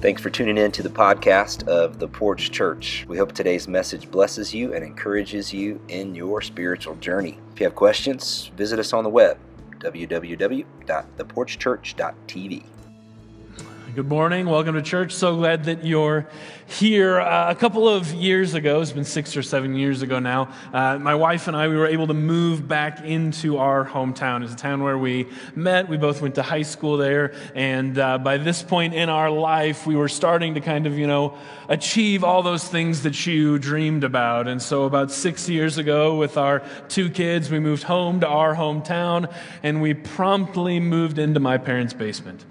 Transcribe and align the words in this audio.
Thanks 0.00 0.22
for 0.22 0.30
tuning 0.30 0.56
in 0.56 0.72
to 0.72 0.82
the 0.82 0.88
podcast 0.88 1.68
of 1.68 1.98
The 1.98 2.08
Porch 2.08 2.50
Church. 2.50 3.04
We 3.06 3.18
hope 3.18 3.32
today's 3.32 3.68
message 3.68 4.10
blesses 4.10 4.54
you 4.54 4.72
and 4.72 4.82
encourages 4.82 5.52
you 5.52 5.78
in 5.88 6.14
your 6.14 6.40
spiritual 6.40 6.94
journey. 6.94 7.38
If 7.52 7.60
you 7.60 7.64
have 7.64 7.74
questions, 7.74 8.50
visit 8.56 8.78
us 8.78 8.94
on 8.94 9.04
the 9.04 9.10
web 9.10 9.36
www.theporchchurch.tv. 9.78 12.64
Good 13.92 14.08
morning. 14.08 14.46
Welcome 14.46 14.74
to 14.74 14.82
church. 14.82 15.12
So 15.12 15.34
glad 15.34 15.64
that 15.64 15.84
you're 15.84 16.28
here. 16.68 17.18
Uh, 17.18 17.50
a 17.50 17.56
couple 17.56 17.88
of 17.88 18.12
years 18.12 18.54
ago, 18.54 18.80
it's 18.80 18.92
been 18.92 19.04
six 19.04 19.36
or 19.36 19.42
seven 19.42 19.74
years 19.74 20.02
ago 20.02 20.20
now, 20.20 20.52
uh, 20.72 20.96
my 20.98 21.16
wife 21.16 21.48
and 21.48 21.56
I, 21.56 21.66
we 21.66 21.76
were 21.76 21.88
able 21.88 22.06
to 22.06 22.14
move 22.14 22.68
back 22.68 23.00
into 23.04 23.58
our 23.58 23.84
hometown. 23.84 24.44
It's 24.44 24.52
a 24.52 24.56
town 24.56 24.84
where 24.84 24.96
we 24.96 25.26
met. 25.56 25.88
We 25.88 25.96
both 25.96 26.22
went 26.22 26.36
to 26.36 26.42
high 26.42 26.62
school 26.62 26.98
there. 26.98 27.34
And 27.56 27.98
uh, 27.98 28.18
by 28.18 28.36
this 28.36 28.62
point 28.62 28.94
in 28.94 29.08
our 29.08 29.28
life, 29.28 29.88
we 29.88 29.96
were 29.96 30.08
starting 30.08 30.54
to 30.54 30.60
kind 30.60 30.86
of, 30.86 30.96
you 30.96 31.08
know, 31.08 31.36
achieve 31.68 32.22
all 32.22 32.44
those 32.44 32.68
things 32.68 33.02
that 33.02 33.26
you 33.26 33.58
dreamed 33.58 34.04
about. 34.04 34.46
And 34.46 34.62
so 34.62 34.84
about 34.84 35.10
six 35.10 35.48
years 35.48 35.78
ago, 35.78 36.16
with 36.16 36.36
our 36.36 36.62
two 36.88 37.10
kids, 37.10 37.50
we 37.50 37.58
moved 37.58 37.82
home 37.82 38.20
to 38.20 38.28
our 38.28 38.54
hometown 38.54 39.32
and 39.64 39.82
we 39.82 39.94
promptly 39.94 40.78
moved 40.78 41.18
into 41.18 41.40
my 41.40 41.58
parents' 41.58 41.92
basement. 41.92 42.44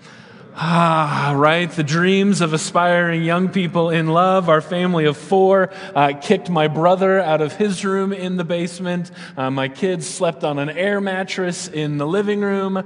Ah, 0.61 1.35
right. 1.37 1.71
The 1.71 1.85
dreams 1.85 2.41
of 2.41 2.51
aspiring 2.51 3.23
young 3.23 3.47
people 3.47 3.91
in 3.91 4.07
love. 4.07 4.49
Our 4.49 4.59
family 4.59 5.05
of 5.05 5.15
four 5.15 5.69
uh, 5.95 6.11
kicked 6.21 6.49
my 6.49 6.67
brother 6.67 7.21
out 7.21 7.39
of 7.39 7.53
his 7.53 7.85
room 7.85 8.11
in 8.11 8.35
the 8.35 8.43
basement. 8.43 9.09
Uh, 9.37 9.49
my 9.51 9.69
kids 9.69 10.05
slept 10.05 10.43
on 10.43 10.59
an 10.59 10.69
air 10.69 10.99
mattress 10.99 11.69
in 11.69 11.97
the 11.97 12.05
living 12.05 12.41
room. 12.41 12.85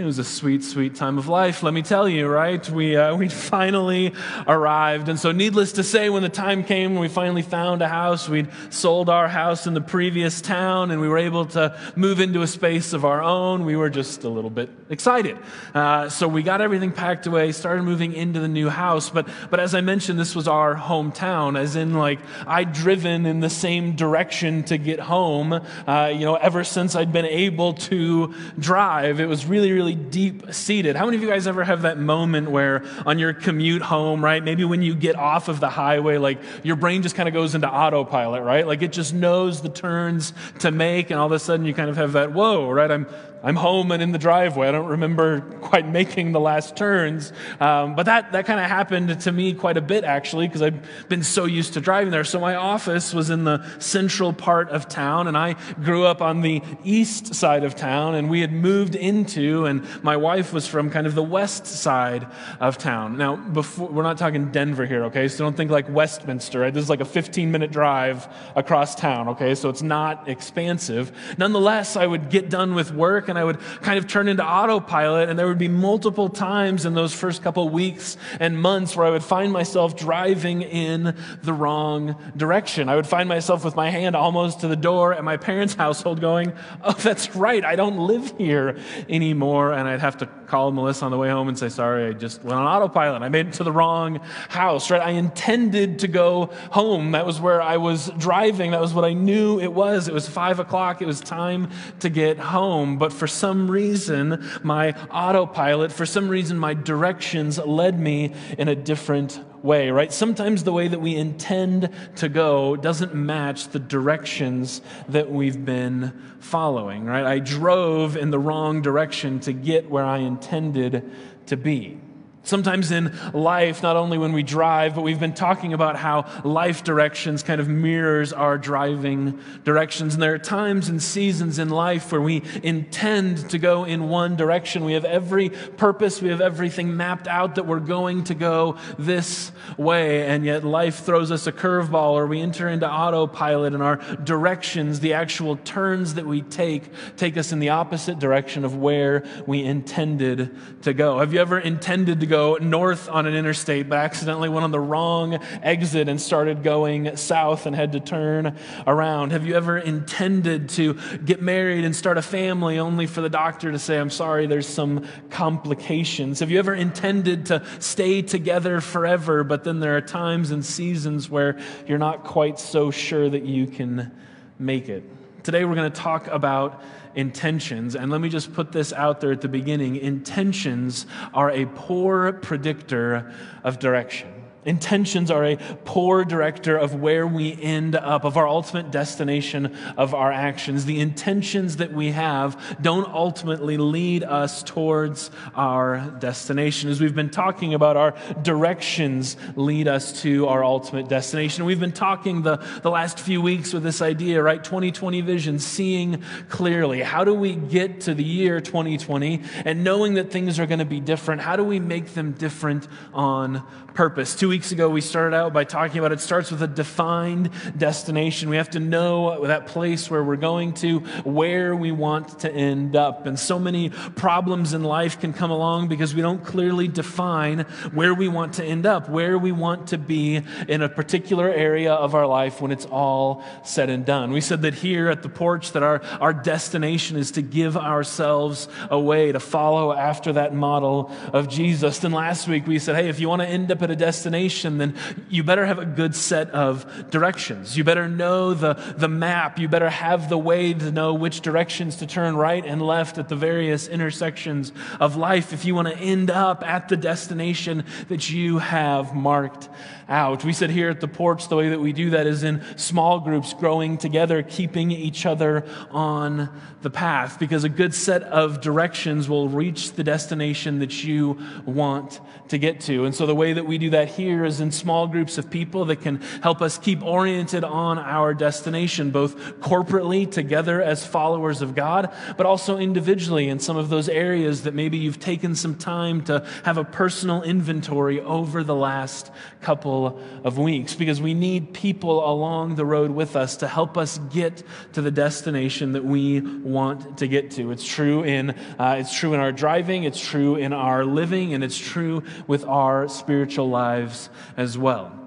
It 0.00 0.06
was 0.06 0.18
a 0.18 0.24
sweet, 0.24 0.64
sweet 0.64 0.94
time 0.94 1.18
of 1.18 1.28
life, 1.28 1.62
let 1.62 1.74
me 1.74 1.82
tell 1.82 2.08
you, 2.08 2.26
right? 2.26 2.66
We, 2.70 2.96
uh, 2.96 3.14
we 3.16 3.28
finally 3.28 4.14
arrived. 4.46 5.10
And 5.10 5.20
so, 5.20 5.30
needless 5.30 5.72
to 5.72 5.82
say, 5.82 6.08
when 6.08 6.22
the 6.22 6.30
time 6.30 6.64
came 6.64 6.96
we 6.96 7.08
finally 7.08 7.42
found 7.42 7.82
a 7.82 7.88
house, 7.88 8.26
we'd 8.26 8.48
sold 8.70 9.10
our 9.10 9.28
house 9.28 9.66
in 9.66 9.74
the 9.74 9.82
previous 9.82 10.40
town 10.40 10.90
and 10.90 11.02
we 11.02 11.08
were 11.08 11.18
able 11.18 11.44
to 11.44 11.78
move 11.96 12.18
into 12.18 12.40
a 12.40 12.46
space 12.46 12.94
of 12.94 13.04
our 13.04 13.22
own. 13.22 13.66
We 13.66 13.76
were 13.76 13.90
just 13.90 14.24
a 14.24 14.30
little 14.30 14.48
bit 14.48 14.70
excited. 14.88 15.36
Uh, 15.74 16.08
so, 16.08 16.26
we 16.26 16.42
got 16.42 16.62
everything 16.62 16.92
packed 16.92 17.26
away, 17.26 17.52
started 17.52 17.82
moving 17.82 18.14
into 18.14 18.40
the 18.40 18.48
new 18.48 18.70
house. 18.70 19.10
But, 19.10 19.28
but 19.50 19.60
as 19.60 19.74
I 19.74 19.82
mentioned, 19.82 20.18
this 20.18 20.34
was 20.34 20.48
our 20.48 20.76
hometown, 20.76 21.58
as 21.58 21.76
in, 21.76 21.92
like, 21.92 22.20
I'd 22.46 22.72
driven 22.72 23.26
in 23.26 23.40
the 23.40 23.50
same 23.50 23.96
direction 23.96 24.62
to 24.64 24.78
get 24.78 24.98
home, 24.98 25.52
uh, 25.52 26.10
you 26.10 26.20
know, 26.20 26.36
ever 26.36 26.64
since 26.64 26.94
I'd 26.94 27.12
been 27.12 27.26
able 27.26 27.74
to 27.74 28.34
drive. 28.58 29.20
It 29.20 29.26
was 29.26 29.44
really, 29.44 29.72
really 29.72 29.89
really 29.90 30.10
deep 30.10 30.52
seated. 30.52 30.96
How 30.96 31.04
many 31.04 31.16
of 31.16 31.22
you 31.22 31.28
guys 31.28 31.46
ever 31.46 31.64
have 31.64 31.82
that 31.82 31.98
moment 31.98 32.50
where 32.50 32.84
on 33.06 33.18
your 33.18 33.32
commute 33.32 33.82
home, 33.82 34.24
right? 34.24 34.42
Maybe 34.42 34.64
when 34.64 34.82
you 34.82 34.94
get 34.94 35.16
off 35.16 35.48
of 35.48 35.60
the 35.60 35.68
highway, 35.68 36.18
like 36.18 36.38
your 36.62 36.76
brain 36.76 37.02
just 37.02 37.14
kind 37.14 37.28
of 37.28 37.32
goes 37.32 37.54
into 37.54 37.68
autopilot, 37.68 38.42
right? 38.42 38.66
Like 38.66 38.82
it 38.82 38.92
just 38.92 39.14
knows 39.14 39.62
the 39.62 39.68
turns 39.68 40.32
to 40.60 40.70
make, 40.70 41.10
and 41.10 41.18
all 41.18 41.26
of 41.26 41.32
a 41.32 41.38
sudden 41.38 41.66
you 41.66 41.74
kind 41.74 41.90
of 41.90 41.96
have 41.96 42.12
that, 42.12 42.32
whoa, 42.32 42.70
right? 42.70 42.90
I'm 42.90 43.06
I'm 43.42 43.56
home 43.56 43.90
and 43.90 44.02
in 44.02 44.12
the 44.12 44.18
driveway. 44.18 44.68
I 44.68 44.72
don't 44.72 44.88
remember 44.88 45.40
quite 45.62 45.88
making 45.88 46.32
the 46.32 46.40
last 46.40 46.76
turns. 46.76 47.32
Um, 47.58 47.94
but 47.94 48.04
that, 48.06 48.32
that 48.32 48.44
kind 48.44 48.60
of 48.60 48.66
happened 48.66 49.20
to 49.20 49.32
me 49.32 49.54
quite 49.54 49.76
a 49.78 49.80
bit, 49.80 50.04
actually, 50.04 50.46
because 50.46 50.60
I've 50.60 51.08
been 51.08 51.22
so 51.22 51.46
used 51.46 51.74
to 51.74 51.80
driving 51.80 52.10
there. 52.10 52.24
So 52.24 52.38
my 52.38 52.56
office 52.56 53.14
was 53.14 53.30
in 53.30 53.44
the 53.44 53.64
central 53.78 54.32
part 54.32 54.68
of 54.68 54.88
town, 54.88 55.26
and 55.26 55.38
I 55.38 55.54
grew 55.82 56.04
up 56.04 56.20
on 56.20 56.42
the 56.42 56.62
east 56.84 57.34
side 57.34 57.64
of 57.64 57.76
town, 57.76 58.14
and 58.14 58.28
we 58.28 58.40
had 58.40 58.52
moved 58.52 58.94
into, 58.94 59.64
and 59.64 59.86
my 60.02 60.16
wife 60.16 60.52
was 60.52 60.66
from 60.66 60.90
kind 60.90 61.06
of 61.06 61.14
the 61.14 61.22
west 61.22 61.66
side 61.66 62.26
of 62.60 62.76
town. 62.76 63.16
Now, 63.16 63.36
before, 63.36 63.88
we're 63.88 64.02
not 64.02 64.18
talking 64.18 64.50
Denver 64.50 64.84
here, 64.84 65.04
okay? 65.04 65.28
So 65.28 65.44
don't 65.44 65.56
think 65.56 65.70
like 65.70 65.88
Westminster, 65.88 66.60
right? 66.60 66.74
This 66.74 66.84
is 66.84 66.90
like 66.90 67.00
a 67.00 67.06
15 67.06 67.50
minute 67.50 67.72
drive 67.72 68.28
across 68.54 68.94
town, 68.94 69.28
okay? 69.28 69.54
So 69.54 69.70
it's 69.70 69.82
not 69.82 70.28
expansive. 70.28 71.10
Nonetheless, 71.38 71.96
I 71.96 72.06
would 72.06 72.28
get 72.28 72.50
done 72.50 72.74
with 72.74 72.92
work 72.92 73.29
and 73.30 73.38
I 73.38 73.44
would 73.44 73.60
kind 73.80 73.98
of 73.98 74.06
turn 74.06 74.28
into 74.28 74.44
autopilot. 74.44 75.28
And 75.28 75.38
there 75.38 75.46
would 75.46 75.58
be 75.58 75.68
multiple 75.68 76.28
times 76.28 76.84
in 76.84 76.94
those 76.94 77.14
first 77.14 77.42
couple 77.42 77.68
weeks 77.68 78.16
and 78.38 78.60
months 78.60 78.96
where 78.96 79.06
I 79.06 79.10
would 79.10 79.24
find 79.24 79.52
myself 79.52 79.96
driving 79.96 80.62
in 80.62 81.16
the 81.42 81.52
wrong 81.52 82.16
direction. 82.36 82.88
I 82.88 82.96
would 82.96 83.06
find 83.06 83.28
myself 83.28 83.64
with 83.64 83.76
my 83.76 83.90
hand 83.90 84.16
almost 84.16 84.60
to 84.60 84.68
the 84.68 84.76
door 84.76 85.14
at 85.14 85.24
my 85.24 85.36
parents' 85.36 85.74
household 85.74 86.20
going, 86.20 86.52
Oh, 86.82 86.92
that's 86.92 87.34
right, 87.34 87.64
I 87.64 87.76
don't 87.76 87.98
live 87.98 88.34
here 88.36 88.78
anymore. 89.08 89.72
And 89.72 89.88
I'd 89.88 90.00
have 90.00 90.18
to 90.18 90.26
call 90.26 90.72
Melissa 90.72 91.04
on 91.04 91.10
the 91.10 91.18
way 91.18 91.30
home 91.30 91.48
and 91.48 91.58
say, 91.58 91.68
Sorry, 91.68 92.08
I 92.08 92.12
just 92.12 92.42
went 92.42 92.58
on 92.58 92.66
autopilot. 92.66 93.22
I 93.22 93.28
made 93.28 93.48
it 93.48 93.52
to 93.54 93.64
the 93.64 93.72
wrong 93.72 94.20
house, 94.48 94.90
right? 94.90 95.00
I 95.00 95.10
intended 95.10 96.00
to 96.00 96.08
go 96.08 96.50
home. 96.70 97.12
That 97.12 97.24
was 97.24 97.40
where 97.40 97.62
I 97.62 97.76
was 97.76 98.10
driving. 98.18 98.72
That 98.72 98.80
was 98.80 98.92
what 98.92 99.04
I 99.04 99.12
knew 99.12 99.60
it 99.60 99.72
was. 99.72 100.08
It 100.08 100.14
was 100.14 100.28
five 100.28 100.58
o'clock. 100.58 101.00
It 101.00 101.06
was 101.06 101.20
time 101.20 101.70
to 102.00 102.10
get 102.10 102.38
home. 102.38 102.98
But 102.98 103.12
for 103.20 103.26
some 103.26 103.70
reason, 103.70 104.42
my 104.62 104.92
autopilot, 105.10 105.92
for 105.92 106.06
some 106.06 106.30
reason, 106.30 106.58
my 106.58 106.72
directions 106.72 107.58
led 107.58 108.00
me 108.00 108.32
in 108.56 108.66
a 108.66 108.74
different 108.74 109.38
way, 109.62 109.90
right? 109.90 110.10
Sometimes 110.10 110.64
the 110.64 110.72
way 110.72 110.88
that 110.88 111.02
we 111.02 111.16
intend 111.16 111.90
to 112.16 112.30
go 112.30 112.76
doesn't 112.76 113.14
match 113.14 113.68
the 113.68 113.78
directions 113.78 114.80
that 115.10 115.30
we've 115.30 115.66
been 115.66 116.18
following, 116.38 117.04
right? 117.04 117.26
I 117.26 117.40
drove 117.40 118.16
in 118.16 118.30
the 118.30 118.38
wrong 118.38 118.80
direction 118.80 119.38
to 119.40 119.52
get 119.52 119.90
where 119.90 120.06
I 120.06 120.20
intended 120.20 121.12
to 121.44 121.58
be. 121.58 122.00
Sometimes 122.42 122.90
in 122.90 123.12
life, 123.34 123.82
not 123.82 123.96
only 123.96 124.16
when 124.16 124.32
we 124.32 124.42
drive, 124.42 124.94
but 124.94 125.02
we've 125.02 125.20
been 125.20 125.34
talking 125.34 125.74
about 125.74 125.96
how 125.96 126.24
life 126.42 126.82
directions 126.82 127.42
kind 127.42 127.60
of 127.60 127.68
mirrors 127.68 128.32
our 128.32 128.56
driving 128.56 129.38
directions. 129.62 130.14
And 130.14 130.22
there 130.22 130.32
are 130.32 130.38
times 130.38 130.88
and 130.88 131.02
seasons 131.02 131.58
in 131.58 131.68
life 131.68 132.10
where 132.10 132.20
we 132.20 132.42
intend 132.62 133.50
to 133.50 133.58
go 133.58 133.84
in 133.84 134.08
one 134.08 134.36
direction. 134.36 134.86
We 134.86 134.94
have 134.94 135.04
every 135.04 135.50
purpose, 135.50 136.22
we 136.22 136.30
have 136.30 136.40
everything 136.40 136.96
mapped 136.96 137.28
out 137.28 137.56
that 137.56 137.66
we're 137.66 137.78
going 137.78 138.24
to 138.24 138.34
go 138.34 138.78
this 138.98 139.52
way. 139.76 140.26
And 140.26 140.44
yet 140.44 140.64
life 140.64 141.04
throws 141.04 141.30
us 141.30 141.46
a 141.46 141.52
curveball 141.52 142.12
or 142.12 142.26
we 142.26 142.40
enter 142.40 142.68
into 142.68 142.90
autopilot 142.90 143.74
and 143.74 143.82
our 143.82 143.96
directions, 144.24 145.00
the 145.00 145.12
actual 145.12 145.56
turns 145.56 146.14
that 146.14 146.26
we 146.26 146.40
take, 146.40 146.84
take 147.18 147.36
us 147.36 147.52
in 147.52 147.58
the 147.58 147.68
opposite 147.68 148.18
direction 148.18 148.64
of 148.64 148.76
where 148.76 149.24
we 149.46 149.62
intended 149.62 150.56
to 150.82 150.94
go. 150.94 151.18
Have 151.18 151.34
you 151.34 151.40
ever 151.40 151.58
intended 151.58 152.20
to 152.20 152.26
go 152.26 152.39
north 152.60 153.08
on 153.08 153.26
an 153.26 153.34
interstate, 153.34 153.88
but 153.88 153.98
accidentally 153.98 154.48
went 154.48 154.64
on 154.64 154.70
the 154.70 154.80
wrong 154.80 155.34
exit 155.62 156.08
and 156.08 156.20
started 156.20 156.62
going 156.62 157.16
south 157.16 157.66
and 157.66 157.74
had 157.74 157.92
to 157.92 158.00
turn 158.00 158.56
around? 158.86 159.32
Have 159.32 159.46
you 159.46 159.54
ever 159.54 159.78
intended 159.78 160.68
to 160.70 160.94
get 161.24 161.42
married 161.42 161.84
and 161.84 161.94
start 161.94 162.18
a 162.18 162.22
family 162.22 162.78
only 162.78 163.06
for 163.06 163.20
the 163.20 163.28
doctor 163.28 163.72
to 163.72 163.78
say, 163.78 163.98
I'm 163.98 164.10
sorry, 164.10 164.46
there's 164.46 164.68
some 164.68 165.06
complications? 165.30 166.40
Have 166.40 166.50
you 166.50 166.58
ever 166.58 166.74
intended 166.74 167.46
to 167.46 167.64
stay 167.78 168.22
together 168.22 168.80
forever, 168.80 169.44
but 169.44 169.64
then 169.64 169.80
there 169.80 169.96
are 169.96 170.00
times 170.00 170.50
and 170.50 170.64
seasons 170.64 171.28
where 171.28 171.58
you're 171.86 171.98
not 171.98 172.24
quite 172.24 172.58
so 172.58 172.90
sure 172.90 173.28
that 173.28 173.44
you 173.44 173.66
can 173.66 174.12
make 174.58 174.88
it? 174.88 175.04
Today 175.42 175.64
we're 175.64 175.74
going 175.74 175.90
to 175.90 176.00
talk 176.00 176.26
about 176.26 176.82
intentions. 177.14 177.96
And 177.96 178.10
let 178.10 178.20
me 178.20 178.28
just 178.28 178.52
put 178.52 178.72
this 178.72 178.92
out 178.92 179.20
there 179.20 179.32
at 179.32 179.40
the 179.40 179.48
beginning 179.48 179.96
intentions 179.96 181.06
are 181.32 181.50
a 181.50 181.66
poor 181.66 182.32
predictor 182.32 183.32
of 183.64 183.78
direction. 183.78 184.39
Intentions 184.66 185.30
are 185.30 185.44
a 185.44 185.56
poor 185.86 186.22
director 186.22 186.76
of 186.76 186.94
where 186.94 187.26
we 187.26 187.60
end 187.62 187.96
up, 187.96 188.24
of 188.24 188.36
our 188.36 188.46
ultimate 188.46 188.90
destination 188.90 189.74
of 189.96 190.14
our 190.14 190.30
actions. 190.30 190.84
The 190.84 191.00
intentions 191.00 191.78
that 191.78 191.94
we 191.94 192.10
have 192.10 192.76
don't 192.82 193.08
ultimately 193.08 193.78
lead 193.78 194.22
us 194.22 194.62
towards 194.62 195.30
our 195.54 196.14
destination. 196.18 196.90
As 196.90 197.00
we've 197.00 197.14
been 197.14 197.30
talking 197.30 197.72
about, 197.72 197.96
our 197.96 198.14
directions 198.42 199.38
lead 199.56 199.88
us 199.88 200.20
to 200.22 200.46
our 200.48 200.62
ultimate 200.62 201.08
destination. 201.08 201.64
We've 201.64 201.80
been 201.80 201.90
talking 201.90 202.42
the, 202.42 202.58
the 202.82 202.90
last 202.90 203.18
few 203.18 203.40
weeks 203.40 203.72
with 203.72 203.82
this 203.82 204.02
idea, 204.02 204.42
right? 204.42 204.62
2020 204.62 205.22
vision, 205.22 205.58
seeing 205.58 206.22
clearly. 206.50 207.00
How 207.00 207.24
do 207.24 207.32
we 207.32 207.54
get 207.54 208.02
to 208.02 208.14
the 208.14 208.24
year 208.24 208.60
2020 208.60 209.42
and 209.64 209.82
knowing 209.82 210.14
that 210.14 210.30
things 210.30 210.58
are 210.58 210.66
going 210.66 210.80
to 210.80 210.84
be 210.84 211.00
different? 211.00 211.40
How 211.40 211.56
do 211.56 211.64
we 211.64 211.80
make 211.80 212.12
them 212.12 212.32
different 212.32 212.86
on 213.14 213.66
purpose? 213.94 214.34
To 214.36 214.49
weeks 214.50 214.72
ago, 214.72 214.90
we 214.90 215.00
started 215.00 215.36
out 215.36 215.52
by 215.52 215.62
talking 215.62 216.00
about 216.00 216.10
it 216.10 216.18
starts 216.18 216.50
with 216.50 216.60
a 216.60 216.66
defined 216.66 217.50
destination. 217.78 218.50
We 218.50 218.56
have 218.56 218.70
to 218.70 218.80
know 218.80 219.46
that 219.46 219.68
place 219.68 220.10
where 220.10 220.24
we're 220.24 220.34
going 220.34 220.74
to, 220.74 220.98
where 221.22 221.76
we 221.76 221.92
want 221.92 222.40
to 222.40 222.52
end 222.52 222.96
up. 222.96 223.26
And 223.26 223.38
so 223.38 223.60
many 223.60 223.90
problems 223.90 224.74
in 224.74 224.82
life 224.82 225.20
can 225.20 225.32
come 225.32 225.52
along 225.52 225.86
because 225.86 226.16
we 226.16 226.20
don't 226.20 226.44
clearly 226.44 226.88
define 226.88 227.60
where 227.92 228.12
we 228.12 228.26
want 228.26 228.54
to 228.54 228.64
end 228.64 228.86
up, 228.86 229.08
where 229.08 229.38
we 229.38 229.52
want 229.52 229.86
to 229.88 229.98
be 229.98 230.42
in 230.66 230.82
a 230.82 230.88
particular 230.88 231.48
area 231.48 231.92
of 231.92 232.16
our 232.16 232.26
life 232.26 232.60
when 232.60 232.72
it's 232.72 232.86
all 232.86 233.44
said 233.62 233.88
and 233.88 234.04
done. 234.04 234.32
We 234.32 234.40
said 234.40 234.62
that 234.62 234.74
here 234.74 235.10
at 235.10 235.22
the 235.22 235.28
porch 235.28 235.70
that 235.72 235.84
our, 235.84 236.02
our 236.20 236.32
destination 236.32 237.16
is 237.16 237.30
to 237.32 237.42
give 237.42 237.76
ourselves 237.76 238.66
away, 238.90 239.30
to 239.30 239.38
follow 239.38 239.92
after 239.92 240.32
that 240.32 240.52
model 240.52 241.12
of 241.32 241.48
Jesus. 241.48 242.00
Then 242.00 242.10
last 242.10 242.48
week 242.48 242.66
we 242.66 242.80
said, 242.80 242.96
hey, 242.96 243.08
if 243.08 243.20
you 243.20 243.28
want 243.28 243.42
to 243.42 243.48
end 243.48 243.70
up 243.70 243.80
at 243.82 243.92
a 243.92 243.96
destination, 243.96 244.39
then 244.48 244.96
you 245.28 245.42
better 245.42 245.66
have 245.66 245.78
a 245.78 245.84
good 245.84 246.14
set 246.14 246.50
of 246.50 247.10
directions. 247.10 247.76
You 247.76 247.84
better 247.84 248.08
know 248.08 248.54
the, 248.54 248.74
the 248.96 249.08
map. 249.08 249.58
You 249.58 249.68
better 249.68 249.90
have 249.90 250.28
the 250.28 250.38
way 250.38 250.72
to 250.72 250.90
know 250.90 251.14
which 251.14 251.40
directions 251.40 251.96
to 251.96 252.06
turn 252.06 252.36
right 252.36 252.64
and 252.64 252.80
left 252.80 253.18
at 253.18 253.28
the 253.28 253.36
various 253.36 253.88
intersections 253.88 254.72
of 254.98 255.16
life 255.16 255.52
if 255.52 255.64
you 255.64 255.74
want 255.74 255.88
to 255.88 255.96
end 255.96 256.30
up 256.30 256.64
at 256.66 256.88
the 256.88 256.96
destination 256.96 257.84
that 258.08 258.30
you 258.30 258.58
have 258.58 259.14
marked 259.14 259.68
out. 260.08 260.44
We 260.44 260.52
said 260.52 260.70
here 260.70 260.90
at 260.90 261.00
the 261.00 261.08
porch, 261.08 261.48
the 261.48 261.56
way 261.56 261.68
that 261.68 261.80
we 261.80 261.92
do 261.92 262.10
that 262.10 262.26
is 262.26 262.42
in 262.42 262.62
small 262.76 263.20
groups, 263.20 263.54
growing 263.54 263.96
together, 263.96 264.42
keeping 264.42 264.90
each 264.90 265.24
other 265.24 265.64
on 265.90 266.48
the 266.82 266.90
path, 266.90 267.38
because 267.38 267.62
a 267.64 267.68
good 267.68 267.94
set 267.94 268.22
of 268.24 268.60
directions 268.60 269.28
will 269.28 269.48
reach 269.48 269.92
the 269.92 270.02
destination 270.02 270.80
that 270.80 271.04
you 271.04 271.38
want 271.64 272.20
to 272.48 272.58
get 272.58 272.80
to. 272.80 273.04
And 273.04 273.14
so 273.14 273.26
the 273.26 273.34
way 273.34 273.52
that 273.52 273.66
we 273.66 273.78
do 273.78 273.90
that 273.90 274.08
here 274.08 274.29
is 274.30 274.60
in 274.60 274.70
small 274.70 275.06
groups 275.06 275.38
of 275.38 275.50
people 275.50 275.86
that 275.86 276.00
can 276.00 276.20
help 276.42 276.62
us 276.62 276.78
keep 276.78 277.02
oriented 277.02 277.64
on 277.64 277.98
our 277.98 278.34
destination, 278.34 279.10
both 279.10 279.36
corporately 279.60 280.30
together 280.30 280.82
as 280.82 281.04
followers 281.04 281.62
of 281.62 281.74
God, 281.74 282.12
but 282.36 282.46
also 282.46 282.78
individually 282.78 283.48
in 283.48 283.58
some 283.58 283.76
of 283.76 283.88
those 283.88 284.08
areas 284.08 284.62
that 284.62 284.74
maybe 284.74 284.98
you've 284.98 285.20
taken 285.20 285.54
some 285.54 285.74
time 285.74 286.22
to 286.24 286.46
have 286.64 286.78
a 286.78 286.84
personal 286.84 287.42
inventory 287.42 288.20
over 288.20 288.62
the 288.62 288.74
last 288.74 289.30
couple 289.60 290.20
of 290.44 290.58
weeks 290.58 290.94
because 290.94 291.20
we 291.20 291.34
need 291.34 291.72
people 291.72 292.28
along 292.28 292.74
the 292.74 292.84
road 292.84 293.10
with 293.10 293.36
us 293.36 293.56
to 293.58 293.68
help 293.68 293.96
us 293.96 294.18
get 294.32 294.62
to 294.92 295.02
the 295.02 295.10
destination 295.10 295.92
that 295.92 296.04
we 296.04 296.40
want 296.40 297.18
to 297.18 297.26
get 297.26 297.50
to. 297.52 297.70
It's 297.70 297.86
true 297.86 298.22
in, 298.24 298.50
uh, 298.78 298.96
it's 298.98 299.14
true 299.14 299.34
in 299.34 299.40
our 299.40 299.52
driving, 299.52 300.04
it's 300.04 300.20
true 300.20 300.56
in 300.56 300.72
our 300.72 301.04
living, 301.04 301.54
and 301.54 301.62
it's 301.64 301.78
true 301.78 302.22
with 302.46 302.64
our 302.64 303.08
spiritual 303.08 303.68
lives 303.68 304.19
as 304.56 304.76
well. 304.76 305.20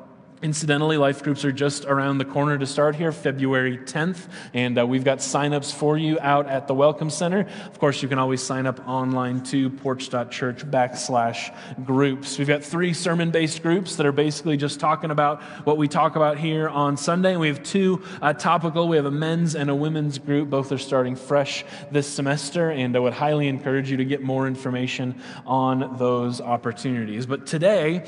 Incidentally, 0.44 0.98
life 0.98 1.24
groups 1.24 1.46
are 1.46 1.54
just 1.54 1.86
around 1.86 2.18
the 2.18 2.26
corner 2.26 2.58
to 2.58 2.66
start 2.66 2.98
here, 2.98 3.14
February 3.14 3.78
10th, 3.78 4.28
and 4.54 4.78
uh, 4.78 4.86
we've 4.86 5.06
got 5.06 5.20
signups 5.20 5.74
for 5.74 5.98
you 5.98 6.20
out 6.20 6.50
at 6.50 6.68
the 6.68 6.74
Welcome 6.74 7.10
Center. 7.10 7.48
Of 7.68 7.80
course, 7.80 8.04
you 8.04 8.10
can 8.10 8.20
always 8.20 8.44
sign 8.44 8.66
up 8.66 8.86
online 8.86 9.42
to 9.44 9.70
porch.church 9.70 10.66
backslash 10.66 11.56
groups. 11.86 12.38
We've 12.38 12.46
got 12.46 12.62
three 12.62 12.92
sermon 12.92 13.32
based 13.32 13.64
groups 13.64 13.96
that 13.96 14.06
are 14.06 14.12
basically 14.12 14.58
just 14.58 14.82
talking 14.82 15.12
about 15.12 15.42
what 15.66 15.78
we 15.78 15.88
talk 15.88 16.18
about 16.18 16.38
here 16.38 16.68
on 16.68 16.98
Sunday. 16.98 17.38
We 17.38 17.48
have 17.48 17.64
two 17.64 18.04
uh, 18.22 18.34
topical. 18.34 18.90
We 18.90 18.98
have 18.98 19.06
a 19.06 19.12
men's 19.12 19.56
and 19.56 19.70
a 19.70 19.76
women's 19.76 20.18
group. 20.20 20.50
Both 20.50 20.74
are 20.74 20.78
starting 20.78 21.16
fresh 21.16 21.64
this 21.90 22.06
semester, 22.06 22.70
and 22.70 22.98
I 22.98 23.00
would 23.00 23.14
highly 23.14 23.48
encourage 23.48 23.90
you 23.90 23.96
to 23.96 24.06
get 24.06 24.22
more 24.22 24.46
information 24.46 25.22
on 25.46 25.96
those 25.98 26.42
opportunities. 26.42 27.26
But 27.26 27.46
today, 27.46 28.04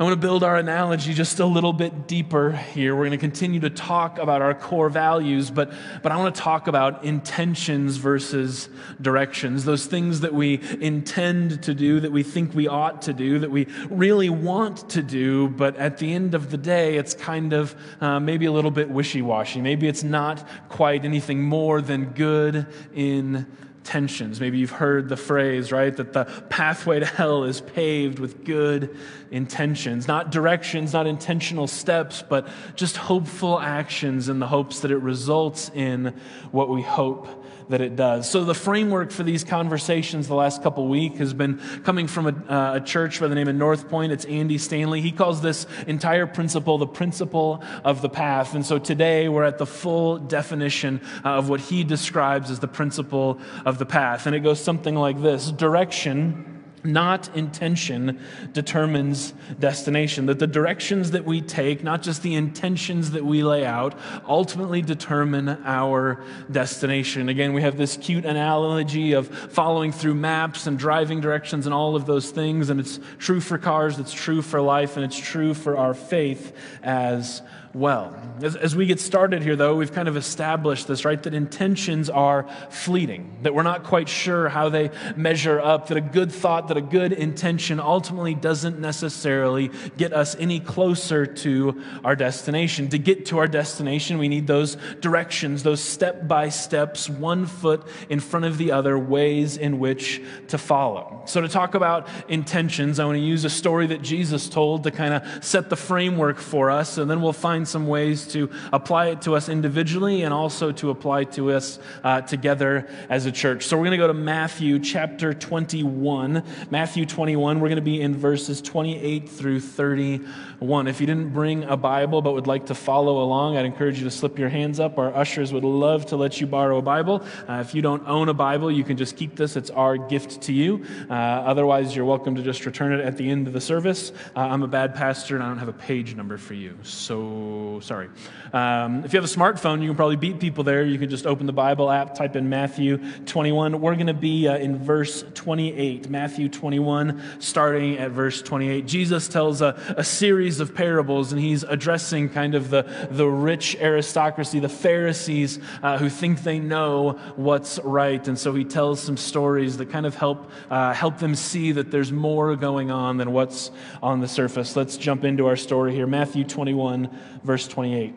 I 0.00 0.04
want 0.04 0.12
to 0.12 0.20
build 0.20 0.44
our 0.44 0.56
analogy 0.56 1.12
just 1.12 1.40
a 1.40 1.44
little 1.44 1.72
bit 1.72 2.06
deeper 2.06 2.52
here. 2.52 2.94
We're 2.94 3.06
going 3.06 3.10
to 3.10 3.16
continue 3.18 3.58
to 3.58 3.70
talk 3.70 4.20
about 4.20 4.42
our 4.42 4.54
core 4.54 4.88
values, 4.88 5.50
but, 5.50 5.72
but 6.04 6.12
I 6.12 6.16
want 6.18 6.36
to 6.36 6.40
talk 6.40 6.68
about 6.68 7.02
intentions 7.02 7.96
versus 7.96 8.68
directions. 9.00 9.64
Those 9.64 9.86
things 9.86 10.20
that 10.20 10.32
we 10.32 10.60
intend 10.80 11.64
to 11.64 11.74
do, 11.74 11.98
that 11.98 12.12
we 12.12 12.22
think 12.22 12.54
we 12.54 12.68
ought 12.68 13.02
to 13.02 13.12
do, 13.12 13.40
that 13.40 13.50
we 13.50 13.66
really 13.90 14.30
want 14.30 14.88
to 14.90 15.02
do, 15.02 15.48
but 15.48 15.74
at 15.74 15.98
the 15.98 16.14
end 16.14 16.36
of 16.36 16.52
the 16.52 16.58
day, 16.58 16.96
it's 16.96 17.14
kind 17.14 17.52
of 17.52 17.74
uh, 18.00 18.20
maybe 18.20 18.46
a 18.46 18.52
little 18.52 18.70
bit 18.70 18.88
wishy 18.88 19.20
washy. 19.20 19.60
Maybe 19.60 19.88
it's 19.88 20.04
not 20.04 20.46
quite 20.68 21.04
anything 21.04 21.42
more 21.42 21.80
than 21.80 22.10
good 22.10 22.68
in 22.94 23.48
tensions. 23.88 24.38
Maybe 24.38 24.58
you've 24.58 24.70
heard 24.70 25.08
the 25.08 25.16
phrase, 25.16 25.72
right, 25.72 25.96
that 25.96 26.12
the 26.12 26.26
pathway 26.50 27.00
to 27.00 27.06
hell 27.06 27.44
is 27.44 27.62
paved 27.62 28.18
with 28.18 28.44
good 28.44 28.94
intentions. 29.30 30.06
Not 30.06 30.30
directions, 30.30 30.92
not 30.92 31.06
intentional 31.06 31.66
steps, 31.66 32.22
but 32.22 32.46
just 32.74 32.98
hopeful 32.98 33.58
actions 33.58 34.28
in 34.28 34.40
the 34.40 34.46
hopes 34.46 34.80
that 34.80 34.90
it 34.90 34.98
results 34.98 35.70
in 35.74 36.14
what 36.52 36.68
we 36.68 36.82
hope 36.82 37.37
that 37.68 37.80
it 37.80 37.96
does. 37.96 38.30
So 38.30 38.44
the 38.44 38.54
framework 38.54 39.10
for 39.10 39.22
these 39.22 39.44
conversations 39.44 40.28
the 40.28 40.34
last 40.34 40.62
couple 40.62 40.88
weeks 40.88 41.18
has 41.18 41.34
been 41.34 41.58
coming 41.84 42.06
from 42.06 42.26
a, 42.26 42.52
uh, 42.52 42.74
a, 42.76 42.80
church 42.80 43.20
by 43.20 43.28
the 43.28 43.34
name 43.34 43.48
of 43.48 43.54
North 43.54 43.88
Point. 43.88 44.12
It's 44.12 44.24
Andy 44.24 44.58
Stanley. 44.58 45.00
He 45.00 45.12
calls 45.12 45.42
this 45.42 45.66
entire 45.86 46.26
principle 46.26 46.78
the 46.78 46.86
principle 46.86 47.62
of 47.84 48.00
the 48.02 48.08
path. 48.08 48.54
And 48.54 48.64
so 48.64 48.78
today 48.78 49.28
we're 49.28 49.44
at 49.44 49.58
the 49.58 49.66
full 49.66 50.18
definition 50.18 51.00
uh, 51.24 51.30
of 51.30 51.48
what 51.48 51.60
he 51.60 51.84
describes 51.84 52.50
as 52.50 52.60
the 52.60 52.68
principle 52.68 53.38
of 53.64 53.78
the 53.78 53.86
path. 53.86 54.26
And 54.26 54.34
it 54.34 54.40
goes 54.40 54.60
something 54.60 54.94
like 54.94 55.20
this: 55.20 55.50
direction 55.50 56.57
not 56.88 57.36
intention 57.36 58.20
determines 58.52 59.34
destination. 59.60 60.26
That 60.26 60.38
the 60.38 60.46
directions 60.46 61.12
that 61.12 61.24
we 61.24 61.40
take, 61.40 61.84
not 61.84 62.02
just 62.02 62.22
the 62.22 62.34
intentions 62.34 63.12
that 63.12 63.24
we 63.24 63.44
lay 63.44 63.64
out, 63.64 63.96
ultimately 64.26 64.82
determine 64.82 65.48
our 65.64 66.24
destination. 66.50 67.28
Again, 67.28 67.52
we 67.52 67.62
have 67.62 67.76
this 67.76 67.96
cute 67.96 68.24
analogy 68.24 69.12
of 69.12 69.28
following 69.28 69.92
through 69.92 70.14
maps 70.14 70.66
and 70.66 70.78
driving 70.78 71.20
directions 71.20 71.66
and 71.66 71.74
all 71.74 71.94
of 71.94 72.06
those 72.06 72.30
things. 72.30 72.70
And 72.70 72.80
it's 72.80 72.98
true 73.18 73.40
for 73.40 73.58
cars, 73.58 73.98
it's 73.98 74.12
true 74.12 74.42
for 74.42 74.60
life, 74.60 74.96
and 74.96 75.04
it's 75.04 75.18
true 75.18 75.54
for 75.54 75.76
our 75.76 75.94
faith 75.94 76.56
as 76.82 77.42
well. 77.78 78.14
As, 78.42 78.54
as, 78.54 78.76
we 78.76 78.86
get 78.86 79.00
started 79.00 79.42
here, 79.42 79.56
though, 79.56 79.74
we've 79.74 79.92
kind 79.92 80.06
of 80.06 80.16
established 80.16 80.86
this, 80.86 81.04
right? 81.04 81.20
That 81.20 81.34
intentions 81.34 82.08
are 82.08 82.46
fleeting, 82.70 83.38
that 83.42 83.54
we're 83.54 83.64
not 83.64 83.82
quite 83.82 84.08
sure 84.08 84.48
how 84.48 84.68
they 84.68 84.90
measure 85.16 85.60
up, 85.60 85.88
that 85.88 85.96
a 85.96 86.00
good 86.00 86.30
thought, 86.30 86.68
that 86.68 86.76
a 86.76 86.82
good 86.82 87.12
intention 87.12 87.80
ultimately 87.80 88.34
doesn't 88.34 88.78
necessarily 88.78 89.70
get 89.96 90.12
us 90.12 90.36
any 90.36 90.60
closer 90.60 91.26
to 91.26 91.82
our 92.04 92.14
destination. 92.14 92.88
To 92.90 92.98
get 92.98 93.26
to 93.26 93.38
our 93.38 93.48
destination, 93.48 94.18
we 94.18 94.28
need 94.28 94.46
those 94.46 94.76
directions, 95.00 95.62
those 95.64 95.80
step 95.80 96.28
by 96.28 96.48
steps, 96.48 97.08
one 97.08 97.46
foot 97.46 97.86
in 98.08 98.20
front 98.20 98.46
of 98.46 98.56
the 98.58 98.70
other, 98.70 98.98
ways 98.98 99.56
in 99.56 99.80
which 99.80 100.22
to 100.48 100.58
follow. 100.58 101.22
So, 101.26 101.40
to 101.40 101.48
talk 101.48 101.74
about 101.74 102.08
intentions, 102.28 103.00
I 103.00 103.04
want 103.04 103.16
to 103.16 103.24
use 103.24 103.44
a 103.44 103.50
story 103.50 103.88
that 103.88 104.02
Jesus 104.02 104.48
told 104.48 104.84
to 104.84 104.90
kind 104.90 105.14
of 105.14 105.44
set 105.44 105.70
the 105.70 105.76
framework 105.76 106.38
for 106.38 106.70
us, 106.70 106.98
and 106.98 107.10
then 107.10 107.20
we'll 107.20 107.32
find 107.32 107.66
some 107.68 107.86
ways 107.86 108.26
to 108.28 108.50
apply 108.72 109.08
it 109.08 109.22
to 109.22 109.36
us 109.36 109.48
individually 109.48 110.22
and 110.22 110.34
also 110.34 110.72
to 110.72 110.90
apply 110.90 111.24
to 111.24 111.52
us 111.52 111.78
uh, 112.04 112.20
together 112.22 112.88
as 113.08 113.26
a 113.26 113.32
church. 113.32 113.66
So 113.66 113.76
we're 113.76 113.84
going 113.84 113.92
to 113.92 113.96
go 113.98 114.06
to 114.08 114.14
Matthew 114.14 114.78
chapter 114.78 115.34
21. 115.34 116.42
Matthew 116.70 117.06
21, 117.06 117.60
we're 117.60 117.68
going 117.68 117.76
to 117.76 117.82
be 117.82 118.00
in 118.00 118.16
verses 118.16 118.60
28 118.60 119.28
through 119.28 119.60
31. 119.60 120.88
If 120.88 121.00
you 121.00 121.06
didn't 121.06 121.30
bring 121.30 121.64
a 121.64 121.76
Bible 121.76 122.22
but 122.22 122.34
would 122.34 122.46
like 122.46 122.66
to 122.66 122.74
follow 122.74 123.22
along, 123.22 123.56
I'd 123.56 123.64
encourage 123.64 123.98
you 123.98 124.04
to 124.04 124.10
slip 124.10 124.38
your 124.38 124.48
hands 124.48 124.80
up. 124.80 124.98
Our 124.98 125.14
ushers 125.14 125.52
would 125.52 125.64
love 125.64 126.06
to 126.06 126.16
let 126.16 126.40
you 126.40 126.46
borrow 126.46 126.78
a 126.78 126.82
Bible. 126.82 127.22
Uh, 127.48 127.64
if 127.64 127.74
you 127.74 127.82
don't 127.82 128.06
own 128.06 128.28
a 128.28 128.34
Bible, 128.34 128.70
you 128.70 128.84
can 128.84 128.96
just 128.96 129.16
keep 129.16 129.36
this, 129.36 129.56
it's 129.56 129.70
our 129.70 129.96
gift 129.96 130.40
to 130.42 130.52
you. 130.52 130.84
Uh, 131.08 131.12
otherwise, 131.12 131.94
you're 131.94 132.04
welcome 132.04 132.34
to 132.34 132.42
just 132.42 132.66
return 132.66 132.92
it 132.92 133.00
at 133.00 133.16
the 133.16 133.28
end 133.28 133.46
of 133.46 133.52
the 133.52 133.60
service. 133.60 134.12
Uh, 134.34 134.40
I'm 134.40 134.62
a 134.62 134.68
bad 134.68 134.94
pastor 134.94 135.34
and 135.34 135.44
I 135.44 135.48
don't 135.48 135.58
have 135.58 135.68
a 135.68 135.72
page 135.72 136.14
number 136.14 136.38
for 136.38 136.54
you. 136.54 136.78
So 136.82 137.47
sorry. 137.80 138.08
Um, 138.52 139.04
if 139.04 139.12
you 139.12 139.20
have 139.20 139.30
a 139.30 139.32
smartphone, 139.32 139.80
you 139.82 139.88
can 139.88 139.96
probably 139.96 140.16
beat 140.16 140.40
people 140.40 140.64
there. 140.64 140.84
You 140.84 140.98
can 140.98 141.10
just 141.10 141.26
open 141.26 141.46
the 141.46 141.52
Bible 141.52 141.90
app, 141.90 142.14
type 142.14 142.36
in 142.36 142.48
Matthew 142.48 142.98
21. 143.24 143.80
We're 143.80 143.94
going 143.94 144.06
to 144.06 144.14
be 144.14 144.48
uh, 144.48 144.56
in 144.56 144.78
verse 144.78 145.24
28. 145.34 146.08
Matthew 146.08 146.48
21, 146.48 147.22
starting 147.40 147.98
at 147.98 148.10
verse 148.10 148.42
28. 148.42 148.86
Jesus 148.86 149.28
tells 149.28 149.62
a, 149.62 149.94
a 149.96 150.04
series 150.04 150.60
of 150.60 150.74
parables, 150.74 151.32
and 151.32 151.40
he's 151.40 151.62
addressing 151.62 152.28
kind 152.28 152.54
of 152.54 152.70
the, 152.70 152.82
the 153.10 153.26
rich 153.26 153.76
aristocracy, 153.76 154.60
the 154.60 154.68
Pharisees 154.68 155.58
uh, 155.82 155.98
who 155.98 156.08
think 156.08 156.42
they 156.42 156.58
know 156.58 157.12
what's 157.36 157.78
right. 157.80 158.26
And 158.26 158.38
so 158.38 158.52
he 158.54 158.64
tells 158.64 159.00
some 159.00 159.16
stories 159.16 159.76
that 159.76 159.90
kind 159.90 160.06
of 160.06 160.14
help, 160.14 160.50
uh, 160.70 160.92
help 160.92 161.18
them 161.18 161.34
see 161.34 161.72
that 161.72 161.90
there's 161.90 162.12
more 162.12 162.56
going 162.56 162.90
on 162.90 163.16
than 163.18 163.32
what's 163.32 163.70
on 164.02 164.20
the 164.20 164.28
surface. 164.28 164.76
Let's 164.76 164.96
jump 164.96 165.24
into 165.24 165.46
our 165.46 165.56
story 165.56 165.94
here. 165.94 166.06
Matthew 166.06 166.44
21, 166.44 167.16
verse 167.44 167.68
28. 167.68 168.14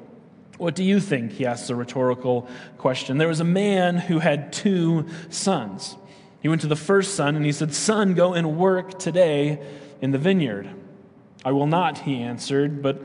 What 0.58 0.75
do 0.75 0.84
you 0.84 1.00
think? 1.00 1.32
He 1.32 1.46
asks 1.46 1.70
a 1.70 1.75
rhetorical 1.75 2.48
question. 2.78 3.18
There 3.18 3.28
was 3.28 3.40
a 3.40 3.44
man 3.44 3.98
who 3.98 4.20
had 4.20 4.54
two 4.54 5.08
sons. 5.30 5.96
He 6.42 6.48
went 6.48 6.62
to 6.62 6.68
the 6.68 6.75
first 6.75 7.16
son 7.16 7.36
and 7.36 7.46
he 7.46 7.51
said, 7.51 7.74
Son, 7.74 8.13
go 8.13 8.34
and 8.34 8.58
work 8.58 9.00
today 9.00 9.60
in 10.01 10.12
the 10.12 10.18
vineyard. 10.18 10.70
I 11.44 11.51
will 11.51 11.68
not, 11.68 12.00
he 12.00 12.22
answered, 12.22 12.82
but 12.82 13.01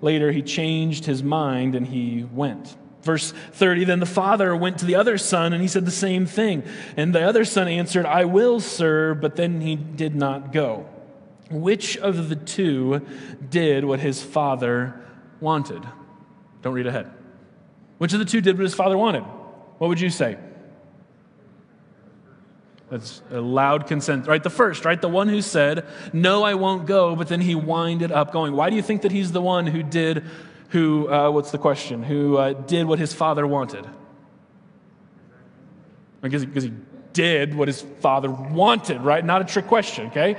later 0.00 0.32
he 0.32 0.42
changed 0.42 1.06
his 1.06 1.22
mind 1.22 1.74
and 1.74 1.86
he 1.86 2.24
went. 2.24 2.76
Verse 3.02 3.32
30 3.52 3.84
Then 3.84 4.00
the 4.00 4.06
father 4.06 4.54
went 4.54 4.78
to 4.78 4.84
the 4.84 4.96
other 4.96 5.16
son 5.16 5.52
and 5.52 5.62
he 5.62 5.68
said 5.68 5.84
the 5.86 5.90
same 5.90 6.26
thing. 6.26 6.62
And 6.96 7.14
the 7.14 7.22
other 7.22 7.44
son 7.44 7.68
answered, 7.68 8.04
I 8.04 8.26
will, 8.26 8.60
sir, 8.60 9.14
but 9.14 9.36
then 9.36 9.60
he 9.60 9.76
did 9.76 10.14
not 10.14 10.52
go. 10.52 10.86
Which 11.50 11.96
of 11.96 12.28
the 12.28 12.36
two 12.36 13.06
did 13.48 13.84
what 13.86 14.00
his 14.00 14.22
father 14.22 15.00
wanted? 15.40 15.82
Don't 16.62 16.74
read 16.74 16.86
ahead. 16.86 17.10
Which 17.98 18.12
of 18.12 18.18
the 18.18 18.24
two 18.24 18.40
did 18.40 18.56
what 18.56 18.62
his 18.62 18.74
father 18.74 18.96
wanted? 18.96 19.22
What 19.78 19.88
would 19.88 20.00
you 20.00 20.10
say? 20.10 20.36
That's 22.90 23.20
a 23.30 23.40
loud 23.40 23.86
consent, 23.86 24.26
right? 24.26 24.42
The 24.42 24.50
first, 24.50 24.84
right? 24.84 25.00
The 25.00 25.08
one 25.08 25.28
who 25.28 25.42
said, 25.42 25.86
No, 26.12 26.42
I 26.42 26.54
won't 26.54 26.86
go, 26.86 27.14
but 27.14 27.28
then 27.28 27.40
he 27.40 27.54
winded 27.54 28.10
up 28.10 28.32
going. 28.32 28.54
Why 28.54 28.70
do 28.70 28.76
you 28.76 28.82
think 28.82 29.02
that 29.02 29.12
he's 29.12 29.30
the 29.30 29.42
one 29.42 29.66
who 29.66 29.82
did, 29.82 30.24
who, 30.70 31.12
uh, 31.12 31.30
what's 31.30 31.50
the 31.50 31.58
question? 31.58 32.02
Who 32.02 32.38
uh, 32.38 32.52
did 32.54 32.86
what 32.86 32.98
his 32.98 33.12
father 33.12 33.46
wanted? 33.46 33.86
Because, 36.22 36.46
because 36.46 36.64
he 36.64 36.72
did 37.12 37.54
what 37.54 37.68
his 37.68 37.82
father 38.00 38.30
wanted, 38.30 39.02
right? 39.02 39.24
Not 39.24 39.42
a 39.42 39.44
trick 39.44 39.66
question, 39.66 40.06
okay? 40.06 40.36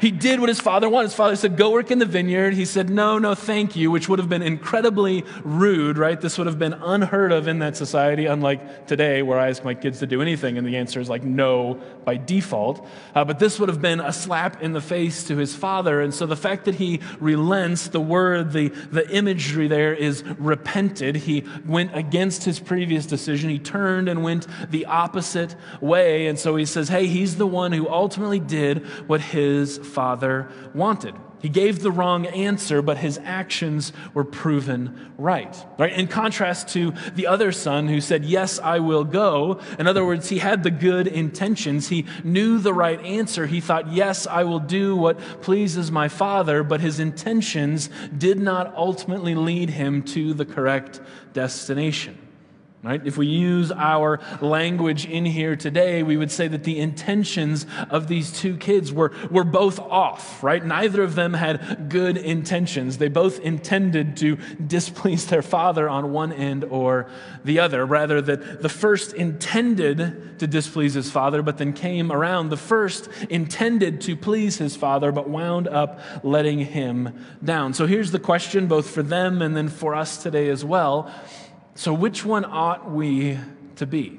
He 0.00 0.10
did 0.10 0.40
what 0.40 0.48
his 0.48 0.60
father 0.60 0.88
wanted. 0.88 1.08
His 1.08 1.14
father 1.14 1.36
said, 1.36 1.56
Go 1.56 1.70
work 1.70 1.90
in 1.90 1.98
the 1.98 2.06
vineyard. 2.06 2.54
He 2.54 2.64
said, 2.64 2.90
No, 2.90 3.18
no, 3.18 3.34
thank 3.34 3.76
you, 3.76 3.90
which 3.90 4.08
would 4.08 4.18
have 4.18 4.28
been 4.28 4.42
incredibly 4.42 5.24
rude, 5.44 5.98
right? 5.98 6.20
This 6.20 6.38
would 6.38 6.46
have 6.46 6.58
been 6.58 6.74
unheard 6.74 7.32
of 7.32 7.48
in 7.48 7.60
that 7.60 7.76
society, 7.76 8.26
unlike 8.26 8.86
today, 8.86 9.22
where 9.22 9.38
I 9.38 9.48
ask 9.48 9.64
my 9.64 9.74
kids 9.74 10.00
to 10.00 10.06
do 10.06 10.20
anything, 10.20 10.58
and 10.58 10.66
the 10.66 10.76
answer 10.76 11.00
is 11.00 11.08
like 11.08 11.24
no 11.24 11.80
by 12.04 12.16
default. 12.16 12.86
Uh, 13.14 13.24
but 13.24 13.38
this 13.38 13.58
would 13.58 13.68
have 13.68 13.80
been 13.80 14.00
a 14.00 14.12
slap 14.12 14.62
in 14.62 14.72
the 14.72 14.80
face 14.80 15.24
to 15.24 15.36
his 15.36 15.54
father. 15.54 16.00
And 16.00 16.12
so 16.12 16.26
the 16.26 16.36
fact 16.36 16.66
that 16.66 16.76
he 16.76 17.00
relents, 17.18 17.88
the 17.88 18.00
word, 18.00 18.52
the, 18.52 18.68
the 18.68 19.08
imagery 19.10 19.68
there 19.68 19.94
is 19.94 20.22
repented. 20.38 21.16
He 21.16 21.44
went 21.66 21.96
against 21.96 22.44
his 22.44 22.60
previous 22.60 23.06
decision. 23.06 23.50
He 23.50 23.58
turned 23.58 24.08
and 24.08 24.22
went 24.22 24.46
the 24.70 24.86
opposite 24.86 25.56
way. 25.80 26.26
And 26.26 26.38
so 26.38 26.56
he 26.56 26.64
says, 26.64 26.88
Hey, 26.88 27.06
he's 27.06 27.36
the 27.36 27.46
one 27.46 27.72
who 27.72 27.88
ultimately 27.88 28.40
did 28.40 28.86
what 29.08 29.20
his 29.20 29.78
father 29.86 30.48
wanted. 30.74 31.14
He 31.42 31.50
gave 31.50 31.80
the 31.80 31.90
wrong 31.90 32.26
answer, 32.26 32.82
but 32.82 32.96
his 32.96 33.20
actions 33.22 33.92
were 34.14 34.24
proven 34.24 35.12
right. 35.18 35.54
Right? 35.78 35.92
In 35.92 36.08
contrast 36.08 36.68
to 36.70 36.92
the 37.14 37.26
other 37.26 37.52
son 37.52 37.88
who 37.88 38.00
said, 38.00 38.24
Yes, 38.24 38.58
I 38.58 38.80
will 38.80 39.04
go. 39.04 39.60
In 39.78 39.86
other 39.86 40.04
words, 40.04 40.28
he 40.28 40.38
had 40.38 40.62
the 40.62 40.70
good 40.70 41.06
intentions. 41.06 41.88
He 41.88 42.06
knew 42.24 42.58
the 42.58 42.74
right 42.74 43.00
answer. 43.00 43.46
He 43.46 43.60
thought, 43.60 43.92
Yes, 43.92 44.26
I 44.26 44.44
will 44.44 44.58
do 44.58 44.96
what 44.96 45.20
pleases 45.42 45.92
my 45.92 46.08
father, 46.08 46.62
but 46.64 46.80
his 46.80 46.98
intentions 46.98 47.90
did 48.16 48.40
not 48.40 48.74
ultimately 48.74 49.34
lead 49.34 49.70
him 49.70 50.02
to 50.04 50.32
the 50.34 50.46
correct 50.46 51.00
destination. 51.32 52.25
Right? 52.82 53.04
If 53.04 53.16
we 53.16 53.26
use 53.26 53.72
our 53.72 54.20
language 54.40 55.06
in 55.06 55.24
here 55.24 55.56
today, 55.56 56.04
we 56.04 56.16
would 56.16 56.30
say 56.30 56.46
that 56.46 56.62
the 56.62 56.78
intentions 56.78 57.66
of 57.90 58.06
these 58.06 58.30
two 58.30 58.56
kids 58.56 58.92
were, 58.92 59.12
were 59.28 59.42
both 59.42 59.80
off, 59.80 60.40
right? 60.44 60.64
Neither 60.64 61.02
of 61.02 61.16
them 61.16 61.34
had 61.34 61.88
good 61.88 62.16
intentions. 62.16 62.98
They 62.98 63.08
both 63.08 63.40
intended 63.40 64.16
to 64.18 64.36
displease 64.64 65.26
their 65.26 65.42
father 65.42 65.88
on 65.88 66.12
one 66.12 66.32
end 66.32 66.62
or 66.64 67.08
the 67.44 67.58
other. 67.58 67.84
Rather, 67.84 68.20
that 68.20 68.62
the 68.62 68.68
first 68.68 69.14
intended 69.14 70.38
to 70.38 70.46
displease 70.46 70.94
his 70.94 71.10
father, 71.10 71.42
but 71.42 71.58
then 71.58 71.72
came 71.72 72.12
around. 72.12 72.50
The 72.50 72.56
first 72.56 73.08
intended 73.30 74.02
to 74.02 74.14
please 74.14 74.58
his 74.58 74.76
father, 74.76 75.10
but 75.10 75.28
wound 75.28 75.66
up 75.66 75.98
letting 76.22 76.60
him 76.60 77.18
down. 77.42 77.74
So 77.74 77.86
here's 77.86 78.12
the 78.12 78.20
question, 78.20 78.68
both 78.68 78.90
for 78.90 79.02
them 79.02 79.42
and 79.42 79.56
then 79.56 79.68
for 79.68 79.94
us 79.94 80.22
today 80.22 80.50
as 80.50 80.64
well 80.64 81.10
so, 81.76 81.92
which 81.92 82.24
one 82.24 82.46
ought 82.46 82.90
we 82.90 83.38
to 83.76 83.86
be? 83.86 84.18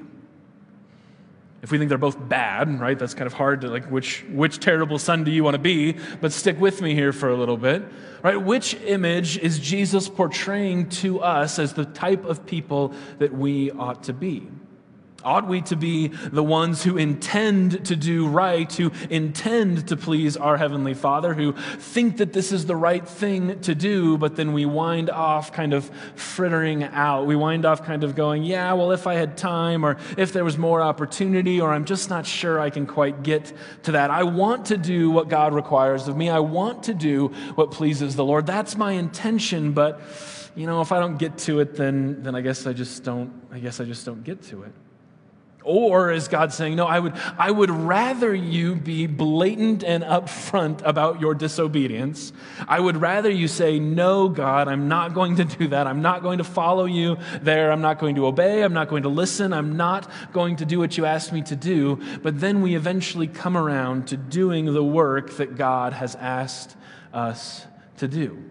If 1.60 1.72
we 1.72 1.78
think 1.78 1.88
they're 1.88 1.98
both 1.98 2.28
bad, 2.28 2.80
right? 2.80 2.96
That's 2.96 3.14
kind 3.14 3.26
of 3.26 3.32
hard 3.32 3.62
to 3.62 3.68
like 3.68 3.90
which 3.90 4.24
which 4.30 4.60
terrible 4.60 4.96
son 4.96 5.24
do 5.24 5.32
you 5.32 5.42
want 5.42 5.54
to 5.54 5.58
be? 5.58 5.96
But 6.20 6.32
stick 6.32 6.60
with 6.60 6.80
me 6.80 6.94
here 6.94 7.12
for 7.12 7.28
a 7.30 7.36
little 7.36 7.56
bit. 7.56 7.82
Right? 8.22 8.40
Which 8.40 8.74
image 8.74 9.38
is 9.38 9.58
Jesus 9.58 10.08
portraying 10.08 10.88
to 10.90 11.20
us 11.20 11.58
as 11.58 11.74
the 11.74 11.84
type 11.84 12.24
of 12.24 12.46
people 12.46 12.94
that 13.18 13.32
we 13.32 13.72
ought 13.72 14.04
to 14.04 14.12
be? 14.12 14.46
Ought 15.24 15.48
we 15.48 15.60
to 15.62 15.74
be 15.74 16.08
the 16.08 16.44
ones 16.44 16.84
who 16.84 16.96
intend 16.96 17.84
to 17.86 17.96
do 17.96 18.28
right, 18.28 18.72
who 18.72 18.92
intend 19.10 19.88
to 19.88 19.96
please 19.96 20.36
our 20.36 20.56
Heavenly 20.56 20.94
Father, 20.94 21.34
who 21.34 21.52
think 21.52 22.18
that 22.18 22.32
this 22.32 22.52
is 22.52 22.66
the 22.66 22.76
right 22.76 23.06
thing 23.06 23.58
to 23.62 23.74
do, 23.74 24.16
but 24.16 24.36
then 24.36 24.52
we 24.52 24.64
wind 24.64 25.10
off 25.10 25.52
kind 25.52 25.74
of 25.74 25.90
frittering 26.14 26.84
out? 26.84 27.26
We 27.26 27.34
wind 27.34 27.64
off 27.64 27.84
kind 27.84 28.04
of 28.04 28.14
going, 28.14 28.44
yeah, 28.44 28.72
well, 28.74 28.92
if 28.92 29.08
I 29.08 29.14
had 29.14 29.36
time, 29.36 29.84
or 29.84 29.96
if 30.16 30.32
there 30.32 30.44
was 30.44 30.56
more 30.56 30.80
opportunity, 30.80 31.60
or 31.60 31.72
I'm 31.72 31.84
just 31.84 32.08
not 32.08 32.24
sure 32.24 32.60
I 32.60 32.70
can 32.70 32.86
quite 32.86 33.24
get 33.24 33.52
to 33.82 33.92
that. 33.92 34.12
I 34.12 34.22
want 34.22 34.66
to 34.66 34.76
do 34.76 35.10
what 35.10 35.28
God 35.28 35.52
requires 35.52 36.06
of 36.06 36.16
me. 36.16 36.30
I 36.30 36.38
want 36.38 36.84
to 36.84 36.94
do 36.94 37.28
what 37.56 37.72
pleases 37.72 38.14
the 38.14 38.24
Lord. 38.24 38.46
That's 38.46 38.76
my 38.76 38.92
intention, 38.92 39.72
but 39.72 40.00
you 40.54 40.66
know, 40.66 40.80
if 40.80 40.92
I 40.92 41.00
don't 41.00 41.18
get 41.18 41.38
to 41.38 41.58
it, 41.58 41.74
then, 41.74 42.22
then 42.22 42.36
I 42.36 42.40
guess 42.40 42.66
I 42.66 42.72
just 42.72 43.02
don't, 43.02 43.32
I 43.52 43.58
guess 43.58 43.80
I 43.80 43.84
just 43.84 44.06
don't 44.06 44.22
get 44.22 44.42
to 44.44 44.62
it. 44.62 44.72
Or 45.68 46.10
is 46.10 46.28
God 46.28 46.50
saying, 46.50 46.76
No, 46.76 46.86
I 46.86 46.98
would, 46.98 47.12
I 47.36 47.50
would 47.50 47.68
rather 47.68 48.34
you 48.34 48.74
be 48.74 49.06
blatant 49.06 49.84
and 49.84 50.02
upfront 50.02 50.80
about 50.82 51.20
your 51.20 51.34
disobedience. 51.34 52.32
I 52.66 52.80
would 52.80 52.96
rather 52.96 53.30
you 53.30 53.48
say, 53.48 53.78
No, 53.78 54.30
God, 54.30 54.66
I'm 54.66 54.88
not 54.88 55.12
going 55.12 55.36
to 55.36 55.44
do 55.44 55.68
that. 55.68 55.86
I'm 55.86 56.00
not 56.00 56.22
going 56.22 56.38
to 56.38 56.44
follow 56.44 56.86
you 56.86 57.18
there. 57.42 57.70
I'm 57.70 57.82
not 57.82 57.98
going 57.98 58.14
to 58.14 58.26
obey. 58.26 58.62
I'm 58.62 58.72
not 58.72 58.88
going 58.88 59.02
to 59.02 59.10
listen. 59.10 59.52
I'm 59.52 59.76
not 59.76 60.10
going 60.32 60.56
to 60.56 60.64
do 60.64 60.78
what 60.78 60.96
you 60.96 61.04
asked 61.04 61.34
me 61.34 61.42
to 61.42 61.54
do. 61.54 62.00
But 62.22 62.40
then 62.40 62.62
we 62.62 62.74
eventually 62.74 63.26
come 63.26 63.54
around 63.54 64.08
to 64.08 64.16
doing 64.16 64.72
the 64.72 64.82
work 64.82 65.36
that 65.36 65.56
God 65.56 65.92
has 65.92 66.14
asked 66.14 66.76
us 67.12 67.66
to 67.98 68.08
do. 68.08 68.42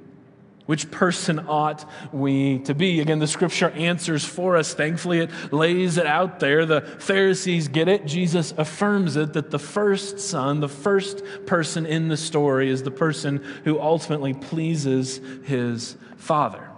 Which 0.68 0.92
person 0.92 1.40
ought 1.48 1.90
we 2.14 2.60
to 2.60 2.76
be? 2.76 3.00
Again, 3.00 3.20
the 3.20 3.28
scripture 3.28 3.70
answers 3.72 4.24
for 4.24 4.58
us. 4.58 4.74
Thankfully, 4.74 5.22
it 5.22 5.32
lays 5.52 5.98
it 5.98 6.06
out 6.06 6.40
there. 6.40 6.66
The 6.66 6.82
Pharisees 6.82 7.70
get 7.70 7.88
it. 7.88 8.06
Jesus 8.06 8.54
affirms 8.58 9.16
it 9.16 9.34
that 9.34 9.50
the 9.50 9.60
first 9.60 10.20
son, 10.20 10.60
the 10.60 10.70
first 10.70 11.24
person 11.46 11.86
in 11.86 12.10
the 12.10 12.18
story, 12.18 12.70
is 12.70 12.84
the 12.84 12.92
person 12.92 13.38
who 13.64 13.80
ultimately 13.80 14.34
pleases 14.34 15.22
his 15.44 15.96
father. 16.18 16.70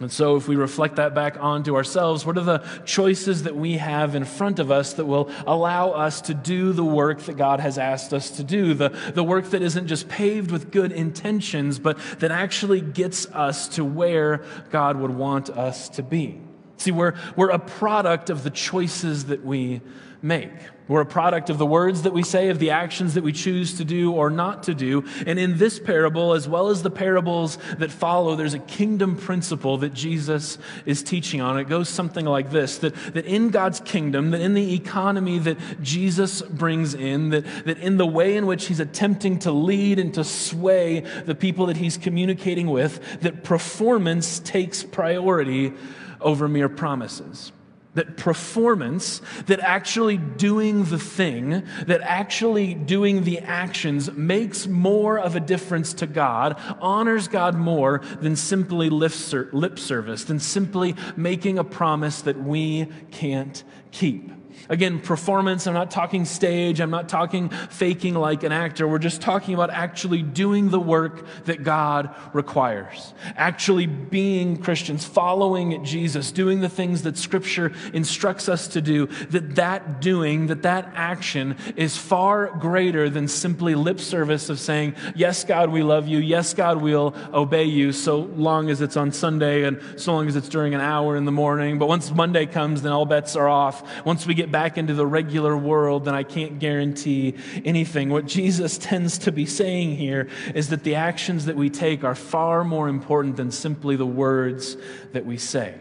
And 0.00 0.10
so, 0.10 0.34
if 0.34 0.48
we 0.48 0.56
reflect 0.56 0.96
that 0.96 1.14
back 1.14 1.36
onto 1.38 1.76
ourselves, 1.76 2.26
what 2.26 2.36
are 2.36 2.42
the 2.42 2.64
choices 2.84 3.44
that 3.44 3.54
we 3.54 3.74
have 3.74 4.16
in 4.16 4.24
front 4.24 4.58
of 4.58 4.72
us 4.72 4.94
that 4.94 5.04
will 5.04 5.30
allow 5.46 5.90
us 5.90 6.20
to 6.22 6.34
do 6.34 6.72
the 6.72 6.84
work 6.84 7.20
that 7.22 7.36
God 7.36 7.60
has 7.60 7.78
asked 7.78 8.12
us 8.12 8.30
to 8.32 8.42
do? 8.42 8.74
The, 8.74 8.88
the 9.14 9.22
work 9.22 9.50
that 9.50 9.62
isn't 9.62 9.86
just 9.86 10.08
paved 10.08 10.50
with 10.50 10.72
good 10.72 10.90
intentions, 10.90 11.78
but 11.78 11.96
that 12.18 12.32
actually 12.32 12.80
gets 12.80 13.26
us 13.26 13.68
to 13.68 13.84
where 13.84 14.44
God 14.70 14.96
would 14.96 15.12
want 15.12 15.48
us 15.48 15.88
to 15.90 16.02
be. 16.02 16.40
See, 16.78 16.90
we're, 16.90 17.14
we're 17.36 17.50
a 17.50 17.60
product 17.60 18.30
of 18.30 18.42
the 18.42 18.50
choices 18.50 19.26
that 19.26 19.44
we 19.44 19.80
make. 20.20 20.50
We're 20.86 21.00
a 21.00 21.06
product 21.06 21.48
of 21.48 21.56
the 21.56 21.64
words 21.64 22.02
that 22.02 22.12
we 22.12 22.22
say, 22.22 22.50
of 22.50 22.58
the 22.58 22.70
actions 22.70 23.14
that 23.14 23.24
we 23.24 23.32
choose 23.32 23.78
to 23.78 23.86
do 23.86 24.12
or 24.12 24.28
not 24.28 24.64
to 24.64 24.74
do. 24.74 25.04
And 25.26 25.38
in 25.38 25.56
this 25.56 25.78
parable, 25.78 26.34
as 26.34 26.46
well 26.46 26.68
as 26.68 26.82
the 26.82 26.90
parables 26.90 27.56
that 27.78 27.90
follow, 27.90 28.36
there's 28.36 28.52
a 28.52 28.58
kingdom 28.58 29.16
principle 29.16 29.78
that 29.78 29.94
Jesus 29.94 30.58
is 30.84 31.02
teaching 31.02 31.40
on. 31.40 31.58
It 31.58 31.70
goes 31.70 31.88
something 31.88 32.26
like 32.26 32.50
this 32.50 32.76
that, 32.78 32.94
that 33.14 33.24
in 33.24 33.48
God's 33.48 33.80
kingdom, 33.80 34.30
that 34.32 34.42
in 34.42 34.52
the 34.52 34.74
economy 34.74 35.38
that 35.38 35.56
Jesus 35.82 36.42
brings 36.42 36.92
in, 36.92 37.30
that, 37.30 37.46
that 37.64 37.78
in 37.78 37.96
the 37.96 38.06
way 38.06 38.36
in 38.36 38.44
which 38.44 38.66
he's 38.66 38.80
attempting 38.80 39.38
to 39.40 39.52
lead 39.52 39.98
and 39.98 40.12
to 40.12 40.22
sway 40.22 41.00
the 41.00 41.34
people 41.34 41.64
that 41.66 41.78
he's 41.78 41.96
communicating 41.96 42.66
with, 42.66 43.22
that 43.22 43.42
performance 43.42 44.38
takes 44.38 44.82
priority 44.82 45.72
over 46.20 46.46
mere 46.46 46.68
promises 46.68 47.53
that 47.94 48.16
performance, 48.16 49.22
that 49.46 49.60
actually 49.60 50.16
doing 50.16 50.84
the 50.84 50.98
thing, 50.98 51.64
that 51.86 52.00
actually 52.02 52.74
doing 52.74 53.24
the 53.24 53.38
actions 53.38 54.12
makes 54.12 54.66
more 54.66 55.18
of 55.18 55.36
a 55.36 55.40
difference 55.40 55.94
to 55.94 56.06
God, 56.06 56.60
honors 56.80 57.28
God 57.28 57.54
more 57.54 58.00
than 58.20 58.36
simply 58.36 58.90
lip 58.90 59.78
service, 59.78 60.24
than 60.24 60.40
simply 60.40 60.94
making 61.16 61.58
a 61.58 61.64
promise 61.64 62.22
that 62.22 62.42
we 62.42 62.86
can't 63.10 63.62
keep. 63.90 64.30
Again, 64.68 65.00
performance, 65.00 65.66
I'm 65.66 65.74
not 65.74 65.90
talking 65.90 66.24
stage, 66.24 66.80
I'm 66.80 66.90
not 66.90 67.08
talking 67.08 67.48
faking 67.48 68.14
like 68.14 68.44
an 68.44 68.52
actor. 68.52 68.88
We're 68.88 68.98
just 68.98 69.20
talking 69.20 69.54
about 69.54 69.70
actually 69.70 70.22
doing 70.22 70.70
the 70.70 70.80
work 70.80 71.26
that 71.44 71.62
God 71.62 72.14
requires. 72.32 73.12
Actually 73.36 73.86
being 73.86 74.56
Christians, 74.56 75.04
following 75.04 75.84
Jesus, 75.84 76.32
doing 76.32 76.60
the 76.60 76.68
things 76.68 77.02
that 77.02 77.18
Scripture 77.18 77.72
instructs 77.92 78.48
us 78.48 78.68
to 78.68 78.80
do, 78.80 79.06
that 79.30 79.56
that 79.56 80.00
doing, 80.00 80.46
that 80.46 80.62
that 80.62 80.90
action 80.94 81.56
is 81.76 81.96
far 81.96 82.46
greater 82.58 83.10
than 83.10 83.28
simply 83.28 83.74
lip 83.74 84.00
service 84.00 84.48
of 84.48 84.58
saying, 84.58 84.94
Yes, 85.14 85.44
God, 85.44 85.70
we 85.70 85.82
love 85.82 86.08
you. 86.08 86.18
Yes, 86.18 86.54
God, 86.54 86.78
we'll 86.78 87.14
obey 87.32 87.64
you 87.64 87.92
so 87.92 88.20
long 88.20 88.70
as 88.70 88.80
it's 88.80 88.96
on 88.96 89.12
Sunday 89.12 89.64
and 89.64 89.80
so 89.96 90.14
long 90.14 90.26
as 90.26 90.36
it's 90.36 90.48
during 90.48 90.74
an 90.74 90.80
hour 90.80 91.16
in 91.16 91.24
the 91.24 91.32
morning. 91.32 91.78
But 91.78 91.88
once 91.88 92.10
Monday 92.10 92.46
comes, 92.46 92.82
then 92.82 92.92
all 92.92 93.06
bets 93.06 93.36
are 93.36 93.48
off. 93.48 94.04
Once 94.04 94.26
we 94.26 94.34
get 94.34 94.43
back 94.50 94.78
into 94.78 94.94
the 94.94 95.06
regular 95.06 95.56
world, 95.56 96.04
then 96.04 96.14
I 96.14 96.22
can't 96.22 96.58
guarantee 96.58 97.34
anything. 97.64 98.10
What 98.10 98.26
Jesus 98.26 98.78
tends 98.78 99.18
to 99.18 99.32
be 99.32 99.46
saying 99.46 99.96
here 99.96 100.28
is 100.54 100.68
that 100.70 100.84
the 100.84 100.94
actions 100.96 101.46
that 101.46 101.56
we 101.56 101.70
take 101.70 102.04
are 102.04 102.14
far 102.14 102.64
more 102.64 102.88
important 102.88 103.36
than 103.36 103.50
simply 103.50 103.96
the 103.96 104.06
words 104.06 104.76
that 105.12 105.24
we 105.26 105.36
say. 105.36 105.74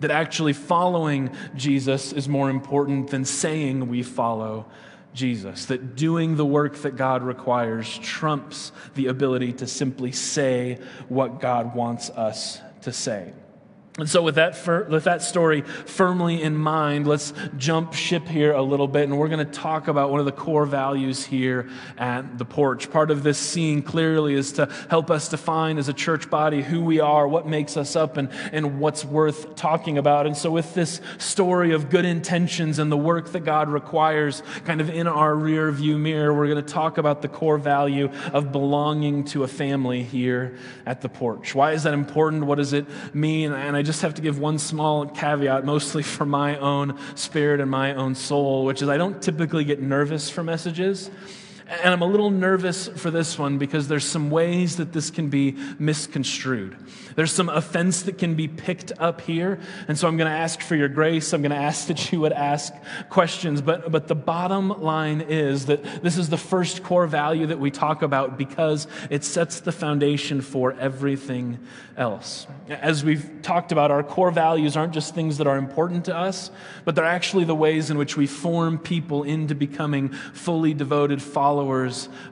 That 0.00 0.10
actually 0.10 0.52
following 0.52 1.30
Jesus 1.54 2.12
is 2.12 2.28
more 2.28 2.50
important 2.50 3.10
than 3.10 3.24
saying 3.24 3.88
we 3.88 4.02
follow 4.02 4.66
Jesus. 5.14 5.66
That 5.66 5.94
doing 5.94 6.36
the 6.36 6.46
work 6.46 6.76
that 6.78 6.96
God 6.96 7.22
requires 7.22 7.98
trumps 7.98 8.72
the 8.94 9.06
ability 9.06 9.52
to 9.54 9.66
simply 9.66 10.12
say 10.12 10.78
what 11.08 11.40
God 11.40 11.74
wants 11.74 12.10
us 12.10 12.60
to 12.82 12.92
say. 12.92 13.32
And 13.98 14.08
so, 14.08 14.22
with 14.22 14.36
that, 14.36 14.56
with 14.88 15.04
that 15.04 15.20
story 15.20 15.60
firmly 15.60 16.40
in 16.40 16.56
mind, 16.56 17.06
let's 17.06 17.34
jump 17.58 17.92
ship 17.92 18.26
here 18.26 18.54
a 18.54 18.62
little 18.62 18.88
bit, 18.88 19.02
and 19.02 19.18
we're 19.18 19.28
going 19.28 19.46
to 19.46 19.52
talk 19.52 19.86
about 19.86 20.10
one 20.10 20.18
of 20.18 20.24
the 20.24 20.32
core 20.32 20.64
values 20.64 21.26
here 21.26 21.68
at 21.98 22.38
the 22.38 22.46
porch. 22.46 22.90
Part 22.90 23.10
of 23.10 23.22
this 23.22 23.36
Seeing 23.36 23.82
Clearly 23.82 24.32
is 24.32 24.52
to 24.52 24.72
help 24.88 25.10
us 25.10 25.28
define 25.28 25.76
as 25.76 25.90
a 25.90 25.92
church 25.92 26.30
body 26.30 26.62
who 26.62 26.82
we 26.82 27.00
are, 27.00 27.28
what 27.28 27.46
makes 27.46 27.76
us 27.76 27.94
up, 27.94 28.16
and, 28.16 28.30
and 28.50 28.80
what's 28.80 29.04
worth 29.04 29.56
talking 29.56 29.98
about. 29.98 30.26
And 30.26 30.34
so, 30.34 30.50
with 30.50 30.72
this 30.72 31.02
story 31.18 31.74
of 31.74 31.90
good 31.90 32.06
intentions 32.06 32.78
and 32.78 32.90
the 32.90 32.96
work 32.96 33.32
that 33.32 33.40
God 33.40 33.68
requires 33.68 34.42
kind 34.64 34.80
of 34.80 34.88
in 34.88 35.06
our 35.06 35.34
rear 35.34 35.70
view 35.70 35.98
mirror, 35.98 36.32
we're 36.32 36.48
going 36.48 36.64
to 36.64 36.72
talk 36.72 36.96
about 36.96 37.20
the 37.20 37.28
core 37.28 37.58
value 37.58 38.10
of 38.32 38.52
belonging 38.52 39.24
to 39.24 39.44
a 39.44 39.48
family 39.48 40.02
here 40.02 40.56
at 40.86 41.02
the 41.02 41.10
porch. 41.10 41.54
Why 41.54 41.72
is 41.72 41.82
that 41.82 41.92
important? 41.92 42.46
What 42.46 42.56
does 42.56 42.72
it 42.72 42.86
mean? 43.14 43.52
And 43.52 43.76
I 43.76 43.81
I 43.82 43.84
just 43.84 44.02
have 44.02 44.14
to 44.14 44.22
give 44.22 44.38
one 44.38 44.60
small 44.60 45.06
caveat, 45.06 45.64
mostly 45.64 46.04
for 46.04 46.24
my 46.24 46.56
own 46.58 46.96
spirit 47.16 47.60
and 47.60 47.68
my 47.68 47.94
own 47.94 48.14
soul, 48.14 48.64
which 48.64 48.80
is 48.80 48.88
I 48.88 48.96
don't 48.96 49.20
typically 49.20 49.64
get 49.64 49.82
nervous 49.82 50.30
for 50.30 50.44
messages. 50.44 51.10
And 51.72 51.94
I'm 51.94 52.02
a 52.02 52.06
little 52.06 52.30
nervous 52.30 52.88
for 52.88 53.10
this 53.10 53.38
one 53.38 53.56
because 53.56 53.88
there's 53.88 54.04
some 54.04 54.28
ways 54.28 54.76
that 54.76 54.92
this 54.92 55.10
can 55.10 55.30
be 55.30 55.56
misconstrued. 55.78 56.76
There's 57.14 57.32
some 57.32 57.48
offense 57.48 58.02
that 58.02 58.18
can 58.18 58.34
be 58.34 58.46
picked 58.46 58.92
up 58.98 59.22
here. 59.22 59.58
And 59.88 59.98
so 59.98 60.06
I'm 60.06 60.18
going 60.18 60.30
to 60.30 60.36
ask 60.36 60.60
for 60.60 60.76
your 60.76 60.88
grace. 60.88 61.32
I'm 61.32 61.40
going 61.40 61.50
to 61.50 61.56
ask 61.56 61.86
that 61.86 62.12
you 62.12 62.20
would 62.20 62.32
ask 62.32 62.74
questions. 63.08 63.62
But, 63.62 63.90
but 63.90 64.06
the 64.06 64.14
bottom 64.14 64.68
line 64.68 65.22
is 65.22 65.66
that 65.66 66.02
this 66.02 66.18
is 66.18 66.28
the 66.28 66.36
first 66.36 66.82
core 66.82 67.06
value 67.06 67.46
that 67.46 67.58
we 67.58 67.70
talk 67.70 68.02
about 68.02 68.36
because 68.36 68.86
it 69.08 69.24
sets 69.24 69.60
the 69.60 69.72
foundation 69.72 70.42
for 70.42 70.74
everything 70.74 71.58
else. 71.96 72.46
As 72.68 73.02
we've 73.02 73.40
talked 73.40 73.72
about, 73.72 73.90
our 73.90 74.02
core 74.02 74.30
values 74.30 74.76
aren't 74.76 74.92
just 74.92 75.14
things 75.14 75.38
that 75.38 75.46
are 75.46 75.56
important 75.56 76.04
to 76.06 76.16
us, 76.16 76.50
but 76.84 76.94
they're 76.94 77.04
actually 77.04 77.44
the 77.44 77.54
ways 77.54 77.90
in 77.90 77.96
which 77.96 78.16
we 78.16 78.26
form 78.26 78.78
people 78.78 79.22
into 79.22 79.54
becoming 79.54 80.10
fully 80.10 80.74
devoted 80.74 81.22
followers 81.22 81.61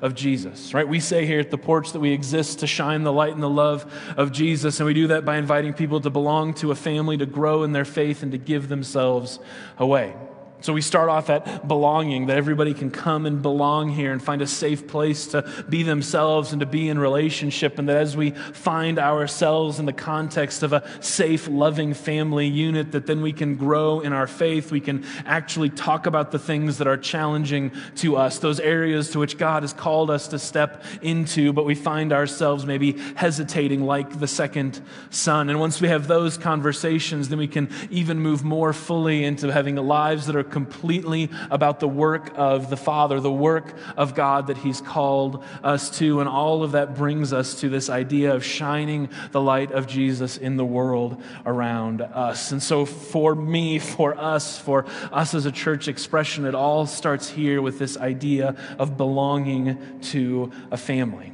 of 0.00 0.14
Jesus, 0.14 0.74
right? 0.74 0.86
We 0.86 1.00
say 1.00 1.26
here 1.26 1.40
at 1.40 1.50
the 1.50 1.58
porch 1.58 1.92
that 1.92 2.00
we 2.00 2.12
exist 2.12 2.60
to 2.60 2.66
shine 2.66 3.02
the 3.02 3.12
light 3.12 3.32
and 3.32 3.42
the 3.42 3.50
love 3.50 3.90
of 4.16 4.32
Jesus, 4.32 4.80
and 4.80 4.86
we 4.86 4.94
do 4.94 5.08
that 5.08 5.24
by 5.24 5.36
inviting 5.36 5.72
people 5.72 6.00
to 6.00 6.10
belong 6.10 6.54
to 6.54 6.70
a 6.70 6.74
family, 6.74 7.16
to 7.16 7.26
grow 7.26 7.62
in 7.62 7.72
their 7.72 7.84
faith, 7.84 8.22
and 8.22 8.32
to 8.32 8.38
give 8.38 8.68
themselves 8.68 9.38
away. 9.78 10.14
So 10.60 10.72
we 10.72 10.82
start 10.82 11.08
off 11.08 11.30
at 11.30 11.66
belonging, 11.66 12.26
that 12.26 12.36
everybody 12.36 12.74
can 12.74 12.90
come 12.90 13.26
and 13.26 13.40
belong 13.40 13.90
here 13.90 14.12
and 14.12 14.22
find 14.22 14.42
a 14.42 14.46
safe 14.46 14.86
place 14.86 15.26
to 15.28 15.42
be 15.68 15.82
themselves 15.82 16.52
and 16.52 16.60
to 16.60 16.66
be 16.66 16.88
in 16.88 16.98
relationship. 16.98 17.78
And 17.78 17.88
that 17.88 17.96
as 17.96 18.16
we 18.16 18.30
find 18.30 18.98
ourselves 18.98 19.78
in 19.78 19.86
the 19.86 19.92
context 19.92 20.62
of 20.62 20.72
a 20.72 20.86
safe, 21.00 21.48
loving 21.48 21.94
family 21.94 22.46
unit, 22.46 22.92
that 22.92 23.06
then 23.06 23.22
we 23.22 23.32
can 23.32 23.56
grow 23.56 24.00
in 24.00 24.12
our 24.12 24.26
faith. 24.26 24.70
We 24.70 24.80
can 24.80 25.04
actually 25.24 25.70
talk 25.70 26.06
about 26.06 26.30
the 26.30 26.38
things 26.38 26.78
that 26.78 26.86
are 26.86 26.96
challenging 26.96 27.72
to 27.96 28.16
us, 28.16 28.38
those 28.38 28.60
areas 28.60 29.10
to 29.10 29.18
which 29.18 29.38
God 29.38 29.62
has 29.62 29.72
called 29.72 30.10
us 30.10 30.28
to 30.28 30.38
step 30.38 30.84
into, 31.02 31.52
but 31.52 31.64
we 31.64 31.74
find 31.74 32.12
ourselves 32.12 32.66
maybe 32.66 32.92
hesitating 33.14 33.84
like 33.84 34.20
the 34.20 34.28
second 34.28 34.80
son. 35.10 35.48
And 35.48 35.58
once 35.58 35.80
we 35.80 35.88
have 35.88 36.06
those 36.06 36.36
conversations, 36.36 37.28
then 37.28 37.38
we 37.38 37.48
can 37.48 37.70
even 37.90 38.20
move 38.20 38.44
more 38.44 38.72
fully 38.72 39.24
into 39.24 39.50
having 39.52 39.76
lives 39.76 40.26
that 40.26 40.36
are 40.36 40.44
completely 40.50 41.30
about 41.50 41.80
the 41.80 41.88
work 41.88 42.32
of 42.36 42.70
the 42.70 42.76
Father, 42.76 43.20
the 43.20 43.32
work 43.32 43.74
of 43.96 44.14
God 44.14 44.48
that 44.48 44.58
He's 44.58 44.80
called 44.80 45.44
us 45.62 45.90
to. 45.98 46.20
And 46.20 46.28
all 46.28 46.62
of 46.62 46.72
that 46.72 46.94
brings 46.94 47.32
us 47.32 47.60
to 47.60 47.68
this 47.68 47.88
idea 47.88 48.34
of 48.34 48.44
shining 48.44 49.08
the 49.32 49.40
light 49.40 49.72
of 49.72 49.86
Jesus 49.86 50.36
in 50.36 50.56
the 50.56 50.64
world 50.64 51.22
around 51.46 52.02
us. 52.02 52.52
And 52.52 52.62
so, 52.62 52.84
for 52.84 53.34
me, 53.34 53.78
for 53.78 54.18
us, 54.18 54.58
for 54.58 54.86
us 55.12 55.34
as 55.34 55.46
a 55.46 55.52
church 55.52 55.88
expression, 55.88 56.44
it 56.44 56.54
all 56.54 56.86
starts 56.86 57.28
here 57.28 57.62
with 57.62 57.78
this 57.78 57.96
idea 57.96 58.56
of 58.78 58.96
belonging 58.96 60.00
to 60.00 60.50
a 60.70 60.76
family. 60.76 61.32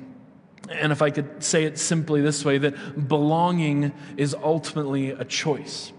And 0.69 0.93
if 0.93 1.03
I 1.03 1.11
could 1.11 1.43
say 1.43 1.65
it 1.65 1.79
simply 1.79 2.21
this 2.21 2.45
way, 2.45 2.59
that 2.59 3.09
belonging 3.09 3.93
is 4.17 4.35
ultimately 4.35 5.11
a 5.11 5.25
choice. 5.25 5.93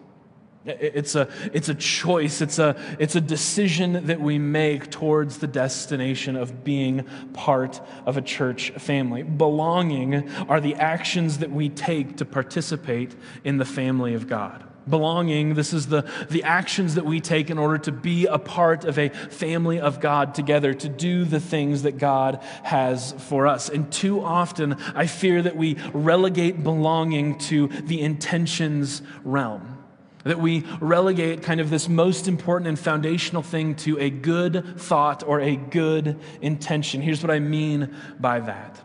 It's 0.68 1.16
a, 1.16 1.30
it's 1.54 1.70
a 1.70 1.76
choice, 1.76 2.42
it's 2.42 2.60
a, 2.60 2.76
it's 3.00 3.16
a 3.16 3.22
decision 3.22 4.08
that 4.08 4.20
we 4.20 4.38
make 4.38 4.92
towards 4.92 5.38
the 5.38 5.48
destination 5.48 6.36
of 6.36 6.66
being 6.66 7.06
part 7.34 7.80
of 8.06 8.18
a 8.18 8.22
church 8.22 8.72
family. 8.72 9.24
Belonging 9.24 10.30
are 10.50 10.60
the 10.60 10.76
actions 10.76 11.38
that 11.38 11.52
we 11.52 11.70
take 11.70 12.18
to 12.18 12.26
participate 12.26 13.16
in 13.46 13.58
the 13.58 13.66
family 13.66 14.14
of 14.14 14.28
God. 14.28 14.66
Belonging, 14.90 15.54
this 15.54 15.74
is 15.74 15.88
the, 15.88 16.10
the 16.30 16.44
actions 16.44 16.96
that 16.96 17.06
we 17.06 17.20
take 17.20 17.50
in 17.50 17.58
order 17.58 17.78
to 17.80 17.92
be 17.92 18.26
a 18.26 18.38
part 18.38 18.86
of 18.86 18.98
a 18.98 19.10
family 19.10 19.80
of 19.80 20.00
God 20.00 20.34
together, 20.34 20.74
to 20.74 20.90
do 20.90 21.26
the 21.26 21.42
things 21.42 21.84
that 21.84 21.98
God 21.98 22.42
has 22.64 23.14
for 23.14 23.48
us. 23.48 23.68
And 23.70 23.92
too 23.92 24.22
often, 24.22 24.74
I 24.96 25.08
fear 25.08 25.42
that 25.42 25.58
we 25.58 25.76
relegate 25.94 26.64
belonging 26.64 27.38
to 27.40 27.68
the 27.68 28.02
intentions 28.02 29.02
realm 29.26 29.77
that 30.28 30.40
we 30.40 30.66
relegate 30.80 31.44
kind 31.44 31.60
of 31.60 31.70
this 31.70 31.90
most 31.90 32.28
important 32.28 32.68
and 32.68 32.80
foundational 32.80 33.42
thing 33.42 33.76
to 33.76 34.00
a 34.00 34.10
good 34.10 34.80
thought 34.80 35.24
or 35.24 35.40
a 35.42 35.56
good 35.56 36.20
intention. 36.42 37.02
Here's 37.02 37.24
what 37.24 37.32
I 37.32 37.40
mean 37.40 37.96
by 38.20 38.40
that. 38.42 38.82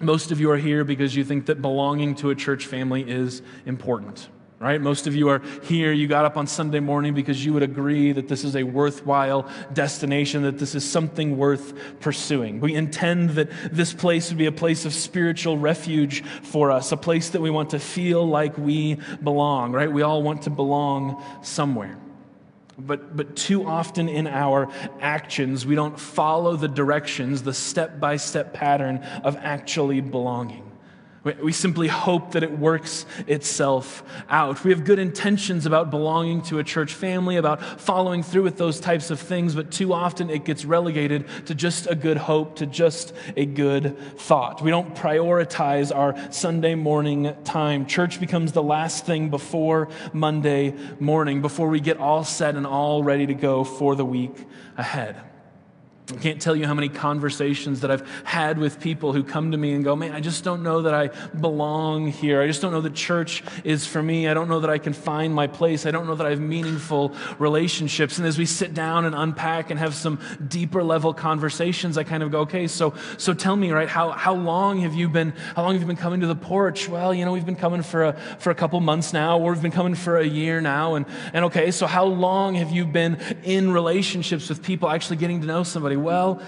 Most 0.00 0.30
of 0.30 0.40
you 0.40 0.50
are 0.50 0.56
here 0.56 0.84
because 0.84 1.14
you 1.14 1.24
think 1.24 1.46
that 1.46 1.62
belonging 1.62 2.14
to 2.16 2.30
a 2.30 2.34
church 2.34 2.66
family 2.66 3.08
is 3.08 3.42
important 3.64 4.28
right? 4.64 4.80
Most 4.80 5.06
of 5.06 5.14
you 5.14 5.28
are 5.28 5.42
here. 5.62 5.92
You 5.92 6.08
got 6.08 6.24
up 6.24 6.36
on 6.36 6.46
Sunday 6.46 6.80
morning 6.80 7.14
because 7.14 7.44
you 7.44 7.52
would 7.52 7.62
agree 7.62 8.12
that 8.12 8.28
this 8.28 8.44
is 8.44 8.56
a 8.56 8.62
worthwhile 8.62 9.48
destination, 9.72 10.42
that 10.42 10.58
this 10.58 10.74
is 10.74 10.88
something 10.88 11.36
worth 11.36 11.74
pursuing. 12.00 12.60
We 12.60 12.74
intend 12.74 13.30
that 13.30 13.50
this 13.70 13.92
place 13.92 14.30
would 14.30 14.38
be 14.38 14.46
a 14.46 14.52
place 14.52 14.86
of 14.86 14.94
spiritual 14.94 15.58
refuge 15.58 16.24
for 16.24 16.70
us, 16.70 16.92
a 16.92 16.96
place 16.96 17.30
that 17.30 17.40
we 17.40 17.50
want 17.50 17.70
to 17.70 17.78
feel 17.78 18.26
like 18.26 18.56
we 18.56 18.98
belong, 19.22 19.72
right? 19.72 19.92
We 19.92 20.02
all 20.02 20.22
want 20.22 20.42
to 20.42 20.50
belong 20.50 21.22
somewhere. 21.42 21.98
But, 22.78 23.16
but 23.16 23.36
too 23.36 23.66
often 23.66 24.08
in 24.08 24.26
our 24.26 24.68
actions, 25.00 25.64
we 25.64 25.74
don't 25.74 25.98
follow 25.98 26.56
the 26.56 26.68
directions, 26.68 27.42
the 27.42 27.54
step 27.54 28.00
by 28.00 28.16
step 28.16 28.52
pattern 28.52 28.98
of 29.22 29.36
actually 29.36 30.00
belonging. 30.00 30.64
We 31.42 31.52
simply 31.52 31.88
hope 31.88 32.32
that 32.32 32.42
it 32.42 32.58
works 32.58 33.06
itself 33.26 34.02
out. 34.28 34.62
We 34.62 34.70
have 34.72 34.84
good 34.84 34.98
intentions 34.98 35.64
about 35.64 35.90
belonging 35.90 36.42
to 36.42 36.58
a 36.58 36.64
church 36.64 36.92
family, 36.92 37.36
about 37.36 37.62
following 37.80 38.22
through 38.22 38.42
with 38.42 38.58
those 38.58 38.78
types 38.78 39.10
of 39.10 39.18
things, 39.18 39.54
but 39.54 39.70
too 39.70 39.94
often 39.94 40.28
it 40.28 40.44
gets 40.44 40.66
relegated 40.66 41.26
to 41.46 41.54
just 41.54 41.86
a 41.86 41.94
good 41.94 42.18
hope, 42.18 42.56
to 42.56 42.66
just 42.66 43.14
a 43.38 43.46
good 43.46 43.96
thought. 44.18 44.60
We 44.60 44.70
don't 44.70 44.94
prioritize 44.94 45.94
our 45.96 46.14
Sunday 46.30 46.74
morning 46.74 47.34
time. 47.44 47.86
Church 47.86 48.20
becomes 48.20 48.52
the 48.52 48.62
last 48.62 49.06
thing 49.06 49.30
before 49.30 49.88
Monday 50.12 50.74
morning, 51.00 51.40
before 51.40 51.70
we 51.70 51.80
get 51.80 51.96
all 51.96 52.24
set 52.24 52.54
and 52.54 52.66
all 52.66 53.02
ready 53.02 53.26
to 53.26 53.34
go 53.34 53.64
for 53.64 53.96
the 53.96 54.04
week 54.04 54.36
ahead. 54.76 55.16
I 56.12 56.16
can't 56.16 56.38
tell 56.38 56.54
you 56.54 56.66
how 56.66 56.74
many 56.74 56.90
conversations 56.90 57.80
that 57.80 57.90
I've 57.90 58.06
had 58.24 58.58
with 58.58 58.78
people 58.78 59.14
who 59.14 59.24
come 59.24 59.52
to 59.52 59.56
me 59.56 59.72
and 59.72 59.82
go, 59.82 59.96
Man, 59.96 60.12
I 60.12 60.20
just 60.20 60.44
don't 60.44 60.62
know 60.62 60.82
that 60.82 60.92
I 60.92 61.06
belong 61.34 62.08
here. 62.08 62.42
I 62.42 62.46
just 62.46 62.60
don't 62.60 62.72
know 62.72 62.82
that 62.82 62.94
church 62.94 63.42
is 63.64 63.86
for 63.86 64.02
me. 64.02 64.28
I 64.28 64.34
don't 64.34 64.48
know 64.50 64.60
that 64.60 64.68
I 64.68 64.76
can 64.76 64.92
find 64.92 65.32
my 65.32 65.46
place. 65.46 65.86
I 65.86 65.92
don't 65.92 66.06
know 66.06 66.14
that 66.14 66.26
I 66.26 66.30
have 66.30 66.40
meaningful 66.40 67.14
relationships. 67.38 68.18
And 68.18 68.26
as 68.26 68.36
we 68.36 68.44
sit 68.44 68.74
down 68.74 69.06
and 69.06 69.14
unpack 69.14 69.70
and 69.70 69.80
have 69.80 69.94
some 69.94 70.20
deeper 70.46 70.84
level 70.84 71.14
conversations, 71.14 71.96
I 71.96 72.04
kind 72.04 72.22
of 72.22 72.30
go, 72.30 72.40
Okay, 72.40 72.66
so, 72.66 72.92
so 73.16 73.32
tell 73.32 73.56
me, 73.56 73.70
right, 73.70 73.88
how, 73.88 74.10
how 74.10 74.34
long 74.34 74.80
have 74.80 74.92
you 74.92 75.08
been, 75.08 75.30
how 75.56 75.62
long 75.62 75.72
have 75.72 75.80
you 75.80 75.86
been 75.86 75.96
coming 75.96 76.20
to 76.20 76.26
the 76.26 76.36
porch? 76.36 76.86
Well, 76.86 77.14
you 77.14 77.24
know, 77.24 77.32
we've 77.32 77.46
been 77.46 77.56
coming 77.56 77.82
for 77.82 78.04
a, 78.04 78.12
for 78.38 78.50
a 78.50 78.54
couple 78.54 78.78
months 78.80 79.14
now, 79.14 79.38
or 79.38 79.52
we've 79.52 79.62
been 79.62 79.70
coming 79.70 79.94
for 79.94 80.18
a 80.18 80.26
year 80.26 80.60
now. 80.60 80.96
And, 80.96 81.06
and 81.32 81.46
okay, 81.46 81.70
so 81.70 81.86
how 81.86 82.04
long 82.04 82.56
have 82.56 82.70
you 82.70 82.84
been 82.84 83.18
in 83.42 83.72
relationships 83.72 84.50
with 84.50 84.62
people, 84.62 84.90
actually 84.90 85.16
getting 85.16 85.40
to 85.40 85.46
know 85.46 85.62
somebody? 85.62 85.93
Well, 85.96 86.40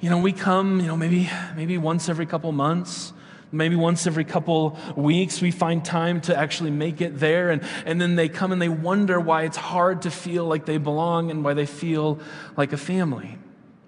you 0.00 0.08
know, 0.08 0.18
we 0.18 0.32
come, 0.32 0.80
you 0.80 0.86
know, 0.86 0.96
maybe, 0.96 1.30
maybe 1.56 1.76
once 1.76 2.08
every 2.08 2.26
couple 2.26 2.50
months. 2.52 3.12
Maybe 3.52 3.74
once 3.74 4.06
every 4.06 4.24
couple 4.24 4.78
weeks, 4.96 5.42
we 5.42 5.50
find 5.50 5.84
time 5.84 6.20
to 6.22 6.36
actually 6.36 6.70
make 6.70 7.00
it 7.00 7.18
there. 7.18 7.50
And, 7.50 7.62
and 7.84 8.00
then 8.00 8.14
they 8.14 8.28
come 8.28 8.52
and 8.52 8.62
they 8.62 8.68
wonder 8.68 9.18
why 9.18 9.42
it's 9.42 9.56
hard 9.56 10.02
to 10.02 10.10
feel 10.10 10.44
like 10.44 10.66
they 10.66 10.78
belong 10.78 11.30
and 11.30 11.44
why 11.44 11.54
they 11.54 11.66
feel 11.66 12.20
like 12.56 12.72
a 12.72 12.76
family, 12.76 13.38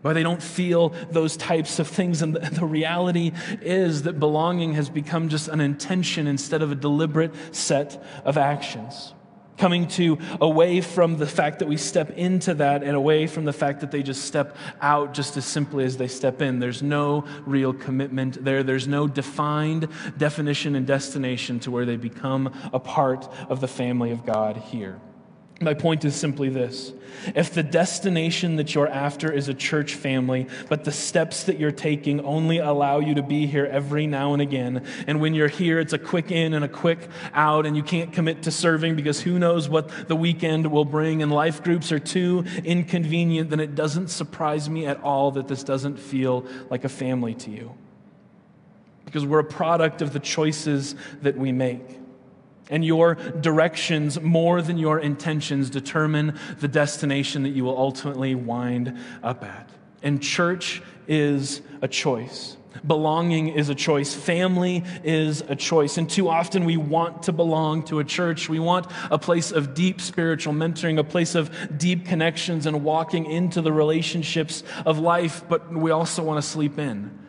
why 0.02 0.14
they 0.14 0.24
don't 0.24 0.42
feel 0.42 0.88
those 1.12 1.36
types 1.36 1.78
of 1.78 1.86
things. 1.86 2.22
And 2.22 2.34
the, 2.34 2.40
the 2.60 2.66
reality 2.66 3.30
is 3.60 4.02
that 4.02 4.18
belonging 4.18 4.74
has 4.74 4.90
become 4.90 5.28
just 5.28 5.46
an 5.46 5.60
intention 5.60 6.26
instead 6.26 6.60
of 6.60 6.72
a 6.72 6.76
deliberate 6.76 7.32
set 7.54 8.02
of 8.24 8.36
actions 8.36 9.14
coming 9.56 9.86
to 9.86 10.18
away 10.40 10.80
from 10.80 11.16
the 11.16 11.26
fact 11.26 11.58
that 11.60 11.68
we 11.68 11.76
step 11.76 12.10
into 12.10 12.54
that 12.54 12.82
and 12.82 12.96
away 12.96 13.26
from 13.26 13.44
the 13.44 13.52
fact 13.52 13.80
that 13.80 13.90
they 13.90 14.02
just 14.02 14.24
step 14.24 14.56
out 14.80 15.14
just 15.14 15.36
as 15.36 15.44
simply 15.44 15.84
as 15.84 15.96
they 15.96 16.08
step 16.08 16.42
in. 16.42 16.58
There's 16.58 16.82
no 16.82 17.24
real 17.46 17.72
commitment 17.72 18.44
there. 18.44 18.62
There's 18.62 18.88
no 18.88 19.06
defined 19.06 19.88
definition 20.16 20.74
and 20.74 20.86
destination 20.86 21.60
to 21.60 21.70
where 21.70 21.84
they 21.84 21.96
become 21.96 22.52
a 22.72 22.80
part 22.80 23.28
of 23.48 23.60
the 23.60 23.68
family 23.68 24.10
of 24.10 24.24
God 24.24 24.56
here. 24.56 25.00
My 25.62 25.74
point 25.74 26.04
is 26.04 26.14
simply 26.14 26.48
this 26.48 26.92
if 27.34 27.54
the 27.54 27.62
destination 27.62 28.56
that 28.56 28.74
you're 28.74 28.88
after 28.88 29.30
is 29.30 29.48
a 29.48 29.54
church 29.54 29.94
family, 29.94 30.48
but 30.68 30.84
the 30.84 30.90
steps 30.90 31.44
that 31.44 31.58
you're 31.58 31.70
taking 31.70 32.20
only 32.20 32.58
allow 32.58 32.98
you 32.98 33.14
to 33.14 33.22
be 33.22 33.46
here 33.46 33.66
every 33.66 34.06
now 34.06 34.32
and 34.32 34.42
again, 34.42 34.84
and 35.06 35.20
when 35.20 35.32
you're 35.34 35.48
here, 35.48 35.78
it's 35.78 35.92
a 35.92 35.98
quick 35.98 36.32
in 36.32 36.54
and 36.54 36.64
a 36.64 36.68
quick 36.68 37.08
out, 37.32 37.64
and 37.64 37.76
you 37.76 37.82
can't 37.82 38.12
commit 38.12 38.42
to 38.42 38.50
serving 38.50 38.96
because 38.96 39.20
who 39.20 39.38
knows 39.38 39.68
what 39.68 40.08
the 40.08 40.16
weekend 40.16 40.66
will 40.66 40.84
bring, 40.84 41.22
and 41.22 41.30
life 41.30 41.62
groups 41.62 41.92
are 41.92 42.00
too 42.00 42.44
inconvenient, 42.64 43.50
then 43.50 43.60
it 43.60 43.74
doesn't 43.74 44.08
surprise 44.08 44.68
me 44.68 44.86
at 44.86 45.00
all 45.02 45.30
that 45.32 45.46
this 45.46 45.62
doesn't 45.62 45.98
feel 45.98 46.44
like 46.70 46.84
a 46.84 46.88
family 46.88 47.34
to 47.34 47.50
you. 47.50 47.72
Because 49.04 49.24
we're 49.24 49.40
a 49.40 49.44
product 49.44 50.02
of 50.02 50.12
the 50.12 50.20
choices 50.20 50.96
that 51.20 51.36
we 51.36 51.52
make. 51.52 52.01
And 52.72 52.82
your 52.82 53.14
directions, 53.14 54.18
more 54.20 54.62
than 54.62 54.78
your 54.78 54.98
intentions, 54.98 55.68
determine 55.68 56.38
the 56.58 56.68
destination 56.68 57.42
that 57.42 57.50
you 57.50 57.64
will 57.64 57.76
ultimately 57.76 58.34
wind 58.34 58.98
up 59.22 59.44
at. 59.44 59.68
And 60.02 60.22
church 60.22 60.82
is 61.06 61.60
a 61.82 61.86
choice. 61.86 62.56
Belonging 62.86 63.48
is 63.48 63.68
a 63.68 63.74
choice. 63.74 64.14
Family 64.14 64.84
is 65.04 65.42
a 65.42 65.54
choice. 65.54 65.98
And 65.98 66.08
too 66.08 66.30
often 66.30 66.64
we 66.64 66.78
want 66.78 67.24
to 67.24 67.32
belong 67.32 67.82
to 67.84 67.98
a 67.98 68.04
church. 68.04 68.48
We 68.48 68.58
want 68.58 68.86
a 69.10 69.18
place 69.18 69.52
of 69.52 69.74
deep 69.74 70.00
spiritual 70.00 70.54
mentoring, 70.54 70.98
a 70.98 71.04
place 71.04 71.34
of 71.34 71.76
deep 71.76 72.06
connections 72.06 72.64
and 72.64 72.82
walking 72.82 73.26
into 73.26 73.60
the 73.60 73.72
relationships 73.72 74.64
of 74.86 74.98
life, 74.98 75.44
but 75.46 75.70
we 75.70 75.90
also 75.90 76.22
want 76.22 76.42
to 76.42 76.48
sleep 76.48 76.78
in. 76.78 77.21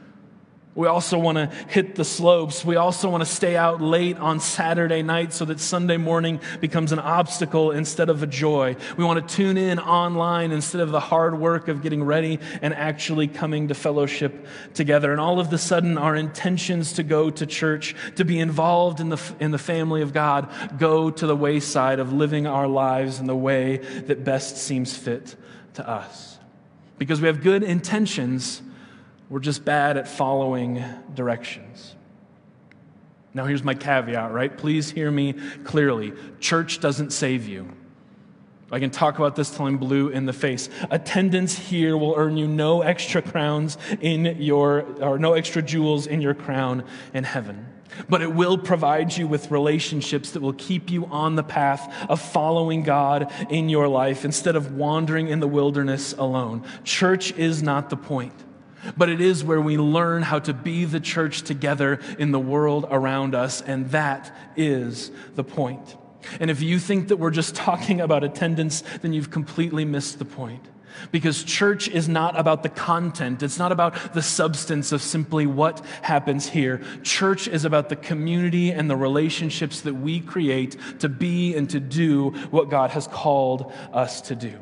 We 0.76 0.88
also 0.88 1.20
want 1.20 1.38
to 1.38 1.46
hit 1.68 1.94
the 1.94 2.04
slopes. 2.04 2.66
We 2.66 2.78
also 2.78 3.08
want 3.08 3.22
to 3.22 3.30
stay 3.30 3.56
out 3.56 3.80
late 3.80 4.18
on 4.18 4.40
Saturday 4.40 5.04
night 5.04 5.32
so 5.32 5.46
that 5.46 5.60
Sunday 5.60 5.98
morning 5.98 6.40
becomes 6.62 6.92
an 6.92 6.98
obstacle 6.98 7.70
instead 7.70 8.10
of 8.10 8.24
a 8.24 8.28
joy. 8.28 8.76
We 8.98 9.04
want 9.04 9.28
to 9.28 9.36
tune 9.36 9.58
in 9.58 9.78
online 9.78 10.52
instead 10.52 10.82
of 10.82 10.90
the 10.90 11.00
hard 11.00 11.40
work 11.40 11.68
of 11.68 11.84
getting 11.84 12.04
ready 12.04 12.40
and 12.64 12.74
actually 12.74 13.28
coming 13.28 13.68
to 13.68 13.76
fellowship 13.76 14.48
together. 14.74 15.12
And 15.12 15.22
all 15.22 15.40
of 15.40 15.52
the 15.52 15.60
sudden, 15.60 16.00
our 16.00 16.16
intentions 16.16 16.94
to 16.94 17.04
go 17.04 17.30
to 17.30 17.46
church, 17.46 17.96
to 18.16 18.26
be 18.26 18.40
involved 18.40 19.00
in 19.00 19.10
the, 19.10 19.22
in 19.40 19.52
the 19.52 19.60
family 19.60 20.02
of 20.02 20.12
God, 20.12 20.50
go 20.80 21.12
to 21.12 21.28
the 21.28 21.36
wayside 21.36 22.00
of 22.00 22.12
living 22.12 22.48
our 22.48 22.68
lives 22.68 23.20
in 23.20 23.28
the 23.28 23.36
way 23.36 23.78
that 23.78 24.24
best 24.24 24.58
seems 24.58 24.98
fit 24.98 25.36
to 25.76 25.88
us. 25.88 26.40
Because 26.98 27.22
we 27.22 27.28
have 27.28 27.44
good 27.44 27.62
intentions 27.62 28.64
we're 29.34 29.40
just 29.40 29.66
bad 29.66 29.98
at 29.98 30.08
following 30.08 30.84
directions. 31.16 31.96
Now, 33.34 33.46
here's 33.46 33.64
my 33.64 33.74
caveat, 33.74 34.32
right? 34.32 34.56
Please 34.56 34.92
hear 34.92 35.10
me 35.10 35.34
clearly. 35.64 36.14
Church 36.40 36.80
doesn't 36.80 37.14
save 37.14 37.48
you. 37.48 37.68
I 38.72 38.80
can 38.80 38.92
talk 38.92 39.18
about 39.18 39.36
this 39.36 39.50
till 39.50 39.66
I'm 39.66 39.80
blue 39.80 40.10
in 40.10 40.28
the 40.28 40.34
face. 40.34 40.70
Attendance 40.92 41.58
here 41.58 41.98
will 41.98 42.14
earn 42.16 42.38
you 42.38 42.48
no 42.48 42.84
extra 42.84 43.24
crowns 43.24 43.80
in 44.02 44.40
your, 44.40 44.82
or 45.02 45.18
no 45.18 45.34
extra 45.34 45.64
jewels 45.64 46.06
in 46.06 46.22
your 46.22 46.36
crown 46.36 46.84
in 47.16 47.24
heaven. 47.24 47.66
But 48.08 48.22
it 48.22 48.36
will 48.36 48.60
provide 48.60 49.18
you 49.18 49.28
with 49.28 49.50
relationships 49.50 50.30
that 50.34 50.44
will 50.44 50.54
keep 50.54 50.92
you 50.92 51.08
on 51.08 51.34
the 51.38 51.44
path 51.44 51.92
of 52.08 52.22
following 52.22 52.84
God 52.84 53.32
in 53.50 53.68
your 53.68 53.88
life 53.88 54.26
instead 54.26 54.56
of 54.56 54.76
wandering 54.76 55.30
in 55.30 55.40
the 55.40 55.48
wilderness 55.48 56.14
alone. 56.14 56.64
Church 56.84 57.32
is 57.32 57.64
not 57.64 57.90
the 57.90 57.98
point 57.98 58.34
but 58.98 59.10
it 59.10 59.22
is 59.22 59.44
where 59.44 59.62
we 59.62 59.78
learn 59.78 60.24
how 60.24 60.40
to 60.40 60.54
be 60.54 60.86
the 60.86 61.00
church 61.00 61.44
together 61.44 62.00
in 62.18 62.32
the 62.32 62.40
world 62.40 62.86
around 62.90 63.36
us, 63.36 63.62
and 63.62 63.90
that 63.92 64.36
is 64.56 65.12
the 65.36 65.44
point. 65.44 65.96
And 66.40 66.50
if 66.50 66.62
you 66.62 66.80
think 66.80 67.10
that 67.10 67.18
we're 67.18 67.32
just 67.32 67.56
talking 67.56 68.02
about 68.02 68.24
attendance, 68.24 68.84
then 69.02 69.14
you've 69.14 69.32
completely 69.32 69.86
missed 69.86 70.20
the 70.20 70.26
point. 70.26 70.64
Because 71.12 71.44
church 71.44 71.88
is 71.88 72.08
not 72.08 72.40
about 72.40 72.62
the 72.62 72.70
content. 72.70 73.42
It's 73.42 73.58
not 73.58 73.72
about 73.72 74.14
the 74.14 74.22
substance 74.22 74.92
of 74.92 75.02
simply 75.02 75.48
what 75.48 75.84
happens 76.04 76.48
here. 76.48 76.82
Church 77.02 77.48
is 77.48 77.66
about 77.66 77.90
the 77.90 77.96
community 77.96 78.72
and 78.72 78.90
the 78.90 78.96
relationships 78.96 79.82
that 79.82 79.96
we 79.96 80.20
create 80.20 80.78
to 81.00 81.10
be 81.10 81.56
and 81.56 81.68
to 81.72 81.80
do 81.80 82.30
what 82.52 82.70
God 82.70 82.92
has 82.92 83.08
called 83.08 83.74
us 83.92 84.22
to 84.22 84.36
do. 84.36 84.60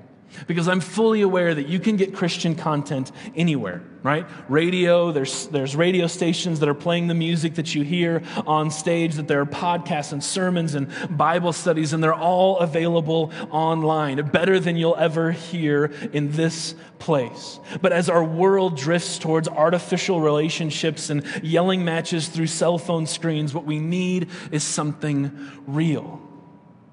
Because 0.48 0.67
I'm 0.67 0.80
fully 0.80 1.22
aware 1.22 1.54
that 1.54 1.67
you 1.67 1.80
can 1.80 1.98
get 1.98 2.13
Christian 2.13 2.56
content 2.56 3.12
anywhere, 3.36 3.84
right? 4.04 4.26
Radio, 4.50 5.12
there's, 5.12 5.48
there's 5.48 5.76
radio 5.76 6.08
stations 6.08 6.60
that 6.60 6.70
are 6.70 6.74
playing 6.74 7.08
the 7.08 7.13
music 7.13 7.56
that 7.56 7.76
you 7.76 7.84
hear 7.84 8.24
on 8.48 8.72
stage, 8.72 9.15
that 9.15 9.28
there 9.28 9.41
are 9.41 9.46
podcasts 9.46 10.13
and 10.13 10.24
sermons 10.24 10.76
and 10.76 10.89
Bible 11.17 11.54
studies, 11.54 11.94
and 11.94 12.04
they're 12.04 12.13
all 12.13 12.60
available 12.60 13.32
online, 13.50 14.26
better 14.30 14.60
than 14.60 14.78
you'll 14.78 14.96
ever 14.96 15.32
hear 15.32 15.86
in 16.13 16.32
this 16.32 16.76
place. 17.00 17.60
But 17.82 17.91
as 17.91 18.10
our 18.10 18.24
world 18.24 18.78
drifts 18.78 19.20
towards 19.20 19.48
artificial 19.48 20.22
relationships 20.22 21.10
and 21.10 21.26
yelling 21.44 21.84
matches 21.84 22.28
through 22.28 22.48
cell 22.48 22.78
phone 22.78 23.08
screens, 23.08 23.54
what 23.54 23.65
we 23.65 23.80
need 23.80 24.30
is 24.52 24.63
something 24.63 25.52
real. 25.67 26.22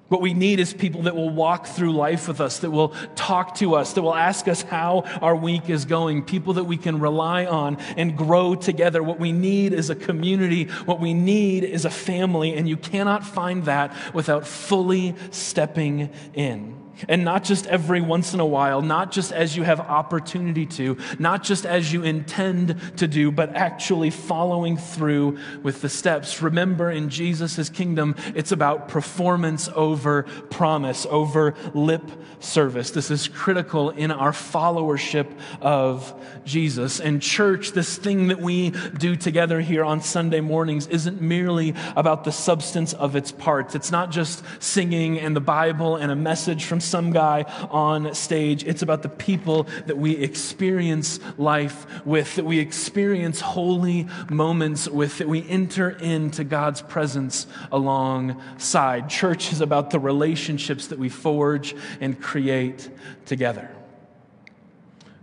What 0.08 0.22
we 0.22 0.32
need 0.32 0.58
is 0.58 0.72
people 0.72 1.02
that 1.02 1.14
will 1.14 1.28
walk 1.28 1.66
through 1.66 1.92
life 1.92 2.28
with 2.28 2.40
us, 2.40 2.60
that 2.60 2.70
will 2.70 2.94
talk 3.14 3.56
to 3.56 3.74
us, 3.74 3.92
that 3.92 4.00
will 4.00 4.14
ask 4.14 4.48
us 4.48 4.62
how 4.62 5.00
our 5.20 5.36
week 5.36 5.68
is 5.68 5.84
going, 5.84 6.22
people 6.24 6.54
that 6.54 6.64
we 6.64 6.78
can 6.78 6.98
rely 6.98 7.44
on 7.44 7.76
and 7.96 8.16
grow 8.16 8.54
together. 8.54 9.02
What 9.02 9.20
we 9.20 9.32
need 9.32 9.74
is 9.74 9.90
a 9.90 9.94
community. 9.94 10.64
What 10.86 10.98
we 10.98 11.12
need 11.12 11.62
is 11.62 11.84
a 11.84 11.90
family, 11.90 12.54
and 12.54 12.66
you 12.66 12.78
cannot 12.78 13.22
find 13.22 13.64
that 13.66 13.94
without 14.14 14.46
fully 14.46 15.14
stepping 15.30 16.10
in. 16.32 16.77
And 17.06 17.24
not 17.24 17.44
just 17.44 17.66
every 17.66 18.00
once 18.00 18.34
in 18.34 18.40
a 18.40 18.46
while, 18.46 18.82
not 18.82 19.12
just 19.12 19.32
as 19.32 19.56
you 19.56 19.62
have 19.62 19.78
opportunity 19.80 20.66
to, 20.66 20.96
not 21.18 21.42
just 21.42 21.66
as 21.66 21.92
you 21.92 22.02
intend 22.02 22.76
to 22.96 23.06
do, 23.06 23.30
but 23.30 23.54
actually 23.54 24.10
following 24.10 24.76
through 24.76 25.38
with 25.62 25.80
the 25.82 25.88
steps. 25.88 26.42
Remember, 26.42 26.90
in 26.90 27.10
Jesus' 27.10 27.68
kingdom, 27.68 28.16
it's 28.34 28.52
about 28.52 28.88
performance 28.88 29.68
over 29.74 30.22
promise, 30.50 31.06
over 31.10 31.54
lip 31.74 32.10
service. 32.40 32.90
This 32.90 33.10
is 33.10 33.28
critical 33.28 33.90
in 33.90 34.10
our 34.10 34.32
followership 34.32 35.26
of 35.60 36.14
Jesus. 36.44 37.00
And 37.00 37.20
church, 37.20 37.72
this 37.72 37.96
thing 37.96 38.28
that 38.28 38.40
we 38.40 38.70
do 38.70 39.16
together 39.16 39.60
here 39.60 39.84
on 39.84 40.00
Sunday 40.00 40.40
mornings 40.40 40.86
isn't 40.86 41.20
merely 41.20 41.74
about 41.96 42.24
the 42.24 42.32
substance 42.32 42.92
of 42.92 43.16
its 43.16 43.32
parts. 43.32 43.74
It's 43.74 43.90
not 43.90 44.10
just 44.10 44.42
singing 44.60 45.18
and 45.18 45.34
the 45.34 45.40
Bible 45.40 45.96
and 45.96 46.10
a 46.10 46.16
message 46.16 46.64
from 46.64 46.80
some 46.88 47.10
guy 47.10 47.42
on 47.70 48.14
stage. 48.14 48.64
It's 48.64 48.82
about 48.82 49.02
the 49.02 49.08
people 49.08 49.64
that 49.86 49.96
we 49.96 50.16
experience 50.16 51.20
life 51.36 51.86
with, 52.06 52.36
that 52.36 52.44
we 52.44 52.58
experience 52.58 53.40
holy 53.40 54.08
moments 54.30 54.88
with, 54.88 55.18
that 55.18 55.28
we 55.28 55.48
enter 55.48 55.90
into 55.90 56.44
God's 56.44 56.82
presence 56.82 57.46
alongside. 57.70 59.08
Church 59.08 59.52
is 59.52 59.60
about 59.60 59.90
the 59.90 59.98
relationships 59.98 60.88
that 60.88 60.98
we 60.98 61.08
forge 61.08 61.74
and 62.00 62.20
create 62.20 62.90
together. 63.26 63.70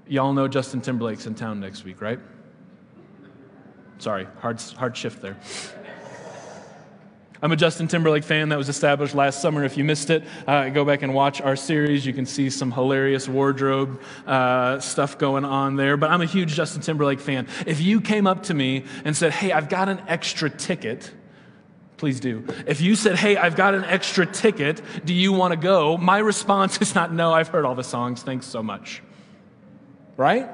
Y'all 0.08 0.34
know 0.34 0.48
Justin 0.48 0.82
Timberlake's 0.82 1.26
in 1.26 1.34
town 1.34 1.60
next 1.60 1.84
week, 1.84 2.02
right? 2.02 2.20
Sorry, 3.98 4.28
hard, 4.40 4.62
hard 4.62 4.96
shift 4.96 5.22
there. 5.22 5.38
I'm 7.42 7.52
a 7.52 7.56
Justin 7.56 7.88
Timberlake 7.88 8.24
fan 8.24 8.50
that 8.50 8.58
was 8.58 8.70
established 8.70 9.14
last 9.14 9.42
summer. 9.42 9.64
If 9.64 9.78
you 9.78 9.84
missed 9.84 10.10
it, 10.10 10.24
uh, 10.48 10.70
go 10.70 10.86
back 10.86 11.02
and 11.02 11.14
watch 11.14 11.42
our 11.42 11.56
series. 11.56 12.06
You 12.06 12.14
can 12.14 12.26
see 12.26 12.50
some 12.50 12.72
hilarious 12.72 13.28
wardrobe 13.28 14.02
uh, 14.26 14.80
stuff 14.80 15.18
going 15.18 15.44
on 15.44 15.76
there. 15.76 15.98
But 15.98 16.12
I'm 16.12 16.22
a 16.22 16.26
huge 16.26 16.54
Justin 16.54 16.82
Timberlake 16.82 17.20
fan. 17.20 17.48
If 17.66 17.82
you 17.82 18.00
came 18.00 18.26
up 18.26 18.44
to 18.44 18.54
me 18.54 18.86
and 19.04 19.16
said, 19.16 19.32
Hey, 19.32 19.52
I've 19.52 19.70
got 19.70 19.90
an 19.90 20.02
extra 20.08 20.50
ticket, 20.50 21.12
please 21.98 22.20
do. 22.20 22.46
If 22.68 22.80
you 22.80 22.96
said, 22.96 23.18
Hey, 23.18 23.36
I've 23.36 23.56
got 23.56 23.74
an 23.74 23.84
extra 23.84 24.26
ticket, 24.26 24.82
do 25.04 25.14
you 25.14 25.34
want 25.34 25.52
to 25.52 25.58
go? 25.58 25.98
My 25.98 26.20
response 26.20 26.82
is 26.82 26.96
not, 26.96 27.14
No, 27.14 27.34
I've 27.34 27.50
heard 27.50 27.66
all 27.66 27.76
the 27.76 27.84
songs. 27.84 28.24
Thanks 28.24 28.46
so 28.46 28.64
much. 28.64 29.04
Right? 30.18 30.50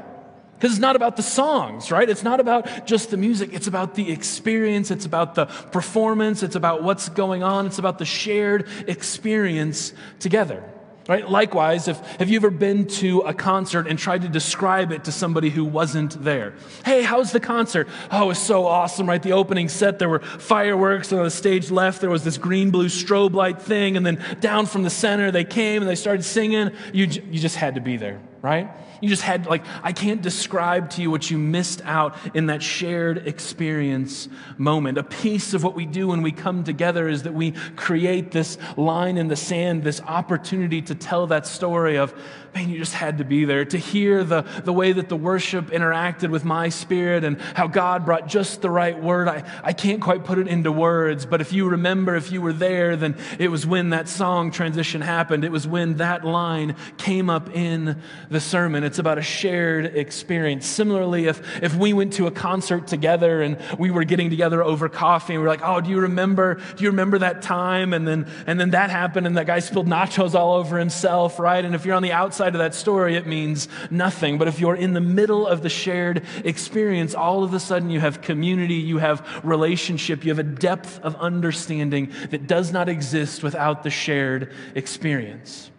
Because 0.62 0.74
it's 0.74 0.80
not 0.80 0.96
about 0.96 1.16
the 1.16 1.24
songs, 1.24 1.90
right? 1.90 2.08
It's 2.08 2.22
not 2.22 2.40
about 2.40 2.86
just 2.86 3.10
the 3.10 3.18
music. 3.18 3.50
It's 3.52 3.66
about 3.66 3.96
the 3.96 4.12
experience. 4.12 4.92
It's 4.92 5.06
about 5.06 5.34
the 5.34 5.48
performance. 5.48 6.44
It's 6.44 6.56
about 6.56 6.84
what's 6.84 7.10
going 7.10 7.42
on. 7.42 7.66
It's 7.66 7.80
about 7.80 7.98
the 7.98 8.06
shared 8.06 8.68
experience 8.88 9.92
together. 10.20 10.64
Right? 11.10 11.28
Likewise, 11.28 11.88
if 11.88 11.98
have 12.18 12.30
you 12.30 12.36
ever 12.36 12.52
been 12.52 12.86
to 12.88 13.22
a 13.22 13.34
concert 13.34 13.88
and 13.88 13.98
tried 13.98 14.22
to 14.22 14.30
describe 14.30 14.92
it 14.92 15.06
to 15.06 15.12
somebody 15.12 15.50
who 15.50 15.66
wasn't 15.66 16.24
there? 16.24 16.54
Hey, 16.86 17.02
how's 17.02 17.32
the 17.32 17.40
concert? 17.40 17.88
Oh, 18.12 18.26
it 18.26 18.28
was 18.28 18.38
so 18.38 18.68
awesome, 18.68 19.10
right? 19.10 19.22
The 19.22 19.32
opening 19.32 19.68
set, 19.68 19.98
there 19.98 20.10
were 20.10 20.20
fireworks, 20.20 21.12
and 21.12 21.18
on 21.18 21.26
the 21.26 21.32
stage 21.32 21.72
left, 21.72 22.02
there 22.02 22.12
was 22.12 22.24
this 22.24 22.38
green 22.38 22.70
blue 22.70 22.86
strobe 22.86 23.34
light 23.34 23.60
thing, 23.60 23.98
and 23.98 24.06
then 24.06 24.24
down 24.42 24.68
from 24.68 24.84
the 24.84 24.92
center, 24.92 25.32
they 25.32 25.44
came 25.44 25.82
and 25.82 25.90
they 25.90 25.96
started 25.96 26.22
singing. 26.22 26.70
You, 26.94 27.08
you 27.08 27.40
just 27.40 27.56
had 27.56 27.74
to 27.76 27.82
be 27.82 27.98
there, 27.98 28.22
right? 28.42 28.70
You 29.02 29.10
just 29.10 29.22
had, 29.22 29.46
like, 29.46 29.64
I 29.84 29.94
can't 29.94 30.22
describe 30.22 30.92
to 30.92 31.02
you 31.02 31.12
what 31.12 31.30
you 31.30 31.38
missed 31.38 31.82
out 31.86 32.16
in 32.36 32.48
that 32.48 32.64
shared 32.64 33.28
experience 33.28 34.28
moment. 34.58 34.98
A 34.98 35.04
piece 35.04 35.54
of 35.54 35.64
what 35.64 35.76
we 35.76 35.86
do 35.86 36.08
when 36.08 36.22
we 36.22 36.32
come 36.32 36.64
together 36.64 37.08
is 37.08 37.24
that 37.24 37.34
we 37.34 37.52
create 37.76 38.32
this 38.32 38.58
line 38.78 39.18
in 39.18 39.28
the 39.28 39.36
sand, 39.36 39.84
this 39.84 40.02
opportunity 40.02 40.82
to 40.84 40.96
tell 40.96 41.28
that 41.28 41.46
story 41.46 41.98
of, 41.98 42.14
man, 42.54 42.70
you 42.70 42.78
just 42.78 42.94
had 42.94 43.20
to 43.20 43.24
be 43.24 43.46
there, 43.46 43.64
to 43.64 43.78
hear 43.78 44.24
the, 44.24 44.42
the 44.42 44.74
way 44.74 44.92
that 44.92 45.08
the 45.08 45.16
worship 45.16 45.68
interacted 45.68 46.30
with 46.30 46.44
my 46.44 46.68
spirit 46.68 47.24
and 47.24 47.40
how 47.56 47.68
God 47.68 48.06
brought 48.06 48.28
just 48.28 48.62
the 48.62 48.70
right 48.70 49.02
word. 49.02 49.30
I, 49.30 49.44
I 49.64 49.72
can't 49.72 50.02
quite 50.02 50.26
put 50.26 50.38
it 50.38 50.48
into 50.50 50.72
words, 50.72 51.26
but 51.26 51.40
if 51.40 51.54
you 51.54 51.70
remember, 51.70 52.16
if 52.16 52.32
you 52.32 52.42
were 52.42 52.52
there, 52.52 52.98
then 52.98 53.18
it 53.40 53.50
was 53.50 53.66
when 53.66 53.92
that 53.92 54.10
song 54.10 54.52
transition 54.52 55.02
happened. 55.02 55.46
It 55.46 55.52
was 55.52 55.66
when 55.66 55.98
that 55.98 56.26
line 56.26 56.76
came 56.98 57.30
up 57.30 57.56
in 57.56 58.02
the 58.30 58.42
sermon. 58.42 58.84
It's 58.84 59.00
about 59.00 59.18
a 59.18 59.22
shared 59.22 59.86
experience. 59.86 60.66
Similarly, 60.66 61.28
if, 61.28 61.42
if 61.64 61.74
we 61.76 61.94
went 61.94 62.14
to 62.14 62.28
a 62.28 62.32
concert 62.32 62.86
together 62.86 63.42
and 63.42 63.58
we 63.80 63.92
were 63.92 64.04
getting 64.04 64.30
together 64.30 64.62
over 64.62 64.90
coffee 64.90 65.36
and 65.36 65.42
we 65.42 65.48
are 65.48 65.50
like, 65.50 65.64
oh, 65.64 65.80
do 65.80 65.90
you 65.90 66.02
remember, 66.02 66.56
do 66.76 66.84
you 66.84 66.90
remember 66.90 67.20
that 67.20 67.42
time? 67.42 67.94
And 67.94 68.06
then, 68.06 68.28
and 68.46 68.60
then 68.60 68.72
that 68.72 68.90
happened 68.90 69.26
and 69.26 69.38
that 69.38 69.48
guy 69.48 69.60
spilled 69.60 69.88
nachos 69.88 70.36
all 70.36 70.56
over 70.56 70.78
himself, 70.78 71.40
right? 71.40 71.64
And 71.64 71.74
if 71.76 71.86
you're 71.86 71.96
on 71.96 72.04
the 72.04 72.12
outside, 72.12 72.41
outside 72.42 72.56
of 72.56 72.60
that 72.60 72.74
story, 72.74 73.16
it 73.16 73.28
means 73.28 73.68
nothing. 73.92 74.40
But 74.40 74.48
if 74.48 74.60
you're 74.60 74.76
in 74.76 74.94
the 74.94 75.00
middle 75.00 75.46
of 75.46 75.62
the 75.62 75.70
shared 75.70 76.24
experience, 76.44 77.14
all 77.14 77.44
of 77.44 77.54
a 77.54 77.60
sudden 77.60 77.92
you 77.92 78.00
have 78.00 78.22
community, 78.22 78.74
you 78.74 78.98
have 78.98 79.42
relationship, 79.44 80.26
you 80.26 80.32
have 80.32 80.40
a 80.40 80.44
depth 80.44 81.00
of 81.04 81.16
understanding 81.18 82.12
that 82.32 82.48
does 82.48 82.72
not 82.72 82.90
exist 82.90 83.44
without 83.44 83.84
the 83.84 83.92
shared 83.92 84.52
experience. 84.74 85.70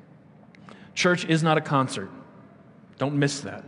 Church 0.94 1.25
is 1.25 1.42
not 1.42 1.59
a 1.59 1.61
concert. 1.61 2.11
Don't 2.96 3.18
miss 3.18 3.40
that. 3.40 3.64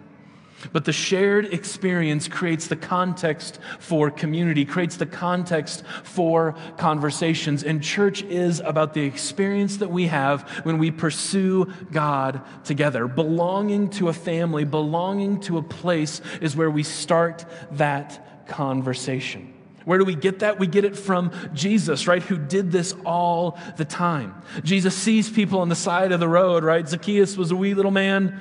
But 0.73 0.85
the 0.85 0.93
shared 0.93 1.47
experience 1.47 2.29
creates 2.29 2.69
the 2.69 2.77
context 2.77 3.59
for 3.79 4.11
community, 4.11 4.65
creates 4.65 4.97
the 4.97 5.07
context 5.07 5.85
for 6.03 6.55
conversations. 6.77 7.63
And 7.63 7.83
church 7.83 8.23
is 8.23 8.61
about 8.61 8.95
the 8.95 9.03
experience 9.03 9.79
that 9.79 9.91
we 9.91 10.07
have 10.07 10.49
when 10.65 10.79
we 10.79 10.91
pursue 10.91 11.73
God 11.91 12.43
together. 12.65 13.07
Belonging 13.07 13.91
to 13.91 14.09
a 14.09 14.13
family, 14.13 14.65
belonging 14.65 15.41
to 15.41 15.59
a 15.59 15.63
place 15.63 16.21
is 16.41 16.57
where 16.57 16.71
we 16.71 16.83
start 16.83 17.45
that 17.73 18.47
conversation. 18.47 19.55
Where 19.85 19.99
do 19.99 20.05
we 20.05 20.15
get 20.15 20.39
that? 20.39 20.59
We 20.59 20.67
get 20.67 20.85
it 20.85 20.97
from 20.97 21.31
Jesus, 21.53 22.09
right? 22.09 22.23
Who 22.23 22.39
did 22.39 22.73
this 22.73 22.95
all 23.05 23.59
the 23.77 23.85
time. 23.85 24.35
Jesus 24.63 24.95
sees 24.97 25.31
people 25.31 25.61
on 25.61 25.69
the 25.69 25.75
side 25.75 26.13
of 26.13 26.21
the 26.21 26.29
road, 26.29 26.65
right? 26.65 26.89
Zacchaeus 26.89 27.37
was 27.37 27.51
a 27.51 27.57
wee 27.57 27.75
little 27.75 27.91
man. 27.91 28.41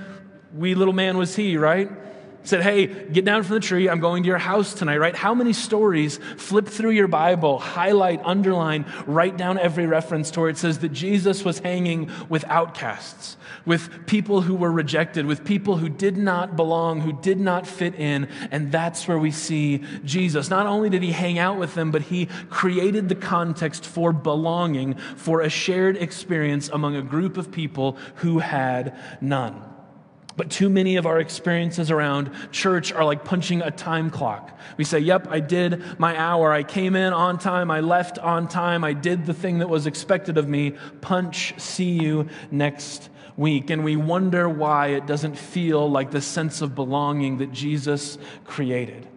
Wee 0.53 0.75
little 0.75 0.93
man 0.93 1.17
was 1.17 1.35
he, 1.35 1.57
right? 1.57 1.89
Said, 2.43 2.61
Hey, 2.61 2.87
get 2.87 3.25
down 3.25 3.43
from 3.43 3.55
the 3.55 3.59
tree. 3.59 3.89
I'm 3.89 3.99
going 3.99 4.23
to 4.23 4.27
your 4.27 4.37
house 4.37 4.73
tonight, 4.73 4.97
right? 4.97 5.15
How 5.15 5.33
many 5.33 5.53
stories 5.53 6.19
flip 6.37 6.67
through 6.67 6.91
your 6.91 7.07
Bible, 7.07 7.59
highlight, 7.59 8.21
underline, 8.23 8.85
write 9.05 9.37
down 9.37 9.57
every 9.57 9.85
reference 9.85 10.31
to 10.31 10.41
where 10.41 10.49
it 10.49 10.57
says 10.57 10.79
that 10.79 10.89
Jesus 10.89 11.43
was 11.43 11.59
hanging 11.59 12.09
with 12.29 12.43
outcasts, 12.45 13.37
with 13.65 14.05
people 14.07 14.41
who 14.41 14.55
were 14.55 14.71
rejected, 14.71 15.25
with 15.25 15.43
people 15.43 15.77
who 15.77 15.89
did 15.89 16.17
not 16.17 16.55
belong, 16.55 17.01
who 17.01 17.13
did 17.13 17.39
not 17.39 17.65
fit 17.65 17.95
in. 17.95 18.27
And 18.51 18.71
that's 18.71 19.07
where 19.07 19.19
we 19.19 19.31
see 19.31 19.83
Jesus. 20.03 20.49
Not 20.49 20.67
only 20.67 20.89
did 20.89 21.03
he 21.03 21.11
hang 21.11 21.39
out 21.39 21.57
with 21.57 21.75
them, 21.75 21.91
but 21.91 22.03
he 22.03 22.27
created 22.49 23.09
the 23.09 23.15
context 23.15 23.85
for 23.85 24.13
belonging, 24.13 24.95
for 25.15 25.41
a 25.41 25.49
shared 25.49 25.97
experience 25.97 26.69
among 26.69 26.95
a 26.95 27.01
group 27.01 27.37
of 27.37 27.51
people 27.51 27.97
who 28.15 28.39
had 28.39 28.97
none. 29.21 29.72
But 30.35 30.49
too 30.49 30.69
many 30.69 30.95
of 30.95 31.05
our 31.05 31.19
experiences 31.19 31.91
around 31.91 32.31
church 32.51 32.91
are 32.91 33.05
like 33.05 33.23
punching 33.23 33.61
a 33.61 33.69
time 33.69 34.09
clock. 34.09 34.57
We 34.77 34.83
say, 34.83 34.99
Yep, 34.99 35.27
I 35.29 35.39
did 35.39 35.99
my 35.99 36.17
hour. 36.17 36.51
I 36.51 36.63
came 36.63 36.95
in 36.95 37.13
on 37.13 37.37
time. 37.37 37.69
I 37.69 37.81
left 37.81 38.17
on 38.17 38.47
time. 38.47 38.83
I 38.83 38.93
did 38.93 39.25
the 39.25 39.33
thing 39.33 39.59
that 39.59 39.69
was 39.69 39.85
expected 39.85 40.37
of 40.37 40.47
me. 40.47 40.71
Punch, 41.01 41.53
see 41.59 41.91
you 41.91 42.29
next 42.49 43.09
week. 43.37 43.69
And 43.69 43.83
we 43.83 43.95
wonder 43.95 44.49
why 44.49 44.87
it 44.87 45.05
doesn't 45.05 45.37
feel 45.37 45.89
like 45.89 46.11
the 46.11 46.21
sense 46.21 46.61
of 46.61 46.73
belonging 46.73 47.37
that 47.37 47.51
Jesus 47.51 48.17
created. 48.45 49.07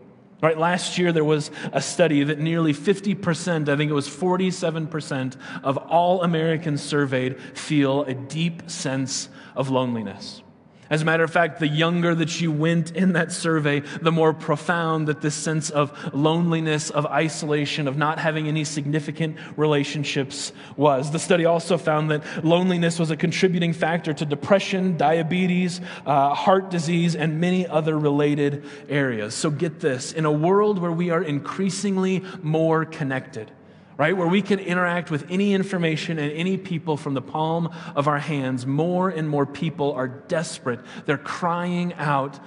Right, 0.42 0.59
last 0.59 0.98
year 0.98 1.12
there 1.12 1.24
was 1.24 1.50
a 1.72 1.81
study 1.81 2.22
that 2.24 2.38
nearly 2.38 2.74
50%, 2.74 3.70
I 3.70 3.76
think 3.76 3.90
it 3.90 3.94
was 3.94 4.07
47% 4.07 5.35
of 5.62 5.79
all 5.79 6.22
Americans 6.22 6.83
surveyed 6.83 7.40
feel 7.57 8.02
a 8.02 8.12
deep 8.12 8.70
sense 8.70 9.31
of 9.55 9.70
loneliness. 9.70 10.42
As 10.88 11.03
a 11.03 11.05
matter 11.05 11.25
of 11.25 11.31
fact, 11.31 11.59
the 11.59 11.68
younger 11.68 12.14
that 12.14 12.40
you 12.40 12.53
went 12.53 12.92
in 12.92 13.14
that 13.14 13.33
survey, 13.33 13.81
the 13.81 14.12
more 14.12 14.33
profound 14.33 15.09
that 15.09 15.20
this 15.20 15.35
sense 15.35 15.70
of 15.70 16.14
loneliness, 16.14 16.90
of 16.90 17.07
isolation, 17.07 17.88
of 17.88 17.96
not 17.96 18.18
having 18.18 18.46
any 18.46 18.62
significant 18.64 19.37
relationships 19.57 20.53
was. 20.77 21.11
The 21.11 21.18
study 21.18 21.44
also 21.44 21.77
found 21.77 22.11
that 22.12 22.44
loneliness 22.44 22.99
was 22.99 23.11
a 23.11 23.16
contributing 23.16 23.72
factor 23.72 24.12
to 24.14 24.25
depression, 24.25 24.96
diabetes, 24.96 25.81
uh, 26.05 26.35
heart 26.35 26.70
disease, 26.70 27.16
and 27.16 27.40
many 27.40 27.66
other 27.66 27.99
related 27.99 28.64
areas. 28.88 29.35
So 29.35 29.51
get 29.51 29.81
this 29.81 30.12
in 30.12 30.25
a 30.25 30.33
world 30.33 30.79
where 30.79 30.92
we 30.92 31.11
are 31.11 31.22
increasingly 31.22 32.22
more 32.42 32.85
connected, 32.85 33.51
right? 33.97 34.17
Where 34.17 34.27
we 34.27 34.43
can 34.43 34.59
interact 34.59 35.11
with 35.11 35.27
any 35.31 35.55
information 35.55 36.19
and 36.19 36.33
any 36.33 36.57
people 36.57 36.97
from 36.97 37.15
the 37.15 37.23
palm 37.23 37.73
of 37.95 38.09
our 38.09 38.19
hands. 38.19 38.67
More 38.67 39.09
and 39.09 39.29
more 39.29 39.47
people 39.47 39.93
are 39.93 40.09
desperate. 40.09 40.81
They're 41.07 41.17
crying 41.17 41.95
out 41.95 42.39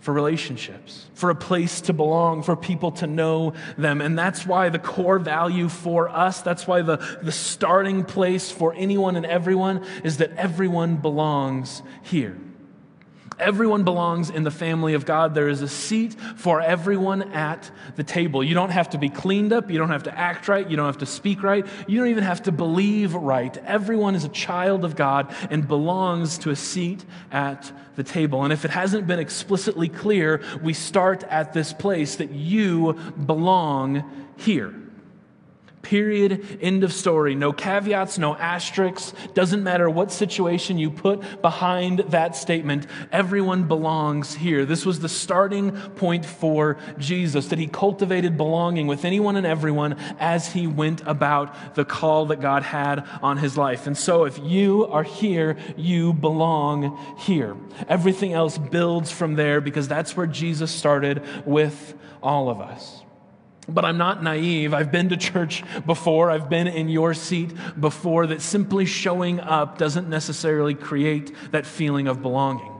for 0.00 0.12
relationships, 0.12 1.06
for 1.14 1.30
a 1.30 1.34
place 1.34 1.80
to 1.80 1.94
belong, 1.94 2.42
for 2.42 2.56
people 2.56 2.92
to 2.92 3.06
know 3.06 3.54
them. 3.78 4.02
And 4.02 4.18
that's 4.18 4.46
why 4.46 4.68
the 4.68 4.78
core 4.78 5.18
value 5.18 5.70
for 5.70 6.10
us, 6.10 6.42
that's 6.42 6.66
why 6.66 6.82
the, 6.82 6.98
the 7.22 7.32
starting 7.32 8.04
place 8.04 8.50
for 8.50 8.74
anyone 8.74 9.16
and 9.16 9.24
everyone 9.24 9.82
is 10.04 10.18
that 10.18 10.32
everyone 10.36 10.96
belongs 10.96 11.82
here. 12.02 12.36
Everyone 13.38 13.84
belongs 13.84 14.30
in 14.30 14.44
the 14.44 14.50
family 14.50 14.94
of 14.94 15.04
God. 15.04 15.34
There 15.34 15.48
is 15.48 15.62
a 15.62 15.68
seat 15.68 16.14
for 16.36 16.60
everyone 16.60 17.32
at 17.32 17.70
the 17.96 18.04
table. 18.04 18.42
You 18.44 18.54
don't 18.54 18.70
have 18.70 18.90
to 18.90 18.98
be 18.98 19.08
cleaned 19.08 19.52
up. 19.52 19.70
You 19.70 19.78
don't 19.78 19.90
have 19.90 20.04
to 20.04 20.16
act 20.16 20.48
right. 20.48 20.68
You 20.68 20.76
don't 20.76 20.86
have 20.86 20.98
to 20.98 21.06
speak 21.06 21.42
right. 21.42 21.66
You 21.86 21.98
don't 21.98 22.08
even 22.08 22.24
have 22.24 22.42
to 22.44 22.52
believe 22.52 23.14
right. 23.14 23.56
Everyone 23.58 24.14
is 24.14 24.24
a 24.24 24.28
child 24.28 24.84
of 24.84 24.96
God 24.96 25.34
and 25.50 25.66
belongs 25.66 26.38
to 26.38 26.50
a 26.50 26.56
seat 26.56 27.04
at 27.32 27.72
the 27.96 28.02
table. 28.02 28.44
And 28.44 28.52
if 28.52 28.64
it 28.64 28.70
hasn't 28.70 29.06
been 29.06 29.18
explicitly 29.18 29.88
clear, 29.88 30.42
we 30.62 30.72
start 30.72 31.24
at 31.24 31.52
this 31.52 31.72
place 31.72 32.16
that 32.16 32.30
you 32.30 32.94
belong 33.26 34.28
here. 34.36 34.74
Period. 35.84 36.58
End 36.60 36.82
of 36.82 36.92
story. 36.92 37.34
No 37.34 37.52
caveats, 37.52 38.18
no 38.18 38.34
asterisks. 38.34 39.12
Doesn't 39.34 39.62
matter 39.62 39.88
what 39.88 40.10
situation 40.10 40.78
you 40.78 40.90
put 40.90 41.42
behind 41.42 42.00
that 42.08 42.34
statement. 42.34 42.86
Everyone 43.12 43.68
belongs 43.68 44.34
here. 44.34 44.64
This 44.64 44.86
was 44.86 45.00
the 45.00 45.08
starting 45.10 45.72
point 45.72 46.24
for 46.24 46.78
Jesus, 46.98 47.48
that 47.48 47.58
he 47.58 47.66
cultivated 47.66 48.36
belonging 48.36 48.86
with 48.86 49.04
anyone 49.04 49.36
and 49.36 49.46
everyone 49.46 49.96
as 50.18 50.52
he 50.52 50.66
went 50.66 51.02
about 51.06 51.74
the 51.74 51.84
call 51.84 52.26
that 52.26 52.40
God 52.40 52.62
had 52.62 53.06
on 53.22 53.36
his 53.36 53.58
life. 53.58 53.86
And 53.86 53.96
so 53.96 54.24
if 54.24 54.38
you 54.42 54.86
are 54.86 55.02
here, 55.02 55.56
you 55.76 56.14
belong 56.14 56.98
here. 57.18 57.56
Everything 57.88 58.32
else 58.32 58.56
builds 58.56 59.10
from 59.10 59.34
there 59.34 59.60
because 59.60 59.86
that's 59.86 60.16
where 60.16 60.26
Jesus 60.26 60.70
started 60.70 61.22
with 61.44 61.94
all 62.22 62.48
of 62.48 62.60
us. 62.60 63.03
But 63.68 63.84
I'm 63.84 63.96
not 63.96 64.22
naive. 64.22 64.74
I've 64.74 64.92
been 64.92 65.08
to 65.08 65.16
church 65.16 65.64
before. 65.86 66.30
I've 66.30 66.50
been 66.50 66.66
in 66.66 66.88
your 66.88 67.14
seat 67.14 67.52
before 67.80 68.26
that 68.26 68.42
simply 68.42 68.84
showing 68.84 69.40
up 69.40 69.78
doesn't 69.78 70.08
necessarily 70.08 70.74
create 70.74 71.32
that 71.52 71.64
feeling 71.64 72.06
of 72.06 72.20
belonging. 72.20 72.70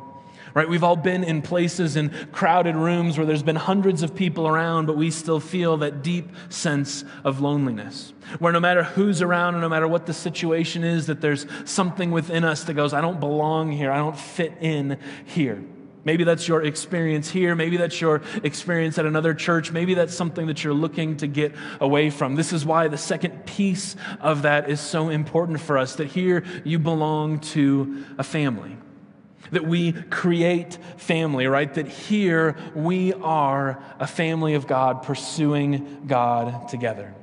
Right? 0.52 0.68
We've 0.68 0.84
all 0.84 0.94
been 0.94 1.24
in 1.24 1.42
places 1.42 1.96
in 1.96 2.10
crowded 2.30 2.76
rooms 2.76 3.18
where 3.18 3.26
there's 3.26 3.42
been 3.42 3.56
hundreds 3.56 4.04
of 4.04 4.14
people 4.14 4.46
around, 4.46 4.86
but 4.86 4.96
we 4.96 5.10
still 5.10 5.40
feel 5.40 5.78
that 5.78 6.02
deep 6.02 6.30
sense 6.48 7.04
of 7.24 7.40
loneliness. 7.40 8.12
Where 8.38 8.52
no 8.52 8.60
matter 8.60 8.84
who's 8.84 9.20
around 9.20 9.54
and 9.54 9.62
no 9.62 9.68
matter 9.68 9.88
what 9.88 10.06
the 10.06 10.12
situation 10.12 10.84
is, 10.84 11.06
that 11.06 11.20
there's 11.20 11.46
something 11.64 12.12
within 12.12 12.44
us 12.44 12.62
that 12.64 12.74
goes, 12.74 12.94
I 12.94 13.00
don't 13.00 13.18
belong 13.18 13.72
here. 13.72 13.90
I 13.90 13.96
don't 13.96 14.16
fit 14.16 14.52
in 14.60 14.98
here. 15.24 15.64
Maybe 16.04 16.24
that's 16.24 16.46
your 16.46 16.62
experience 16.62 17.30
here. 17.30 17.54
Maybe 17.54 17.76
that's 17.76 18.00
your 18.00 18.22
experience 18.42 18.98
at 18.98 19.06
another 19.06 19.34
church. 19.34 19.72
Maybe 19.72 19.94
that's 19.94 20.14
something 20.14 20.46
that 20.46 20.62
you're 20.62 20.74
looking 20.74 21.16
to 21.18 21.26
get 21.26 21.54
away 21.80 22.10
from. 22.10 22.34
This 22.34 22.52
is 22.52 22.64
why 22.64 22.88
the 22.88 22.98
second 22.98 23.46
piece 23.46 23.96
of 24.20 24.42
that 24.42 24.68
is 24.68 24.80
so 24.80 25.08
important 25.08 25.60
for 25.60 25.78
us 25.78 25.96
that 25.96 26.08
here 26.08 26.44
you 26.64 26.78
belong 26.78 27.40
to 27.40 28.04
a 28.18 28.22
family. 28.24 28.76
That 29.50 29.66
we 29.66 29.92
create 29.92 30.78
family, 30.96 31.46
right? 31.46 31.72
That 31.74 31.86
here 31.86 32.56
we 32.74 33.12
are 33.12 33.82
a 33.98 34.06
family 34.06 34.54
of 34.54 34.66
God 34.66 35.02
pursuing 35.02 36.04
God 36.06 36.68
together 36.68 37.14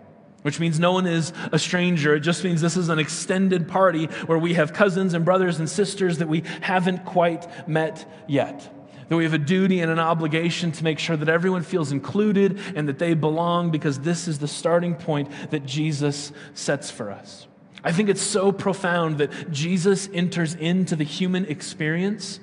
which 0.42 0.60
means 0.60 0.80
no 0.80 0.92
one 0.94 1.06
is 1.06 1.34
a 1.52 1.60
stranger. 1.60 2.16
It 2.16 2.22
just 2.22 2.44
means 2.44 2.62
this 2.62 2.78
is 2.78 2.90
an 2.90 3.00
extended 3.00 3.68
party 3.68 4.06
where 4.26 4.38
we 4.38 4.56
have 4.56 4.74
cousins 4.74 5.14
and 5.14 5.24
brothers 5.24 5.60
and 5.60 5.70
sisters 5.70 6.18
that 6.18 6.28
we 6.28 6.44
haven't 6.62 7.06
quite 7.06 7.68
met 7.68 8.06
yet. 8.28 8.70
That 9.10 9.18
we 9.18 9.24
have 9.24 9.34
a 9.34 9.38
duty 9.38 9.82
and 9.82 9.92
an 9.92 10.00
obligation 10.00 10.72
to 10.72 10.84
make 10.84 10.98
sure 10.98 11.18
that 11.18 11.30
everyone 11.30 11.64
feels 11.64 11.92
included 11.92 12.60
and 12.76 12.88
that 12.88 12.98
they 12.98 13.14
belong 13.14 13.70
because 13.70 14.00
this 14.00 14.28
is 14.28 14.40
the 14.40 14.48
starting 14.48 14.96
point 14.96 15.30
that 15.52 15.66
Jesus 15.66 16.32
sets 16.54 16.90
for 16.90 17.12
us. 17.12 17.48
I 17.84 17.92
think 17.92 18.10
it's 18.10 18.22
so 18.22 18.52
profound 18.52 19.18
that 19.18 19.52
Jesus 19.52 20.08
enters 20.14 20.56
into 20.56 20.96
the 20.96 21.04
human 21.04 21.46
experience. 21.46 22.40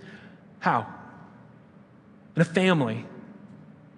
How? 0.61 0.87
In 2.37 2.43
a 2.43 2.45
family 2.45 3.07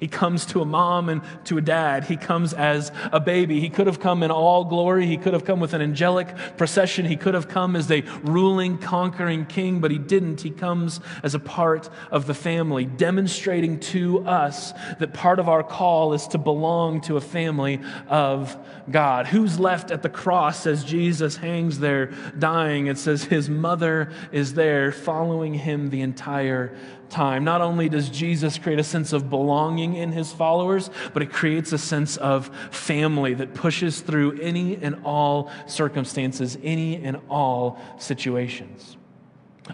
he 0.00 0.08
comes 0.08 0.46
to 0.46 0.62
a 0.62 0.64
mom 0.64 1.10
and 1.10 1.20
to 1.44 1.58
a 1.58 1.60
dad. 1.60 2.04
He 2.04 2.16
comes 2.16 2.54
as 2.54 2.90
a 3.12 3.20
baby. 3.20 3.60
He 3.60 3.68
could 3.68 3.86
have 3.86 4.00
come 4.00 4.22
in 4.22 4.30
all 4.30 4.64
glory. 4.64 5.06
He 5.06 5.18
could 5.18 5.34
have 5.34 5.44
come 5.44 5.60
with 5.60 5.74
an 5.74 5.82
angelic 5.82 6.34
procession. 6.56 7.04
He 7.04 7.16
could 7.16 7.34
have 7.34 7.48
come 7.48 7.76
as 7.76 7.90
a 7.90 8.00
ruling, 8.22 8.78
conquering 8.78 9.44
king, 9.44 9.80
but 9.80 9.90
he 9.90 9.98
didn't. 9.98 10.40
He 10.40 10.50
comes 10.50 11.00
as 11.22 11.34
a 11.34 11.38
part 11.38 11.90
of 12.10 12.26
the 12.26 12.32
family, 12.32 12.86
demonstrating 12.86 13.78
to 13.80 14.26
us 14.26 14.72
that 14.98 15.12
part 15.12 15.38
of 15.38 15.50
our 15.50 15.62
call 15.62 16.14
is 16.14 16.26
to 16.28 16.38
belong 16.38 17.02
to 17.02 17.18
a 17.18 17.20
family 17.20 17.78
of 18.08 18.56
God. 18.90 19.26
Who's 19.26 19.60
left 19.60 19.90
at 19.90 20.02
the 20.02 20.08
cross 20.08 20.66
as 20.66 20.82
Jesus 20.82 21.36
hangs 21.36 21.78
there 21.78 22.06
dying? 22.38 22.86
It 22.86 22.96
says 22.96 23.24
his 23.24 23.50
mother 23.50 24.10
is 24.32 24.54
there 24.54 24.92
following 24.92 25.52
him 25.52 25.90
the 25.90 26.00
entire 26.00 26.74
time. 27.10 27.44
Not 27.44 27.60
only 27.60 27.88
does 27.88 28.08
Jesus 28.08 28.58
create 28.58 28.78
a 28.78 28.84
sense 28.84 29.12
of 29.12 29.28
belonging 29.28 29.94
in 29.94 30.12
his 30.12 30.32
followers, 30.32 30.90
but 31.12 31.22
it 31.22 31.32
creates 31.32 31.72
a 31.72 31.78
sense 31.78 32.16
of 32.16 32.48
family 32.70 33.34
that 33.34 33.54
pushes 33.54 34.00
through 34.00 34.40
any 34.40 34.76
and 34.76 35.00
all 35.04 35.50
circumstances, 35.66 36.58
any 36.62 37.02
and 37.02 37.18
all 37.28 37.78
situations. 37.98 38.96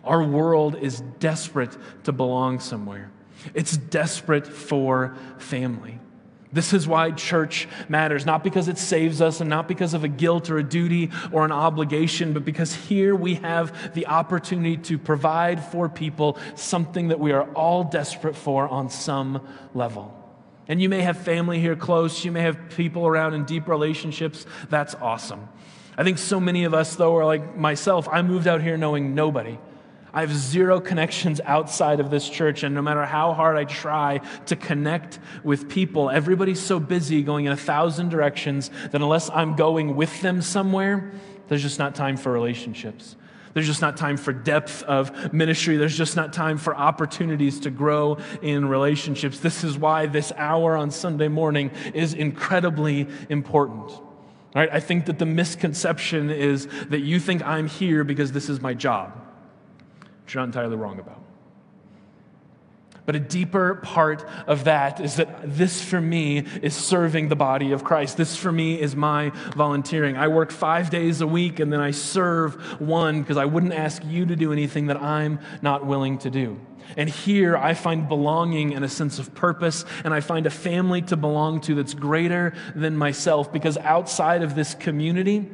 Our 0.05 0.23
world 0.23 0.77
is 0.77 1.01
desperate 1.21 1.77
to 2.05 2.13
belong 2.13 2.61
somewhere. 2.61 3.11
It's 3.55 3.77
desperate 3.77 4.47
for 4.47 5.17
family. 5.39 6.01
This 6.57 6.73
is 6.73 6.89
why 6.89 7.11
church 7.11 7.69
matters, 7.87 8.25
not 8.25 8.43
because 8.43 8.67
it 8.67 8.79
saves 8.79 9.21
us 9.21 9.43
and 9.43 9.51
not 9.51 9.69
because 9.69 9.93
of 9.93 10.05
a 10.05 10.09
guilt 10.09 10.49
or 10.49 10.57
a 10.57 10.63
duty 10.63 11.11
or 11.31 11.45
an 11.45 11.53
obligation, 11.53 12.33
but 12.33 12.47
because 12.47 12.75
here 12.75 13.15
we 13.15 13.35
have 13.35 13.93
the 13.93 14.07
opportunity 14.07 14.79
to 14.79 14.97
provide 14.97 15.63
for 15.63 15.91
people 15.91 16.39
something 16.55 17.09
that 17.09 17.21
we 17.21 17.33
are 17.33 17.43
all 17.53 17.85
desperate 17.85 18.35
for 18.35 18.67
on 18.67 18.89
some 18.89 19.47
level. 19.75 20.15
And 20.67 20.81
you 20.81 20.89
may 20.89 21.03
have 21.03 21.19
family 21.19 21.61
here 21.61 21.77
close, 21.77 22.25
you 22.25 22.33
may 22.33 22.41
have 22.41 22.71
people 22.71 23.07
around 23.07 23.35
in 23.35 23.45
deep 23.45 23.69
relationships. 23.69 24.47
That's 24.71 24.95
awesome. 24.95 25.47
I 25.99 26.05
think 26.05 26.17
so 26.17 26.41
many 26.41 26.65
of 26.65 26.73
us, 26.73 26.97
though, 26.97 27.17
are 27.17 27.27
like 27.27 27.55
myself. 27.55 28.09
I 28.11 28.23
moved 28.23 28.47
out 28.47 28.63
here 28.63 28.79
knowing 28.79 29.15
nobody. 29.15 29.59
I 30.13 30.21
have 30.21 30.35
zero 30.35 30.81
connections 30.81 31.41
outside 31.45 32.01
of 32.01 32.11
this 32.11 32.29
church, 32.29 32.63
and 32.63 32.75
no 32.75 32.83
matter 32.83 33.05
how 33.05 33.35
hard 33.35 33.57
I 33.57 33.65
try 33.65 34.21
to 34.47 34.57
connect 34.57 35.19
with 35.45 35.69
people, 35.69 36.09
everybody's 36.09 36.61
so 36.61 36.81
busy 36.81 37.23
going 37.23 37.45
in 37.45 37.53
a 37.53 37.57
thousand 37.57 38.09
directions 38.09 38.71
that 38.91 39.03
unless 39.03 39.29
I'm 39.31 39.57
going 39.57 39.95
with 39.95 40.21
them 40.23 40.41
somewhere, 40.43 41.13
there's 41.49 41.63
just 41.63 41.79
not 41.79 41.95
time 41.95 42.17
for 42.17 42.33
relationships. 42.33 43.17
There's 43.53 43.67
just 43.67 43.81
not 43.81 43.97
time 43.97 44.19
for 44.19 44.33
depth 44.35 44.83
of 44.83 45.33
ministry. 45.33 45.79
There's 45.79 45.97
just 45.97 46.15
not 46.15 46.35
time 46.35 46.59
for 46.59 46.77
opportunities 46.77 47.61
to 47.61 47.71
grow 47.71 48.19
in 48.43 48.69
relationships. 48.69 49.41
This 49.41 49.65
is 49.65 49.79
why 49.79 50.07
this 50.07 50.31
hour 50.37 50.77
on 50.77 50.91
Sunday 50.91 51.29
morning 51.29 51.71
is 51.95 52.13
incredibly 52.13 53.09
important. 53.31 53.93
Right? 54.55 54.69
I 54.71 54.81
think 54.81 55.07
that 55.07 55.19
the 55.19 55.27
misconception 55.27 56.31
is 56.31 56.69
that 56.89 57.01
you 57.01 57.19
think 57.19 57.43
I'm 57.47 57.67
here 57.67 58.05
because 58.05 58.33
this 58.33 58.51
is 58.51 58.61
my 58.61 58.75
job 58.75 59.26
which 60.27 60.35
you're 60.35 60.43
not 60.43 60.49
entirely 60.49 60.75
wrong 60.75 60.99
about. 60.99 61.23
But 63.05 63.15
a 63.15 63.21
deeper 63.21 63.77
part 63.77 64.27
of 64.49 64.65
that 64.65 64.99
is 64.99 65.15
that 65.17 65.39
this 65.45 65.81
for 65.81 66.01
me 66.01 66.39
is 66.39 66.75
serving 66.75 67.29
the 67.29 67.37
body 67.37 67.71
of 67.71 67.85
Christ. 67.85 68.17
This 68.17 68.35
for 68.35 68.51
me 68.51 68.81
is 68.81 68.97
my 68.97 69.31
volunteering. 69.55 70.17
I 70.17 70.27
work 70.27 70.51
five 70.51 70.91
days 70.91 71.21
a 71.21 71.29
week 71.29 71.61
and 71.61 71.73
then 71.73 71.79
I 71.79 71.93
serve 71.93 72.81
one 72.81 73.21
because 73.21 73.37
I 73.37 73.45
wouldn't 73.45 73.73
ask 73.73 74.05
you 74.05 74.27
to 74.27 74.35
do 74.35 74.53
anything 74.53 74.87
that 74.87 75.01
I'm 75.01 75.39
not 75.63 75.87
willing 75.87 76.19
to 76.19 76.31
do. 76.31 76.59
And 76.97 77.09
here 77.09 77.57
I 77.57 77.75
find 77.75 78.09
belonging 78.09 78.75
and 78.75 78.85
a 78.85 78.89
sense 78.89 79.21
of 79.21 79.33
purpose, 79.33 79.85
and 80.03 80.13
I 80.13 80.19
find 80.19 80.45
a 80.45 80.51
family 80.51 81.03
to 81.03 81.17
belong 81.17 81.61
to 81.63 81.77
that's 81.77 81.95
greater 81.95 82.53
than 82.75 82.97
myself 82.97 83.53
because 83.53 83.79
outside 83.79 84.43
of 84.43 84.57
this 84.57 84.75
community, 84.75 85.49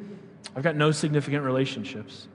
I've 0.56 0.62
got 0.62 0.76
no 0.76 0.92
significant 0.92 1.44
relationships. 1.44 2.28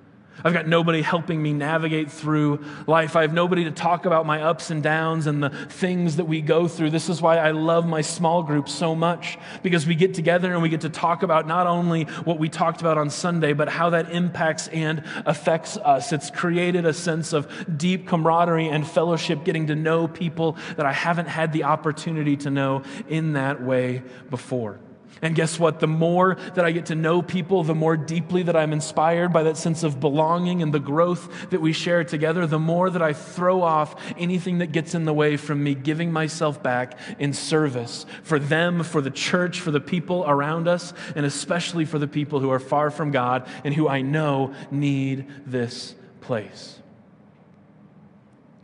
I've 0.44 0.54
got 0.54 0.68
nobody 0.68 1.02
helping 1.02 1.42
me 1.42 1.54
navigate 1.54 2.12
through 2.12 2.64
life. 2.86 3.16
I 3.16 3.24
have 3.24 3.34
nobody 3.34 3.64
to 3.64 3.72
talk 3.72 4.06
about 4.06 4.26
my 4.26 4.42
ups 4.42 4.70
and 4.70 4.84
downs 4.84 5.28
and 5.28 5.42
the 5.42 5.50
things 5.50 6.18
that 6.18 6.26
we 6.26 6.42
go 6.42 6.68
through. 6.68 6.92
This 6.92 7.10
is 7.10 7.22
why 7.22 7.38
I 7.38 7.52
love 7.52 7.88
my 7.88 8.02
small 8.02 8.44
group 8.44 8.70
so 8.70 8.96
much 8.96 9.38
because 9.64 9.88
we 9.88 9.96
get 9.96 10.14
together 10.14 10.54
and 10.54 10.62
we 10.62 10.70
get 10.70 10.82
to 10.82 10.90
talk 10.90 11.24
about 11.24 11.48
not 11.48 11.66
only 11.66 12.04
what 12.24 12.38
we 12.38 12.50
talked 12.50 12.82
about 12.82 12.98
on 12.98 13.10
Sunday, 13.10 13.54
but 13.54 13.68
how 13.68 13.90
that 13.90 14.12
impacts 14.12 14.68
and 14.68 15.04
affects 15.26 15.78
us. 15.78 16.14
It's 16.14 16.30
created 16.30 16.86
a 16.86 16.94
sense 16.94 17.34
of 17.34 17.48
deep 17.78 18.08
camaraderie 18.08 18.70
and 18.70 18.88
fellowship, 18.88 19.44
getting 19.44 19.68
to 19.68 19.76
know 19.76 20.08
people 20.08 20.58
that 20.76 20.86
I 20.86 20.94
haven't 20.94 21.28
had 21.28 21.52
the 21.52 21.64
opportunity 21.64 22.38
to 22.38 22.52
know 22.52 22.84
in 23.10 23.34
that 23.34 23.62
way 23.64 24.04
before. 24.30 24.80
And 25.22 25.36
guess 25.36 25.60
what? 25.60 25.80
The 25.80 25.88
more 25.88 26.36
that 26.56 26.66
I 26.66 26.72
get 26.72 26.88
to 26.88 26.96
know 26.96 27.22
people, 27.22 27.64
the 27.64 27.76
more 27.76 27.98
deeply 27.98 28.44
that 28.44 28.56
I'm 28.56 28.74
inspired 28.74 29.34
by 29.34 29.44
that 29.44 29.58
sense 29.58 29.84
of 29.84 30.00
belonging 30.00 30.62
and 30.62 30.74
the 30.74 30.80
growth 30.80 31.50
that 31.50 31.62
we 31.62 31.74
share 31.74 32.04
together, 32.04 32.46
the 32.46 32.60
more 32.60 32.90
that 32.90 33.02
I 33.02 33.14
throw 33.14 33.62
off 33.62 33.96
anything 34.18 34.60
that 34.60 34.72
gets 34.72 34.96
in 34.96 35.06
the 35.06 35.14
way 35.14 35.38
from 35.38 35.64
me 35.64 35.76
giving 35.76 36.12
myself 36.12 36.62
back 36.62 36.98
in 37.20 37.34
service 37.34 38.06
for 38.24 38.40
them, 38.40 38.84
for 38.84 39.02
the 39.02 39.12
church, 39.12 39.60
for 39.60 39.72
the 39.72 39.80
people 39.80 40.24
around 40.28 40.68
us, 40.68 40.94
and 41.16 41.26
especially 41.26 41.86
for 41.86 42.00
the 42.00 42.08
people 42.08 42.40
who 42.40 42.52
are 42.52 42.60
far 42.60 42.90
from 42.92 43.12
God 43.12 43.48
and 43.64 43.74
who 43.74 43.88
I 43.88 44.02
know 44.02 44.54
need 44.72 45.26
this 45.46 45.96
place. 46.22 46.80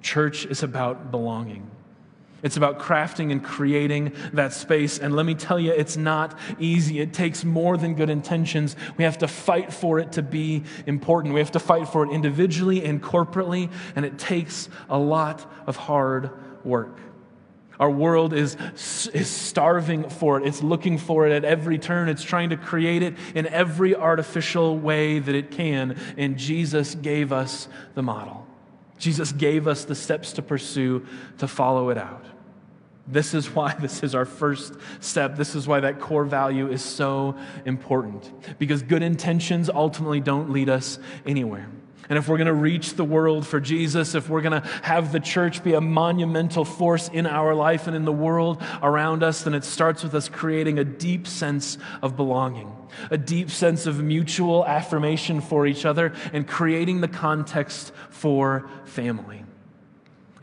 Church 0.02 0.46
is 0.46 0.64
about 0.64 1.12
belonging. 1.12 1.70
It's 2.44 2.58
about 2.58 2.78
crafting 2.78 3.32
and 3.32 3.42
creating 3.42 4.14
that 4.34 4.52
space. 4.52 5.00
And 5.00 5.16
let 5.16 5.26
me 5.26 5.34
tell 5.34 5.60
you, 5.60 5.72
it's 5.72 5.96
not 5.96 6.38
easy. 6.60 7.00
It 7.00 7.14
takes 7.14 7.46
more 7.46 7.78
than 7.78 7.96
good 7.96 8.10
intentions. 8.10 8.76
We 8.98 9.06
have 9.06 9.18
to 9.20 9.28
fight 9.30 9.72
for 9.72 9.98
it 9.98 10.12
to 10.14 10.22
be 10.22 10.64
important. 10.86 11.34
We 11.34 11.40
have 11.40 11.52
to 11.52 11.60
fight 11.60 11.88
for 11.88 12.06
it 12.06 12.12
individually 12.12 12.84
and 12.84 13.02
corporately, 13.02 13.72
and 13.96 14.06
it 14.06 14.20
takes 14.20 14.68
a 14.90 14.98
lot 15.00 15.50
of 15.66 15.78
hard 15.78 16.32
work. 16.66 17.00
Our 17.80 17.90
world 17.90 18.34
is, 18.34 18.56
is 19.14 19.28
starving 19.28 20.10
for 20.10 20.38
it. 20.38 20.46
It's 20.46 20.62
looking 20.62 20.98
for 20.98 21.28
it 21.28 21.34
at 21.34 21.44
every 21.44 21.80
turn. 21.80 22.08
It's 22.08 22.24
trying 22.24 22.52
to 22.52 22.58
create 22.58 23.02
it 23.02 23.16
in 23.34 23.48
every 23.48 23.96
artificial 23.96 24.78
way 24.78 25.20
that 25.20 25.34
it 25.34 25.50
can. 25.50 25.98
And 26.18 26.38
Jesus 26.38 26.94
gave 26.94 27.32
us 27.32 27.68
the 27.96 28.04
model. 28.04 28.46
Jesus 29.00 29.32
gave 29.32 29.68
us 29.68 29.86
the 29.86 29.96
steps 29.96 30.34
to 30.34 30.42
pursue 30.42 31.06
to 31.40 31.48
follow 31.48 31.90
it 31.90 31.98
out. 31.98 32.26
This 33.08 33.34
is 33.34 33.54
why 33.54 33.74
this 33.80 34.04
is 34.04 34.16
our 34.16 34.26
first 34.26 34.76
step. 35.00 35.36
This 35.36 35.56
is 35.56 35.68
why 35.68 35.82
that 35.82 36.00
core 36.00 36.26
value 36.26 36.70
is 36.70 36.84
so 36.84 37.36
important. 37.66 38.32
Because 38.60 38.84
good 38.84 39.04
intentions 39.04 39.70
ultimately 39.70 40.20
don't 40.20 40.52
lead 40.52 40.70
us 40.70 41.00
anywhere. 41.26 41.68
And 42.10 42.18
if 42.18 42.28
we're 42.28 42.38
going 42.38 42.48
to 42.48 42.54
reach 42.54 42.96
the 42.96 43.04
world 43.04 43.48
for 43.48 43.62
Jesus, 43.62 44.14
if 44.14 44.28
we're 44.28 44.42
going 44.42 44.62
to 44.62 44.68
have 44.84 45.12
the 45.12 45.22
church 45.22 45.64
be 45.64 45.74
a 45.74 45.82
monumental 45.82 46.66
force 46.66 47.08
in 47.08 47.26
our 47.26 47.56
life 47.56 47.88
and 47.88 47.96
in 47.96 48.04
the 48.04 48.12
world 48.12 48.62
around 48.82 49.24
us, 49.24 49.44
then 49.44 49.54
it 49.54 49.64
starts 49.64 50.04
with 50.04 50.14
us 50.14 50.28
creating 50.28 50.80
a 50.80 50.84
deep 50.84 51.28
sense 51.28 51.78
of 52.02 52.18
belonging, 52.18 52.76
a 53.10 53.18
deep 53.18 53.50
sense 53.50 53.86
of 53.86 54.04
mutual 54.04 54.66
affirmation 54.66 55.40
for 55.40 55.66
each 55.66 55.86
other, 55.86 56.14
and 56.34 56.46
creating 56.46 57.00
the 57.00 57.08
context 57.08 57.94
for 58.10 58.70
family. 58.84 59.43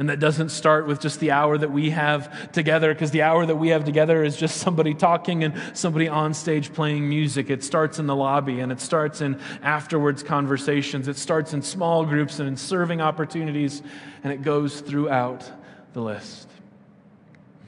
And 0.00 0.08
that 0.08 0.18
doesn't 0.18 0.48
start 0.48 0.86
with 0.86 0.98
just 0.98 1.20
the 1.20 1.30
hour 1.30 1.58
that 1.58 1.70
we 1.70 1.90
have 1.90 2.50
together, 2.52 2.94
because 2.94 3.10
the 3.10 3.20
hour 3.20 3.44
that 3.44 3.56
we 3.56 3.68
have 3.68 3.84
together 3.84 4.24
is 4.24 4.34
just 4.34 4.56
somebody 4.56 4.94
talking 4.94 5.44
and 5.44 5.54
somebody 5.74 6.08
on 6.08 6.32
stage 6.32 6.72
playing 6.72 7.06
music. 7.06 7.50
It 7.50 7.62
starts 7.62 7.98
in 7.98 8.06
the 8.06 8.16
lobby 8.16 8.60
and 8.60 8.72
it 8.72 8.80
starts 8.80 9.20
in 9.20 9.38
afterwards 9.62 10.22
conversations. 10.22 11.06
It 11.06 11.18
starts 11.18 11.52
in 11.52 11.60
small 11.60 12.06
groups 12.06 12.38
and 12.38 12.48
in 12.48 12.56
serving 12.56 13.02
opportunities, 13.02 13.82
and 14.24 14.32
it 14.32 14.40
goes 14.40 14.80
throughout 14.80 15.52
the 15.92 16.00
list. 16.00 16.48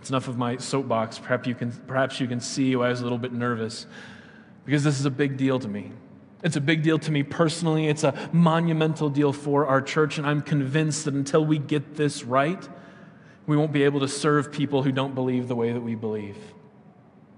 It's 0.00 0.08
enough 0.08 0.26
of 0.26 0.38
my 0.38 0.56
soapbox. 0.56 1.18
Perhaps 1.18 1.46
you 1.46 1.54
can, 1.54 1.70
perhaps 1.86 2.18
you 2.18 2.26
can 2.26 2.40
see 2.40 2.74
why 2.76 2.86
I 2.86 2.88
was 2.88 3.00
a 3.00 3.02
little 3.02 3.18
bit 3.18 3.34
nervous, 3.34 3.84
because 4.64 4.82
this 4.82 4.98
is 4.98 5.04
a 5.04 5.10
big 5.10 5.36
deal 5.36 5.58
to 5.58 5.68
me. 5.68 5.92
It's 6.42 6.56
a 6.56 6.60
big 6.60 6.82
deal 6.82 6.98
to 6.98 7.10
me 7.10 7.22
personally. 7.22 7.86
It's 7.86 8.04
a 8.04 8.28
monumental 8.32 9.08
deal 9.08 9.32
for 9.32 9.66
our 9.66 9.80
church, 9.80 10.18
and 10.18 10.26
I'm 10.26 10.40
convinced 10.40 11.04
that 11.04 11.14
until 11.14 11.44
we 11.44 11.58
get 11.58 11.94
this 11.94 12.24
right, 12.24 12.68
we 13.46 13.56
won't 13.56 13.72
be 13.72 13.84
able 13.84 14.00
to 14.00 14.08
serve 14.08 14.52
people 14.52 14.82
who 14.82 14.92
don't 14.92 15.14
believe 15.14 15.48
the 15.48 15.54
way 15.54 15.72
that 15.72 15.80
we 15.80 15.94
believe. 15.94 16.36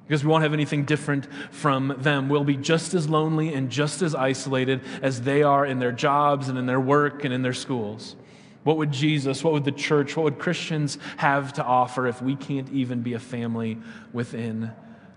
Because 0.07 0.23
we 0.23 0.31
won't 0.31 0.43
have 0.43 0.53
anything 0.53 0.85
different 0.85 1.27
from 1.51 1.95
them. 1.99 2.29
We'll 2.29 2.45
be 2.45 2.57
just 2.57 2.93
as 2.93 3.09
lonely 3.09 3.55
and 3.55 3.71
just 3.71 4.03
as 4.03 4.15
isolated 4.15 4.83
as 5.01 5.23
they 5.23 5.43
are 5.43 5.65
in 5.65 5.79
their 5.79 5.93
jobs 5.93 6.49
and 6.49 6.59
in 6.59 6.67
their 6.67 6.81
work 6.81 7.25
and 7.25 7.33
in 7.33 7.41
their 7.43 7.55
schools. 7.55 8.17
What 8.65 8.77
would 8.79 8.93
Jesus, 8.93 9.43
what 9.43 9.53
would 9.55 9.65
the 9.65 9.73
church, 9.73 10.17
what 10.17 10.25
would 10.25 10.39
Christians 10.39 10.99
have 11.19 11.55
to 11.55 11.65
offer 11.65 12.07
if 12.07 12.21
we 12.21 12.37
can't 12.37 12.71
even 12.71 13.03
be 13.03 13.15
a 13.15 13.19
family 13.19 13.79
within 14.13 14.73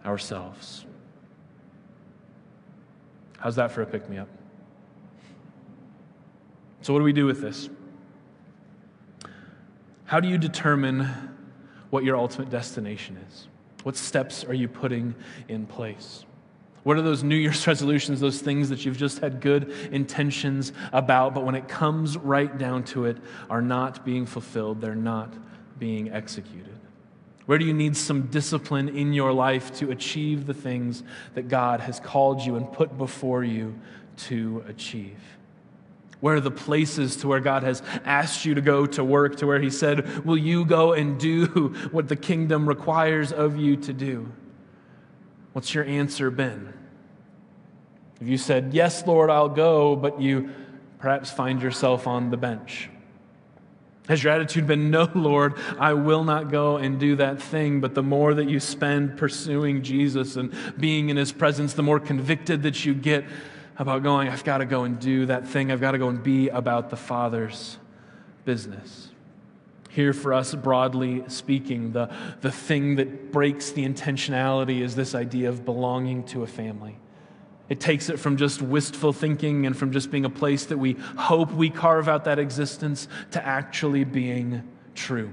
ourselves? 0.05 0.86
How's 3.37 3.55
that 3.55 3.71
for 3.71 3.81
a 3.81 3.85
pick 3.85 4.09
me 4.09 4.17
up? 4.17 4.27
So, 6.81 6.93
what 6.93 6.99
do 6.99 7.05
we 7.05 7.13
do 7.13 7.25
with 7.25 7.41
this? 7.41 7.69
How 10.05 10.19
do 10.19 10.27
you 10.27 10.37
determine 10.37 11.07
what 11.89 12.03
your 12.03 12.17
ultimate 12.17 12.49
destination 12.49 13.17
is? 13.27 13.47
What 13.83 13.95
steps 13.95 14.43
are 14.43 14.53
you 14.53 14.67
putting 14.67 15.15
in 15.47 15.65
place? 15.65 16.25
What 16.83 16.97
are 16.97 17.01
those 17.01 17.23
New 17.23 17.35
Year's 17.35 17.67
resolutions, 17.67 18.19
those 18.19 18.39
things 18.39 18.69
that 18.69 18.85
you've 18.85 18.97
just 18.97 19.19
had 19.19 19.41
good 19.41 19.71
intentions 19.91 20.71
about, 20.93 21.33
but 21.33 21.43
when 21.43 21.55
it 21.55 21.67
comes 21.67 22.17
right 22.17 22.57
down 22.57 22.83
to 22.85 23.05
it, 23.05 23.17
are 23.49 23.61
not 23.61 24.05
being 24.05 24.25
fulfilled? 24.25 24.79
They're 24.79 24.95
not 24.95 25.33
being 25.79 26.11
executed. 26.11 26.79
Where 27.47 27.57
do 27.57 27.63
you 27.63 27.73
need 27.73 27.95
some 27.95 28.23
discipline 28.23 28.89
in 28.89 29.13
your 29.13 29.31
life 29.31 29.73
to 29.77 29.89
achieve 29.89 30.45
the 30.45 30.53
things 30.53 31.01
that 31.33 31.47
God 31.47 31.79
has 31.79 31.97
called 31.97 32.41
you 32.41 32.57
and 32.57 32.71
put 32.71 32.97
before 32.97 33.41
you 33.41 33.79
to 34.17 34.65
achieve? 34.67 35.17
Where 36.19 36.35
are 36.35 36.41
the 36.41 36.51
places 36.51 37.15
to 37.17 37.27
where 37.29 37.39
God 37.39 37.63
has 37.63 37.81
asked 38.03 38.43
you 38.43 38.53
to 38.55 38.61
go 38.61 38.85
to 38.87 39.03
work, 39.03 39.37
to 39.37 39.47
where 39.47 39.61
He 39.61 39.69
said, 39.69 40.25
Will 40.25 40.37
you 40.37 40.65
go 40.65 40.91
and 40.91 41.17
do 41.17 41.45
what 41.91 42.09
the 42.09 42.17
kingdom 42.17 42.67
requires 42.67 43.31
of 43.31 43.55
you 43.55 43.77
to 43.77 43.93
do? 43.93 44.29
What's 45.53 45.73
your 45.73 45.85
answer 45.85 46.29
been? 46.29 46.73
If 48.19 48.27
you 48.27 48.37
said, 48.37 48.73
Yes, 48.73 49.07
Lord, 49.07 49.29
I'll 49.29 49.47
go, 49.47 49.95
but 49.95 50.19
you 50.19 50.49
perhaps 50.99 51.31
find 51.31 51.61
yourself 51.61 52.07
on 52.07 52.29
the 52.29 52.37
bench. 52.37 52.89
Has 54.07 54.23
your 54.23 54.31
attitude 54.31 54.67
been, 54.67 54.89
No, 54.89 55.09
Lord, 55.13 55.55
I 55.79 55.93
will 55.93 56.23
not 56.23 56.49
go 56.49 56.77
and 56.77 56.99
do 56.99 57.17
that 57.17 57.41
thing? 57.41 57.81
But 57.81 57.93
the 57.93 58.03
more 58.03 58.33
that 58.33 58.49
you 58.49 58.59
spend 58.59 59.17
pursuing 59.17 59.83
Jesus 59.83 60.37
and 60.37 60.53
being 60.77 61.09
in 61.09 61.17
his 61.17 61.31
presence, 61.31 61.73
the 61.73 61.83
more 61.83 61.99
convicted 61.99 62.63
that 62.63 62.85
you 62.85 62.93
get 62.93 63.25
about 63.77 64.03
going, 64.03 64.29
I've 64.29 64.43
got 64.43 64.59
to 64.59 64.65
go 64.65 64.85
and 64.85 64.99
do 64.99 65.25
that 65.27 65.47
thing. 65.47 65.71
I've 65.71 65.81
got 65.81 65.91
to 65.91 65.97
go 65.97 66.09
and 66.09 66.23
be 66.23 66.49
about 66.49 66.89
the 66.89 66.95
Father's 66.95 67.77
business. 68.45 69.09
Here, 69.89 70.13
for 70.13 70.33
us, 70.33 70.55
broadly 70.55 71.23
speaking, 71.27 71.91
the, 71.91 72.09
the 72.41 72.51
thing 72.51 72.95
that 72.95 73.31
breaks 73.31 73.71
the 73.71 73.83
intentionality 73.83 74.81
is 74.81 74.95
this 74.95 75.15
idea 75.15 75.49
of 75.49 75.65
belonging 75.65 76.23
to 76.25 76.43
a 76.43 76.47
family. 76.47 76.97
It 77.69 77.79
takes 77.79 78.09
it 78.09 78.17
from 78.17 78.37
just 78.37 78.61
wistful 78.61 79.11
thinking 79.11 79.65
and 79.65 79.75
from 79.75 79.91
just 79.91 80.09
being 80.09 80.25
a 80.25 80.29
place 80.29 80.65
that 80.65 80.77
we 80.77 80.93
hope 81.17 81.51
we 81.51 81.69
carve 81.69 82.07
out 82.07 82.23
that 82.23 82.39
existence 82.39 83.07
to 83.31 83.45
actually 83.45 84.05
being 84.05 84.63
true. 84.95 85.31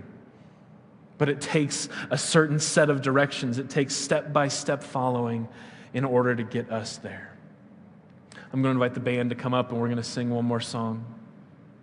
But 1.17 1.29
it 1.29 1.41
takes 1.41 1.89
a 2.11 2.19
certain 2.19 2.59
set 2.59 2.91
of 2.91 3.03
directions, 3.03 3.59
it 3.59 3.71
takes 3.71 3.95
step 3.95 4.33
by 4.33 4.49
step 4.49 4.83
following 4.83 5.49
in 5.93 6.05
order 6.05 6.35
to 6.35 6.43
get 6.43 6.71
us 6.71 6.97
there. 6.99 7.31
I'm 8.53 8.63
going 8.63 8.73
to 8.73 8.83
invite 8.83 8.95
the 8.95 9.01
band 9.01 9.31
to 9.31 9.37
come 9.37 9.55
up 9.55 9.71
and 9.71 9.81
we're 9.81 9.87
going 9.87 9.97
to 9.97 10.03
sing 10.03 10.31
one 10.31 10.45
more 10.45 10.61
song. 10.61 11.05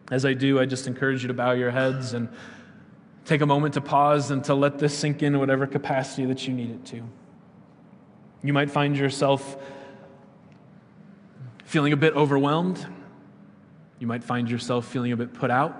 As 0.09 0.25
I 0.25 0.33
do, 0.33 0.59
I 0.59 0.65
just 0.65 0.87
encourage 0.87 1.21
you 1.21 1.29
to 1.29 1.33
bow 1.33 1.51
your 1.51 1.71
heads 1.71 2.13
and 2.13 2.27
take 3.23 3.39
a 3.39 3.45
moment 3.45 3.75
to 3.75 3.81
pause 3.81 4.31
and 4.31 4.43
to 4.45 4.53
let 4.53 4.79
this 4.79 4.97
sink 4.97 5.23
in 5.23 5.39
whatever 5.39 5.65
capacity 5.65 6.25
that 6.25 6.45
you 6.47 6.53
need 6.53 6.71
it 6.71 6.85
to. 6.87 7.03
You 8.43 8.51
might 8.51 8.69
find 8.69 8.97
yourself 8.97 9.57
feeling 11.71 11.93
a 11.93 11.97
bit 11.97 12.13
overwhelmed. 12.15 12.85
You 13.97 14.05
might 14.05 14.25
find 14.25 14.51
yourself 14.51 14.85
feeling 14.85 15.13
a 15.13 15.15
bit 15.15 15.33
put 15.33 15.49
out. 15.49 15.73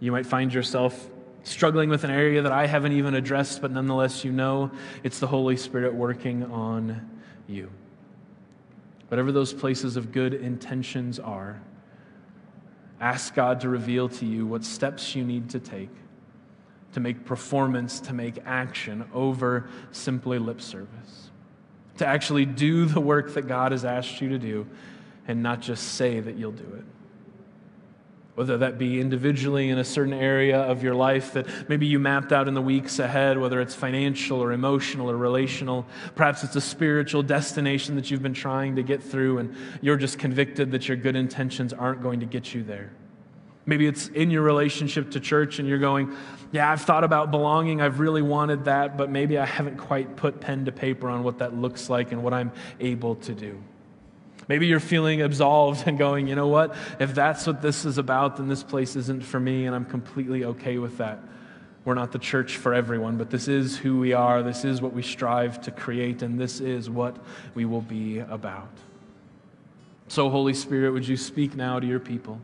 You 0.00 0.10
might 0.12 0.24
find 0.24 0.52
yourself 0.52 1.10
struggling 1.42 1.90
with 1.90 2.04
an 2.04 2.10
area 2.10 2.40
that 2.40 2.52
I 2.52 2.66
haven't 2.66 2.92
even 2.92 3.14
addressed, 3.14 3.60
but 3.60 3.70
nonetheless, 3.70 4.24
you 4.24 4.32
know 4.32 4.70
it's 5.02 5.18
the 5.18 5.26
Holy 5.26 5.58
Spirit 5.58 5.94
working 5.94 6.42
on 6.44 7.06
you. 7.46 7.70
Whatever 9.08 9.30
those 9.30 9.52
places 9.52 9.98
of 9.98 10.10
good 10.10 10.32
intentions 10.32 11.18
are, 11.18 11.60
ask 12.98 13.34
God 13.34 13.60
to 13.60 13.68
reveal 13.68 14.08
to 14.08 14.24
you 14.24 14.46
what 14.46 14.64
steps 14.64 15.14
you 15.14 15.22
need 15.22 15.50
to 15.50 15.60
take 15.60 15.90
to 16.94 17.00
make 17.00 17.26
performance, 17.26 18.00
to 18.00 18.14
make 18.14 18.38
action 18.46 19.04
over 19.12 19.68
simply 19.92 20.38
lip 20.38 20.62
service 20.62 21.25
to 21.98 22.06
actually 22.06 22.44
do 22.44 22.84
the 22.84 23.00
work 23.00 23.34
that 23.34 23.48
God 23.48 23.72
has 23.72 23.84
asked 23.84 24.20
you 24.20 24.28
to 24.30 24.38
do 24.38 24.66
and 25.28 25.42
not 25.42 25.60
just 25.60 25.94
say 25.94 26.20
that 26.20 26.36
you'll 26.36 26.52
do 26.52 26.74
it. 26.76 26.84
Whether 28.34 28.58
that 28.58 28.76
be 28.78 29.00
individually 29.00 29.70
in 29.70 29.78
a 29.78 29.84
certain 29.84 30.12
area 30.12 30.60
of 30.60 30.82
your 30.82 30.94
life 30.94 31.32
that 31.32 31.70
maybe 31.70 31.86
you 31.86 31.98
mapped 31.98 32.32
out 32.32 32.48
in 32.48 32.54
the 32.54 32.60
weeks 32.60 32.98
ahead, 32.98 33.38
whether 33.38 33.62
it's 33.62 33.74
financial 33.74 34.42
or 34.42 34.52
emotional 34.52 35.10
or 35.10 35.16
relational. 35.16 35.86
Perhaps 36.16 36.44
it's 36.44 36.54
a 36.54 36.60
spiritual 36.60 37.22
destination 37.22 37.96
that 37.96 38.10
you've 38.10 38.22
been 38.22 38.34
trying 38.34 38.76
to 38.76 38.82
get 38.82 39.02
through 39.02 39.38
and 39.38 39.56
you're 39.80 39.96
just 39.96 40.18
convicted 40.18 40.70
that 40.72 40.86
your 40.86 40.98
good 40.98 41.16
intentions 41.16 41.72
aren't 41.72 42.02
going 42.02 42.20
to 42.20 42.26
get 42.26 42.54
you 42.54 42.62
there. 42.62 42.90
Maybe 43.66 43.88
it's 43.88 44.06
in 44.08 44.30
your 44.30 44.42
relationship 44.42 45.10
to 45.10 45.20
church 45.20 45.58
and 45.58 45.68
you're 45.68 45.78
going, 45.78 46.16
Yeah, 46.52 46.70
I've 46.70 46.82
thought 46.82 47.02
about 47.02 47.32
belonging. 47.32 47.80
I've 47.80 47.98
really 47.98 48.22
wanted 48.22 48.64
that, 48.66 48.96
but 48.96 49.10
maybe 49.10 49.38
I 49.38 49.44
haven't 49.44 49.76
quite 49.76 50.16
put 50.16 50.40
pen 50.40 50.64
to 50.66 50.72
paper 50.72 51.08
on 51.08 51.24
what 51.24 51.38
that 51.38 51.54
looks 51.54 51.90
like 51.90 52.12
and 52.12 52.22
what 52.22 52.32
I'm 52.32 52.52
able 52.78 53.16
to 53.16 53.34
do. 53.34 53.60
Maybe 54.48 54.68
you're 54.68 54.78
feeling 54.78 55.22
absolved 55.22 55.88
and 55.88 55.98
going, 55.98 56.28
You 56.28 56.36
know 56.36 56.46
what? 56.46 56.76
If 57.00 57.14
that's 57.14 57.46
what 57.46 57.60
this 57.60 57.84
is 57.84 57.98
about, 57.98 58.36
then 58.36 58.46
this 58.48 58.62
place 58.62 58.94
isn't 58.94 59.24
for 59.24 59.40
me, 59.40 59.66
and 59.66 59.74
I'm 59.74 59.84
completely 59.84 60.44
okay 60.44 60.78
with 60.78 60.98
that. 60.98 61.18
We're 61.84 61.94
not 61.94 62.10
the 62.10 62.18
church 62.18 62.56
for 62.56 62.74
everyone, 62.74 63.16
but 63.16 63.30
this 63.30 63.46
is 63.46 63.76
who 63.76 63.98
we 63.98 64.12
are. 64.12 64.42
This 64.42 64.64
is 64.64 64.82
what 64.82 64.92
we 64.92 65.02
strive 65.02 65.60
to 65.62 65.70
create, 65.70 66.22
and 66.22 66.38
this 66.38 66.60
is 66.60 66.88
what 66.90 67.16
we 67.54 67.64
will 67.64 67.80
be 67.80 68.18
about. 68.18 68.70
So, 70.08 70.30
Holy 70.30 70.54
Spirit, 70.54 70.92
would 70.92 71.06
you 71.06 71.16
speak 71.16 71.56
now 71.56 71.80
to 71.80 71.86
your 71.86 72.00
people? 72.00 72.40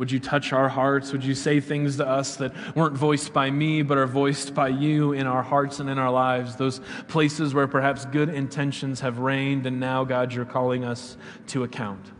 Would 0.00 0.10
you 0.10 0.18
touch 0.18 0.54
our 0.54 0.70
hearts? 0.70 1.12
Would 1.12 1.24
you 1.24 1.34
say 1.34 1.60
things 1.60 1.98
to 1.98 2.08
us 2.08 2.36
that 2.36 2.54
weren't 2.74 2.96
voiced 2.96 3.34
by 3.34 3.50
me, 3.50 3.82
but 3.82 3.98
are 3.98 4.06
voiced 4.06 4.54
by 4.54 4.68
you 4.68 5.12
in 5.12 5.26
our 5.26 5.42
hearts 5.42 5.78
and 5.78 5.90
in 5.90 5.98
our 5.98 6.10
lives? 6.10 6.56
Those 6.56 6.80
places 7.08 7.52
where 7.52 7.66
perhaps 7.66 8.06
good 8.06 8.30
intentions 8.30 9.00
have 9.00 9.18
reigned, 9.18 9.66
and 9.66 9.78
now, 9.78 10.04
God, 10.04 10.32
you're 10.32 10.46
calling 10.46 10.86
us 10.86 11.18
to 11.48 11.64
account. 11.64 12.12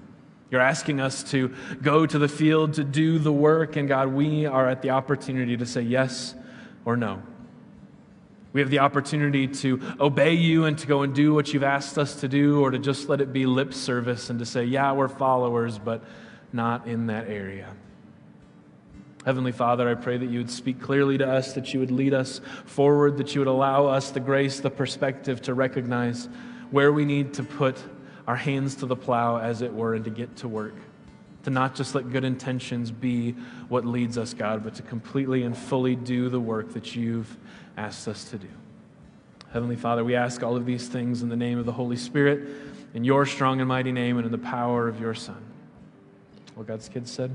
You're 0.51 0.61
asking 0.61 1.01
us 1.01 1.23
to 1.31 1.55
go 1.81 2.05
to 2.05 2.19
the 2.19 2.29
field 2.29 2.75
to 2.75 2.85
do 2.85 3.19
the 3.19 3.33
work, 3.33 3.77
and 3.77 3.89
God, 3.89 4.09
we 4.09 4.45
are 4.45 4.69
at 4.69 4.83
the 4.83 4.91
opportunity 4.91 5.57
to 5.57 5.65
say 5.65 5.81
yes 5.81 6.35
or 6.85 6.99
no. 6.99 7.23
We 8.53 8.61
have 8.61 8.69
the 8.69 8.81
opportunity 8.81 9.49
to 9.49 9.81
obey 9.99 10.35
you 10.35 10.67
and 10.67 10.77
to 10.77 10.87
go 10.87 11.01
and 11.01 11.15
do 11.15 11.33
what 11.33 11.55
you've 11.55 11.63
asked 11.63 11.97
us 11.97 12.21
to 12.21 12.29
do, 12.29 12.61
or 12.61 12.73
to 12.73 12.79
just 12.79 13.09
let 13.09 13.23
it 13.23 13.33
be 13.33 13.47
lip 13.47 13.73
service 13.73 14.29
and 14.29 14.39
to 14.39 14.45
say, 14.45 14.65
yeah, 14.65 14.93
we're 14.93 15.09
followers, 15.09 15.79
but 15.79 16.05
not 16.53 16.87
in 16.87 17.07
that 17.07 17.29
area. 17.29 17.75
Heavenly 19.25 19.53
Father, 19.53 19.89
I 19.89 19.95
pray 19.95 20.17
that 20.17 20.31
you 20.31 20.39
would 20.39 20.51
speak 20.51 20.81
clearly 20.81 21.19
to 21.19 21.31
us, 21.31 21.53
that 21.53 21.75
you 21.75 21.81
would 21.81 21.91
lead 21.91 22.15
us 22.15 22.41
forward, 22.65 23.19
that 23.19 23.35
you 23.35 23.41
would 23.43 23.49
allow 23.49 23.87
us 23.87 24.11
the 24.11 24.21
grace, 24.21 24.61
the 24.61 24.71
perspective 24.71 25.43
to 25.43 25.53
recognize 25.53 26.29
where 26.71 26.91
we 26.91 27.05
need 27.05 27.35
to 27.35 27.43
put 27.43 27.77
our 28.27 28.37
hands 28.37 28.77
to 28.77 28.87
the 28.87 28.97
plow, 28.97 29.39
as 29.39 29.61
it 29.61 29.75
were, 29.75 29.95
and 29.95 30.05
to 30.05 30.11
get 30.11 30.37
to 30.37 30.49
work. 30.49 30.75
To 31.45 31.51
not 31.51 31.75
just 31.75 31.95
let 31.95 32.11
good 32.11 32.25
intentions 32.25 32.91
be 32.91 33.33
what 33.69 33.85
leads 33.85 34.17
us, 34.17 34.33
God, 34.33 34.63
but 34.65 34.75
to 34.77 34.83
completely 34.83 35.43
and 35.43 35.57
fully 35.57 35.97
do 35.97 36.29
the 36.29 36.41
work 36.41 36.73
that 36.73 36.95
you've 36.95 37.37
asked 37.77 38.09
us 38.09 38.25
to 38.31 38.39
do. 38.39 38.49
Heavenly 39.53 39.77
Father, 39.77 40.05
we 40.05 40.15
ask 40.15 40.43
all 40.43 40.57
of 40.57 40.65
these 40.65 40.89
things 40.89 41.23
in 41.23 41.29
the 41.29 41.37
name 41.37 41.59
of 41.59 41.67
the 41.67 41.73
Holy 41.73 41.97
Spirit, 41.97 42.49
in 42.95 43.05
your 43.05 43.27
strong 43.27 43.61
and 43.61 43.69
mighty 43.69 43.93
name, 43.93 44.17
and 44.17 44.25
in 44.25 44.33
the 44.33 44.39
power 44.39 44.87
of 44.87 45.01
your 45.01 45.15
Son. 45.15 45.50
What 46.61 46.67
God's 46.67 46.91
kids 46.91 47.11
said. 47.11 47.31